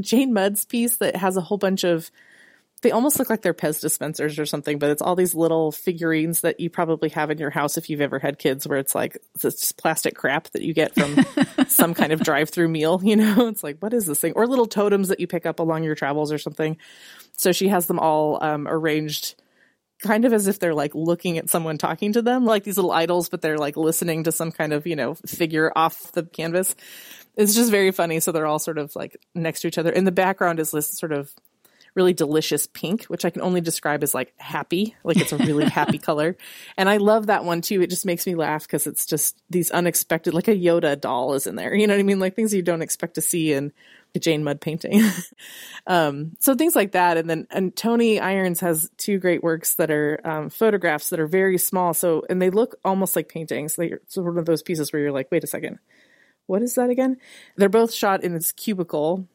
Jane 0.00 0.32
Mudd's 0.32 0.64
piece 0.64 0.96
that 0.96 1.16
has 1.16 1.36
a 1.36 1.42
whole 1.42 1.58
bunch 1.58 1.84
of 1.84 2.10
they 2.82 2.90
almost 2.90 3.18
look 3.18 3.30
like 3.30 3.42
they're 3.42 3.54
Pez 3.54 3.80
dispensers 3.80 4.38
or 4.38 4.44
something, 4.44 4.78
but 4.78 4.90
it's 4.90 5.00
all 5.00 5.16
these 5.16 5.34
little 5.34 5.72
figurines 5.72 6.42
that 6.42 6.60
you 6.60 6.68
probably 6.68 7.08
have 7.10 7.30
in 7.30 7.38
your 7.38 7.50
house 7.50 7.78
if 7.78 7.88
you've 7.88 8.02
ever 8.02 8.18
had 8.18 8.38
kids, 8.38 8.68
where 8.68 8.78
it's 8.78 8.94
like 8.94 9.18
this 9.40 9.72
plastic 9.72 10.14
crap 10.14 10.48
that 10.50 10.62
you 10.62 10.74
get 10.74 10.94
from 10.94 11.24
some 11.68 11.94
kind 11.94 12.12
of 12.12 12.20
drive-through 12.20 12.68
meal. 12.68 13.00
You 13.02 13.16
know, 13.16 13.46
it's 13.48 13.64
like 13.64 13.78
what 13.80 13.94
is 13.94 14.06
this 14.06 14.20
thing? 14.20 14.34
Or 14.36 14.46
little 14.46 14.66
totems 14.66 15.08
that 15.08 15.20
you 15.20 15.26
pick 15.26 15.46
up 15.46 15.58
along 15.58 15.84
your 15.84 15.94
travels 15.94 16.32
or 16.32 16.38
something. 16.38 16.76
So 17.32 17.52
she 17.52 17.68
has 17.68 17.86
them 17.86 17.98
all 17.98 18.42
um, 18.42 18.68
arranged 18.68 19.34
kind 20.02 20.24
of 20.24 20.32
as 20.32 20.46
if 20.46 20.58
they're 20.58 20.74
like 20.74 20.94
looking 20.94 21.38
at 21.38 21.48
someone 21.48 21.78
talking 21.78 22.12
to 22.12 22.22
them, 22.22 22.44
like 22.44 22.64
these 22.64 22.76
little 22.76 22.92
idols, 22.92 23.28
but 23.28 23.40
they're 23.40 23.58
like 23.58 23.76
listening 23.76 24.24
to 24.24 24.32
some 24.32 24.52
kind 24.52 24.72
of, 24.72 24.86
you 24.86 24.96
know, 24.96 25.14
figure 25.14 25.72
off 25.74 26.12
the 26.12 26.24
canvas. 26.24 26.74
It's 27.36 27.54
just 27.54 27.70
very 27.70 27.92
funny. 27.92 28.20
So 28.20 28.32
they're 28.32 28.46
all 28.46 28.58
sort 28.58 28.78
of 28.78 28.94
like 28.94 29.16
next 29.34 29.60
to 29.60 29.68
each 29.68 29.78
other. 29.78 29.90
In 29.90 30.04
the 30.04 30.12
background 30.12 30.60
is 30.60 30.70
this 30.70 30.88
sort 30.88 31.12
of 31.12 31.32
really 31.96 32.12
delicious 32.12 32.66
pink, 32.66 33.04
which 33.04 33.24
I 33.24 33.30
can 33.30 33.42
only 33.42 33.62
describe 33.62 34.02
as 34.02 34.14
like 34.14 34.34
happy, 34.36 34.94
like 35.02 35.16
it's 35.16 35.32
a 35.32 35.38
really 35.38 35.64
happy 35.68 35.98
color. 35.98 36.36
And 36.76 36.88
I 36.88 36.98
love 36.98 37.26
that 37.26 37.44
one 37.44 37.62
too. 37.62 37.80
It 37.80 37.90
just 37.90 38.04
makes 38.04 38.26
me 38.26 38.34
laugh 38.34 38.62
because 38.62 38.86
it's 38.86 39.06
just 39.06 39.42
these 39.48 39.70
unexpected, 39.70 40.34
like 40.34 40.46
a 40.46 40.54
Yoda 40.54 41.00
doll 41.00 41.32
is 41.34 41.46
in 41.46 41.56
there. 41.56 41.74
You 41.74 41.86
know 41.86 41.94
what 41.94 42.00
I 42.00 42.04
mean? 42.04 42.20
Like 42.20 42.36
things 42.36 42.52
you 42.52 42.62
don't 42.62 42.82
expect 42.82 43.14
to 43.14 43.22
see 43.22 43.52
in 43.52 43.72
a 44.14 44.18
Jane 44.18 44.44
Mudd 44.44 44.60
painting. 44.60 45.02
um, 45.86 46.36
so 46.38 46.54
things 46.54 46.76
like 46.76 46.92
that. 46.92 47.16
And 47.16 47.28
then, 47.30 47.46
and 47.50 47.74
Tony 47.74 48.20
Irons 48.20 48.60
has 48.60 48.90
two 48.98 49.18
great 49.18 49.42
works 49.42 49.74
that 49.76 49.90
are 49.90 50.20
um, 50.22 50.50
photographs 50.50 51.08
that 51.10 51.20
are 51.20 51.26
very 51.26 51.56
small. 51.56 51.94
So, 51.94 52.24
and 52.28 52.40
they 52.40 52.50
look 52.50 52.76
almost 52.84 53.16
like 53.16 53.30
paintings. 53.30 53.76
They're 53.76 54.00
one 54.14 54.36
of 54.36 54.44
those 54.44 54.62
pieces 54.62 54.92
where 54.92 55.00
you're 55.00 55.12
like, 55.12 55.30
wait 55.30 55.44
a 55.44 55.48
second. 55.48 55.78
What 56.46 56.62
is 56.62 56.74
that 56.74 56.90
again? 56.90 57.16
They're 57.56 57.68
both 57.68 57.92
shot 57.92 58.22
in 58.22 58.34
this 58.34 58.52
cubicle 58.52 59.26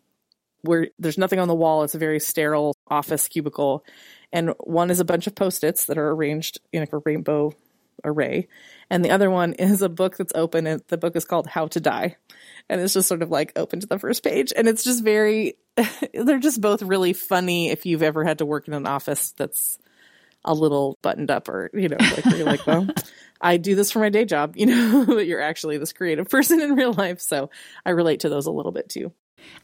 where 0.62 0.90
there's 1.00 1.18
nothing 1.18 1.40
on 1.40 1.48
the 1.48 1.56
wall. 1.56 1.84
It's 1.84 1.96
a 1.96 2.00
very 2.00 2.20
sterile 2.20 2.76
office 2.88 3.28
cubicle. 3.28 3.86
And 4.32 4.54
one 4.60 4.92
is 4.92 5.00
a 5.00 5.06
bunch 5.06 5.28
of 5.28 5.36
post 5.36 5.64
its 5.64 5.86
that 5.86 5.98
are 5.98 6.12
arranged 6.12 6.60
in 6.72 6.84
a 6.84 6.98
rainbow 7.06 7.54
array. 8.04 8.48
And 8.90 9.04
the 9.04 9.12
other 9.12 9.30
one 9.30 9.54
is 9.54 9.82
a 9.82 9.90
book 9.90 10.18
that's 10.18 10.34
open, 10.36 10.68
and 10.68 10.82
the 10.88 10.98
book 10.98 11.16
is 11.16 11.26
called 11.26 11.48
How 11.48 11.68
to 11.68 11.80
Die. 11.80 12.16
And 12.70 12.82
it's 12.82 12.94
just 12.94 13.08
sort 13.08 13.22
of 13.22 13.30
like 13.30 13.54
open 13.56 13.80
to 13.82 13.88
the 13.88 14.00
first 14.00 14.24
page. 14.24 14.54
And 14.56 14.68
it's 14.68 14.84
just 14.84 15.04
very, 15.04 15.56
they're 16.14 16.40
just 16.40 16.62
both 16.62 16.82
really 16.82 17.14
funny 17.14 17.70
if 17.70 17.86
you've 17.86 18.04
ever 18.04 18.24
had 18.24 18.40
to 18.40 18.46
work 18.46 18.68
in 18.68 18.74
an 18.74 18.88
office 18.88 19.32
that's 19.34 19.78
a 20.44 20.54
little 20.54 20.98
buttoned 21.02 21.30
up 21.30 21.50
or, 21.50 21.70
you 21.74 21.90
know, 21.90 21.98
like 22.00 22.26
you're 22.26 22.46
like, 22.46 22.66
well, 22.66 22.88
I 23.42 23.58
do 23.58 23.76
this 23.76 23.92
for 23.92 24.00
my 24.00 24.10
day 24.10 24.26
job, 24.26 24.54
you 24.58 24.66
know, 24.66 25.06
but 25.06 25.28
you're 25.28 25.42
actually 25.42 25.78
this 25.78 25.94
creative 25.94 26.30
person 26.30 26.62
in 26.62 26.76
real 26.76 26.94
life. 26.94 27.20
So 27.20 27.50
I 27.86 27.92
relate 27.92 28.22
to 28.22 28.30
those 28.30 28.46
a 28.46 28.52
little 28.52 28.72
bit 28.72 28.90
too. 28.90 29.12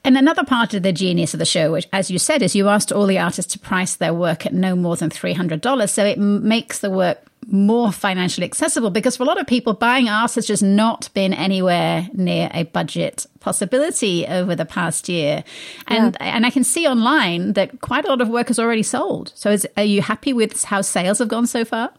And 0.03 0.17
another 0.17 0.43
part 0.43 0.73
of 0.73 0.84
the 0.84 0.93
genius 0.93 1.34
of 1.34 1.39
the 1.39 1.45
show, 1.45 1.71
which, 1.71 1.88
as 1.91 2.09
you 2.09 2.19
said, 2.19 2.41
is 2.41 2.55
you 2.55 2.69
asked 2.69 2.91
all 2.91 3.05
the 3.05 3.19
artists 3.19 3.53
to 3.53 3.59
price 3.59 3.95
their 3.95 4.13
work 4.13 4.45
at 4.45 4.53
no 4.53 4.75
more 4.75 4.95
than 4.95 5.09
$300. 5.09 5.89
So 5.89 6.05
it 6.05 6.17
makes 6.17 6.80
the 6.80 6.89
work 6.89 7.19
more 7.49 7.91
financially 7.91 8.45
accessible 8.45 8.89
because 8.89 9.15
for 9.15 9.23
a 9.23 9.25
lot 9.25 9.39
of 9.39 9.47
people, 9.47 9.73
buying 9.73 10.09
art 10.09 10.36
has 10.36 10.45
just 10.45 10.63
not 10.63 11.09
been 11.13 11.34
anywhere 11.34 12.09
near 12.13 12.49
a 12.53 12.63
budget 12.63 13.25
possibility 13.39 14.28
over 14.28 14.55
the 14.55 14.65
past 14.65 15.07
year. 15.07 15.43
And, 15.88 16.17
yeah. 16.19 16.36
and 16.36 16.45
I 16.45 16.49
can 16.49 16.63
see 16.63 16.88
online 16.88 17.53
that 17.53 17.82
quite 17.82 18.05
a 18.05 18.09
lot 18.09 18.21
of 18.21 18.30
work 18.30 18.49
is 18.49 18.59
already 18.59 18.84
sold. 18.84 19.32
So 19.36 19.51
is, 19.51 19.67
are 19.78 19.84
you 19.84 20.01
happy 20.01 20.34
with 20.34 20.63
how 20.63 20.82
sales 20.82 21.19
have 21.19 21.30
gone 21.30 21.47
so 21.47 21.63
far? 21.63 21.91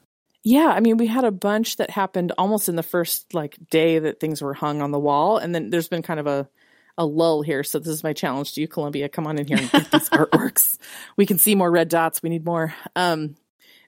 Yeah, 0.44 0.68
I 0.68 0.80
mean, 0.80 0.96
we 0.96 1.06
had 1.06 1.24
a 1.24 1.30
bunch 1.30 1.76
that 1.76 1.90
happened 1.90 2.32
almost 2.38 2.68
in 2.68 2.76
the 2.76 2.82
first 2.82 3.34
like 3.34 3.58
day 3.70 3.98
that 3.98 4.20
things 4.20 4.40
were 4.40 4.54
hung 4.54 4.80
on 4.80 4.92
the 4.92 4.98
wall, 4.98 5.36
and 5.36 5.54
then 5.54 5.70
there's 5.70 5.88
been 5.88 6.02
kind 6.02 6.20
of 6.20 6.26
a 6.26 6.48
a 6.98 7.06
lull 7.06 7.42
here. 7.42 7.62
So 7.62 7.78
this 7.78 7.88
is 7.88 8.02
my 8.02 8.12
challenge 8.12 8.54
to 8.54 8.60
you, 8.60 8.68
Columbia. 8.68 9.08
Come 9.08 9.26
on 9.26 9.38
in 9.38 9.46
here 9.46 9.56
and 9.56 9.70
get 9.70 9.90
these 9.90 10.10
artworks. 10.10 10.76
We 11.16 11.24
can 11.24 11.38
see 11.38 11.54
more 11.54 11.70
red 11.70 11.88
dots. 11.88 12.22
We 12.22 12.28
need 12.28 12.44
more. 12.44 12.74
Um, 12.96 13.36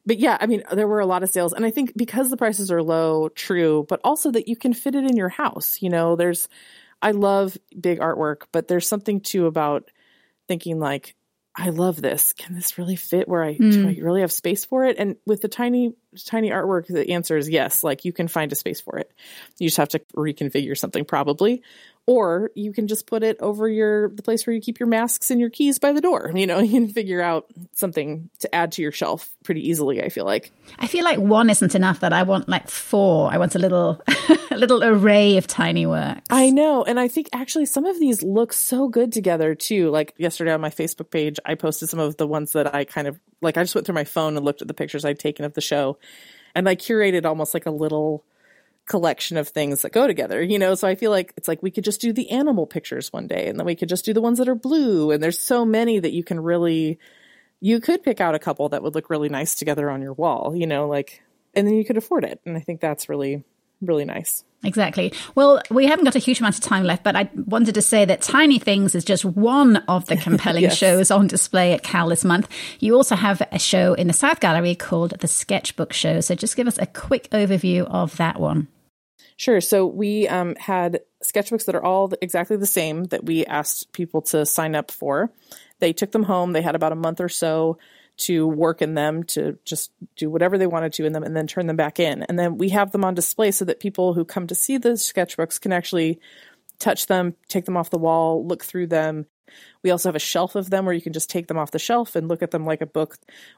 but 0.07 0.19
yeah, 0.19 0.39
I 0.41 0.47
mean, 0.47 0.63
there 0.73 0.89
were 0.89 1.01
a 1.01 1.07
lot 1.07 1.23
of 1.23 1.29
sales, 1.29 1.53
and 1.53 1.67
I 1.67 1.71
think 1.71 1.93
because 1.95 2.31
the 2.31 2.37
prices 2.37 2.71
are 2.73 2.83
low, 2.83 3.29
true, 3.29 3.85
but 3.89 4.01
also 4.03 4.31
that 4.31 4.49
you 4.49 4.57
can 4.57 4.73
fit 4.73 4.95
it 4.95 5.05
in 5.05 5.17
your 5.17 5.29
house. 5.29 5.83
You 5.83 5.91
know, 5.91 6.17
there's, 6.17 6.49
I 7.03 7.11
love 7.11 7.59
big 7.79 7.99
artwork, 7.99 8.43
but 8.51 8.67
there's 8.67 8.89
something 8.89 9.21
too 9.21 9.47
about 9.47 9.91
thinking 10.49 10.79
like, 10.79 11.17
I 11.55 11.71
love 11.71 12.01
this. 12.01 12.33
Can 12.33 12.55
this 12.55 12.79
really 12.79 12.97
fit 12.97 13.29
where 13.29 13.43
I 13.43 13.55
mm. 13.55 13.73
do 13.73 13.89
I 13.89 13.99
really 14.01 14.21
have 14.21 14.33
space 14.33 14.65
for 14.65 14.87
it? 14.87 14.97
And 14.99 15.17
with 15.27 15.43
the 15.43 15.49
tiny 15.49 15.95
tiny 16.25 16.51
artwork, 16.51 16.87
the 16.87 17.11
answer 17.11 17.37
is 17.37 17.49
yes. 17.49 17.83
Like 17.83 18.05
you 18.05 18.13
can 18.13 18.29
find 18.29 18.53
a 18.53 18.55
space 18.55 18.81
for 18.81 18.99
it. 18.99 19.13
You 19.59 19.67
just 19.67 19.77
have 19.79 19.89
to 19.91 19.99
reconfigure 20.17 20.79
something 20.79 21.05
probably 21.05 21.63
or 22.11 22.51
you 22.57 22.73
can 22.73 22.89
just 22.89 23.07
put 23.07 23.23
it 23.23 23.37
over 23.39 23.69
your 23.69 24.09
the 24.09 24.21
place 24.21 24.45
where 24.45 24.53
you 24.53 24.61
keep 24.61 24.81
your 24.81 24.89
masks 24.89 25.31
and 25.31 25.41
your 25.41 25.49
keys 25.49 25.79
by 25.79 25.93
the 25.93 26.01
door. 26.01 26.33
You 26.35 26.45
know 26.45 26.59
you 26.71 26.73
can 26.73 26.89
figure 26.89 27.21
out 27.21 27.47
something 27.73 28.29
to 28.41 28.53
add 28.53 28.73
to 28.73 28.83
your 28.83 28.91
shelf 28.91 29.31
pretty 29.45 29.69
easily 29.69 30.03
i 30.03 30.09
feel 30.09 30.25
like. 30.25 30.51
I 30.81 30.89
feel 30.89 31.05
like 31.05 31.21
one 31.21 31.51
isn't 31.51 31.77
enough 31.77 32.01
that 32.01 32.13
i 32.13 32.25
want 32.25 32.49
like 32.49 32.69
four. 32.69 33.33
I 33.33 33.39
want 33.39 33.55
a 33.55 33.61
little 33.61 34.03
a 34.51 34.57
little 34.57 34.83
array 34.83 35.37
of 35.37 35.47
tiny 35.47 35.87
works. 35.87 36.23
I 36.31 36.51
know 36.51 36.83
and 36.83 36.99
i 36.99 37.07
think 37.07 37.29
actually 37.33 37.67
some 37.67 37.87
of 37.87 38.01
these 38.01 38.25
look 38.25 38.53
so 38.53 38.89
good 38.89 39.13
together 39.13 39.55
too. 39.55 39.91
Like 39.91 40.13
yesterday 40.19 40.51
on 40.51 40.61
my 40.61 40.71
facebook 40.71 41.13
page 41.13 41.39
i 41.45 41.55
posted 41.55 41.89
some 41.89 42.01
of 42.01 42.17
the 42.17 42.27
ones 42.27 42.51
that 42.53 42.75
i 42.75 42.85
kind 42.85 43.07
of 43.07 43.21
like 43.41 43.57
i 43.57 43.63
just 43.63 43.77
went 43.77 43.87
through 43.87 43.95
my 43.95 44.05
phone 44.05 44.37
and 44.37 44.45
looked 44.45 44.63
at 44.63 44.69
the 44.69 44.75
pictures 44.75 45.05
i'd 45.05 45.21
taken 45.21 45.45
of 45.45 45.55
the 45.55 45.61
show 45.61 45.97
and 46.57 46.69
i 46.69 46.75
curated 46.75 47.25
almost 47.25 47.55
like 47.55 47.67
a 47.67 47.71
little 47.71 48.25
collection 48.91 49.37
of 49.37 49.49
things 49.49 49.83
that 49.83 49.93
go 49.93 50.09
together, 50.09 50.43
you 50.43 50.59
know? 50.59 50.75
So 50.75 50.89
I 50.89 50.97
feel 50.97 51.13
like 51.13 51.33
it's 51.37 51.47
like 51.47 51.63
we 51.63 51.71
could 51.71 51.85
just 51.85 52.01
do 52.01 52.13
the 52.13 52.29
animal 52.31 52.67
pictures 52.67 53.13
one 53.13 53.29
day 53.29 53.47
and 53.47 53.57
then 53.57 53.65
we 53.65 53.77
could 53.77 53.89
just 53.89 54.05
do 54.05 54.13
the 54.13 54.21
ones 54.21 54.39
that 54.39 54.49
are 54.49 54.57
blue. 54.57 55.13
And 55.13 55.23
there's 55.23 55.39
so 55.39 55.65
many 55.65 56.01
that 56.01 56.13
you 56.13 56.25
can 56.25 56.41
really, 56.41 56.99
you 57.61 57.79
could 57.81 58.03
pick 58.03 58.21
out 58.21 58.35
a 58.35 58.41
couple 58.41 58.69
that 58.71 58.83
would 58.83 58.97
look 58.97 59.09
really 59.09 59.29
nice 59.29 59.55
together 59.55 59.89
on 59.89 60.03
your 60.03 60.13
wall, 60.13 60.57
you 60.57 60.67
know, 60.67 60.89
like, 60.89 61.23
and 61.55 61.69
then 61.69 61.75
you 61.75 61.85
could 61.85 61.97
afford 61.97 62.25
it. 62.25 62.41
And 62.45 62.57
I 62.57 62.61
think 62.61 62.81
that's 62.81 63.09
really, 63.09 63.45
really 63.81 64.05
nice. 64.05 64.45
Exactly. 64.65 65.15
Well, 65.37 65.63
we 65.71 65.87
haven't 65.87 66.05
got 66.05 66.17
a 66.17 66.19
huge 66.19 66.41
amount 66.41 66.57
of 66.57 66.63
time 66.63 66.83
left, 66.83 67.05
but 67.05 67.15
I 67.15 67.31
wanted 67.47 67.77
to 67.77 67.83
say 67.83 68.05
that 68.05 68.23
Tiny 68.23 68.59
Things 68.59 68.97
is 68.97 69.05
just 69.05 69.25
one 69.25 69.77
of 69.89 70.07
the 70.07 70.17
compelling 70.27 70.65
yes. 70.65 70.77
shows 70.77 71.13
on 71.13 71.29
display 71.29 71.75
at 71.75 71.85
Cal 71.85 72.09
this 72.09 72.25
month. 72.25 72.49
You 72.81 72.97
also 72.97 73.15
have 73.15 73.41
a 73.53 73.59
show 73.61 73.95
in 73.95 74.09
the 74.09 74.13
South 74.13 74.41
Gallery 74.41 74.75
called 74.75 75.15
the 75.21 75.29
Sketchbook 75.29 75.93
Show. 75.93 76.21
So 76.21 76.35
just 76.35 76.57
give 76.57 76.67
us 76.67 76.77
a 76.79 76.87
quick 76.87 77.31
overview 77.31 77.85
of 77.85 78.17
that 78.17 78.41
one. 78.41 78.67
Sure. 79.41 79.63
So 79.63 79.87
we 79.87 80.29
um, 80.29 80.55
had 80.57 81.01
sketchbooks 81.25 81.65
that 81.65 81.75
are 81.75 81.83
all 81.83 82.13
exactly 82.21 82.59
the 82.59 82.67
same 82.67 83.05
that 83.05 83.25
we 83.25 83.47
asked 83.47 83.91
people 83.91 84.21
to 84.21 84.45
sign 84.45 84.75
up 84.75 84.91
for. 84.91 85.33
They 85.79 85.95
took 85.95 86.13
them 86.13 86.25
home. 86.25 86.53
They 86.53 86.61
had 86.61 86.75
about 86.75 86.93
a 86.93 86.95
month 86.95 87.23
or 87.23 87.31
so 87.31 87.79
to 88.19 88.47
work 88.47 88.83
in 88.83 88.93
them, 88.93 89.23
to 89.23 89.59
just 89.65 89.93
do 90.15 90.29
whatever 90.29 90.59
they 90.59 90.67
wanted 90.67 90.93
to 90.93 91.07
in 91.07 91.15
them, 91.15 91.23
and 91.23 91.35
then 91.35 91.47
turn 91.47 91.67
them 91.67 91.77
back 91.77 91.99
in. 91.99 92.23
And 92.25 92.39
then 92.39 92.59
we 92.59 92.69
have 92.69 92.91
them 92.91 93.03
on 93.03 93.15
display 93.15 93.51
so 93.51 93.65
that 93.65 93.81
people 93.81 94.13
who 94.13 94.27
come 94.27 94.47
to 94.47 94.55
see 94.55 94.77
the 94.77 94.91
sketchbooks 94.91 95.59
can 95.59 95.73
actually 95.73 96.21
touch 96.79 97.07
them, 97.07 97.35
take 97.49 97.65
them 97.65 97.79
off 97.79 97.89
the 97.89 97.97
wall, 97.97 98.47
look 98.47 98.63
through 98.63 98.89
them, 98.89 99.25
we 99.83 99.91
also 99.91 100.09
have 100.09 100.17
a 100.17 100.21
shelf 100.21 100.55
of 100.55 100.71
them 100.71 100.85
where 100.85 100.95
you 100.95 101.01
can 101.01 101.13
just 101.13 101.31
take 101.31 101.47
them 101.47 101.59
off 101.59 101.71
the 101.71 101.79
shelf 101.79 102.17
and 102.17 102.29
look 102.29 102.43
at 102.43 102.51
them 102.51 102.65
like 102.65 102.81
a 102.81 102.87
book. 102.87 103.17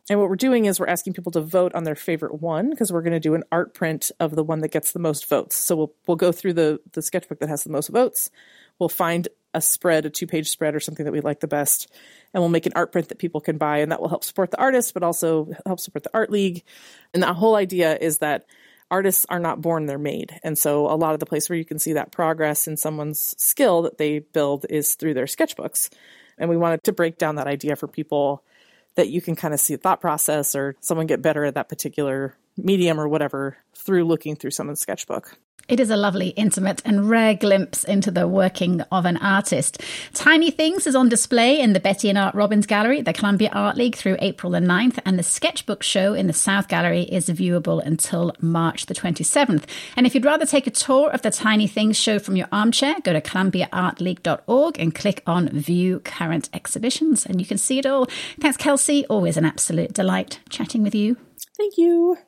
And 0.08 0.18
what 0.18 0.28
we're 0.28 0.36
doing 0.36 0.66
is 0.66 0.78
we're 0.78 0.86
asking 0.86 1.14
people 1.14 1.32
to 1.32 1.40
vote 1.40 1.74
on 1.74 1.84
their 1.84 1.94
favorite 1.94 2.40
one 2.40 2.70
because 2.70 2.92
we're 2.92 3.02
going 3.02 3.12
to 3.12 3.20
do 3.20 3.34
an 3.34 3.44
art 3.50 3.74
print 3.74 4.10
of 4.20 4.36
the 4.36 4.44
one 4.44 4.60
that 4.60 4.72
gets 4.72 4.92
the 4.92 4.98
most 4.98 5.28
votes. 5.28 5.56
So 5.56 5.76
we'll 5.76 5.92
we'll 6.06 6.16
go 6.16 6.32
through 6.32 6.54
the 6.54 6.80
the 6.92 7.02
sketchbook 7.02 7.40
that 7.40 7.48
has 7.48 7.64
the 7.64 7.70
most 7.70 7.88
votes. 7.88 8.30
We'll 8.78 8.88
find 8.88 9.28
a 9.54 9.60
spread, 9.60 10.06
a 10.06 10.10
two 10.10 10.26
page 10.26 10.48
spread 10.48 10.74
or 10.74 10.80
something 10.80 11.04
that 11.04 11.12
we 11.12 11.20
like 11.20 11.40
the 11.40 11.48
best, 11.48 11.92
and 12.32 12.42
we'll 12.42 12.48
make 12.48 12.66
an 12.66 12.72
art 12.74 12.90
print 12.92 13.08
that 13.08 13.18
people 13.18 13.40
can 13.40 13.58
buy, 13.58 13.78
and 13.78 13.92
that 13.92 14.00
will 14.00 14.08
help 14.08 14.24
support 14.24 14.50
the 14.50 14.60
artist, 14.60 14.94
but 14.94 15.02
also 15.02 15.50
help 15.66 15.80
support 15.80 16.04
the 16.04 16.10
art 16.14 16.30
league. 16.30 16.64
And 17.12 17.22
the 17.22 17.34
whole 17.34 17.54
idea 17.54 17.96
is 17.96 18.18
that 18.18 18.46
artists 18.92 19.24
are 19.30 19.40
not 19.40 19.62
born, 19.62 19.86
they're 19.86 19.98
made. 19.98 20.38
And 20.44 20.56
so 20.56 20.86
a 20.86 20.94
lot 20.94 21.14
of 21.14 21.20
the 21.20 21.26
place 21.26 21.48
where 21.48 21.58
you 21.58 21.64
can 21.64 21.78
see 21.78 21.94
that 21.94 22.12
progress 22.12 22.68
in 22.68 22.76
someone's 22.76 23.34
skill 23.38 23.82
that 23.82 23.96
they 23.96 24.18
build 24.18 24.66
is 24.68 24.94
through 24.94 25.14
their 25.14 25.24
sketchbooks. 25.24 25.88
And 26.36 26.50
we 26.50 26.58
wanted 26.58 26.84
to 26.84 26.92
break 26.92 27.16
down 27.16 27.36
that 27.36 27.46
idea 27.46 27.74
for 27.74 27.88
people 27.88 28.44
that 28.94 29.08
you 29.08 29.22
can 29.22 29.34
kind 29.34 29.54
of 29.54 29.60
see 29.60 29.74
the 29.74 29.80
thought 29.80 30.02
process 30.02 30.54
or 30.54 30.76
someone 30.80 31.06
get 31.06 31.22
better 31.22 31.44
at 31.46 31.54
that 31.54 31.70
particular 31.70 32.36
medium 32.58 33.00
or 33.00 33.08
whatever 33.08 33.56
through 33.74 34.04
looking 34.04 34.36
through 34.36 34.50
someone's 34.50 34.80
sketchbook. 34.80 35.38
It 35.68 35.80
is 35.80 35.90
a 35.90 35.96
lovely, 35.96 36.28
intimate, 36.30 36.82
and 36.84 37.08
rare 37.08 37.34
glimpse 37.34 37.84
into 37.84 38.10
the 38.10 38.28
working 38.28 38.80
of 38.92 39.06
an 39.06 39.16
artist. 39.16 39.80
Tiny 40.12 40.50
Things 40.50 40.86
is 40.86 40.94
on 40.94 41.08
display 41.08 41.60
in 41.60 41.72
the 41.72 41.80
Betty 41.80 42.08
and 42.08 42.18
Art 42.18 42.34
Robbins 42.34 42.66
Gallery, 42.66 43.00
the 43.00 43.12
Columbia 43.12 43.48
Art 43.52 43.76
League 43.76 43.96
through 43.96 44.16
April 44.18 44.52
the 44.52 44.58
9th, 44.58 44.98
and 45.04 45.18
the 45.18 45.22
Sketchbook 45.22 45.82
Show 45.82 46.14
in 46.14 46.26
the 46.26 46.32
South 46.32 46.68
Gallery 46.68 47.02
is 47.02 47.28
viewable 47.28 47.84
until 47.84 48.34
March 48.40 48.86
the 48.86 48.94
27th. 48.94 49.64
And 49.96 50.06
if 50.06 50.14
you'd 50.14 50.24
rather 50.24 50.46
take 50.46 50.66
a 50.66 50.70
tour 50.70 51.10
of 51.10 51.22
the 51.22 51.30
Tiny 51.30 51.66
Things 51.66 51.96
show 51.96 52.18
from 52.18 52.36
your 52.36 52.48
armchair, 52.52 53.00
go 53.00 53.12
to 53.12 53.20
columbiaartleague.org 53.20 54.78
and 54.78 54.94
click 54.94 55.22
on 55.26 55.48
View 55.48 56.00
Current 56.00 56.50
Exhibitions, 56.52 57.24
and 57.24 57.40
you 57.40 57.46
can 57.46 57.58
see 57.58 57.78
it 57.78 57.86
all. 57.86 58.06
Thanks, 58.40 58.56
Kelsey. 58.56 59.06
Always 59.06 59.36
an 59.36 59.44
absolute 59.44 59.92
delight 59.92 60.40
chatting 60.50 60.82
with 60.82 60.94
you. 60.94 61.16
Thank 61.56 61.78
you. 61.78 62.18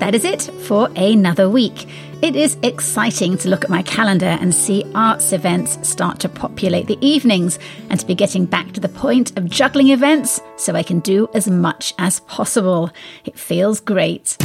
That 0.00 0.14
is 0.14 0.24
it 0.24 0.42
for 0.62 0.88
another 0.96 1.48
week. 1.48 1.86
It 2.22 2.34
is 2.34 2.56
exciting 2.62 3.36
to 3.38 3.48
look 3.48 3.64
at 3.64 3.70
my 3.70 3.82
calendar 3.82 4.36
and 4.40 4.54
see 4.54 4.84
arts 4.94 5.32
events 5.32 5.88
start 5.88 6.18
to 6.20 6.28
populate 6.28 6.86
the 6.86 6.98
evenings 7.06 7.58
and 7.90 8.00
to 8.00 8.06
be 8.06 8.14
getting 8.14 8.46
back 8.46 8.72
to 8.72 8.80
the 8.80 8.88
point 8.88 9.36
of 9.38 9.48
juggling 9.48 9.90
events 9.90 10.40
so 10.56 10.74
I 10.74 10.82
can 10.82 11.00
do 11.00 11.28
as 11.34 11.48
much 11.48 11.94
as 11.98 12.20
possible. 12.20 12.90
It 13.24 13.38
feels 13.38 13.80
great. 13.80 14.36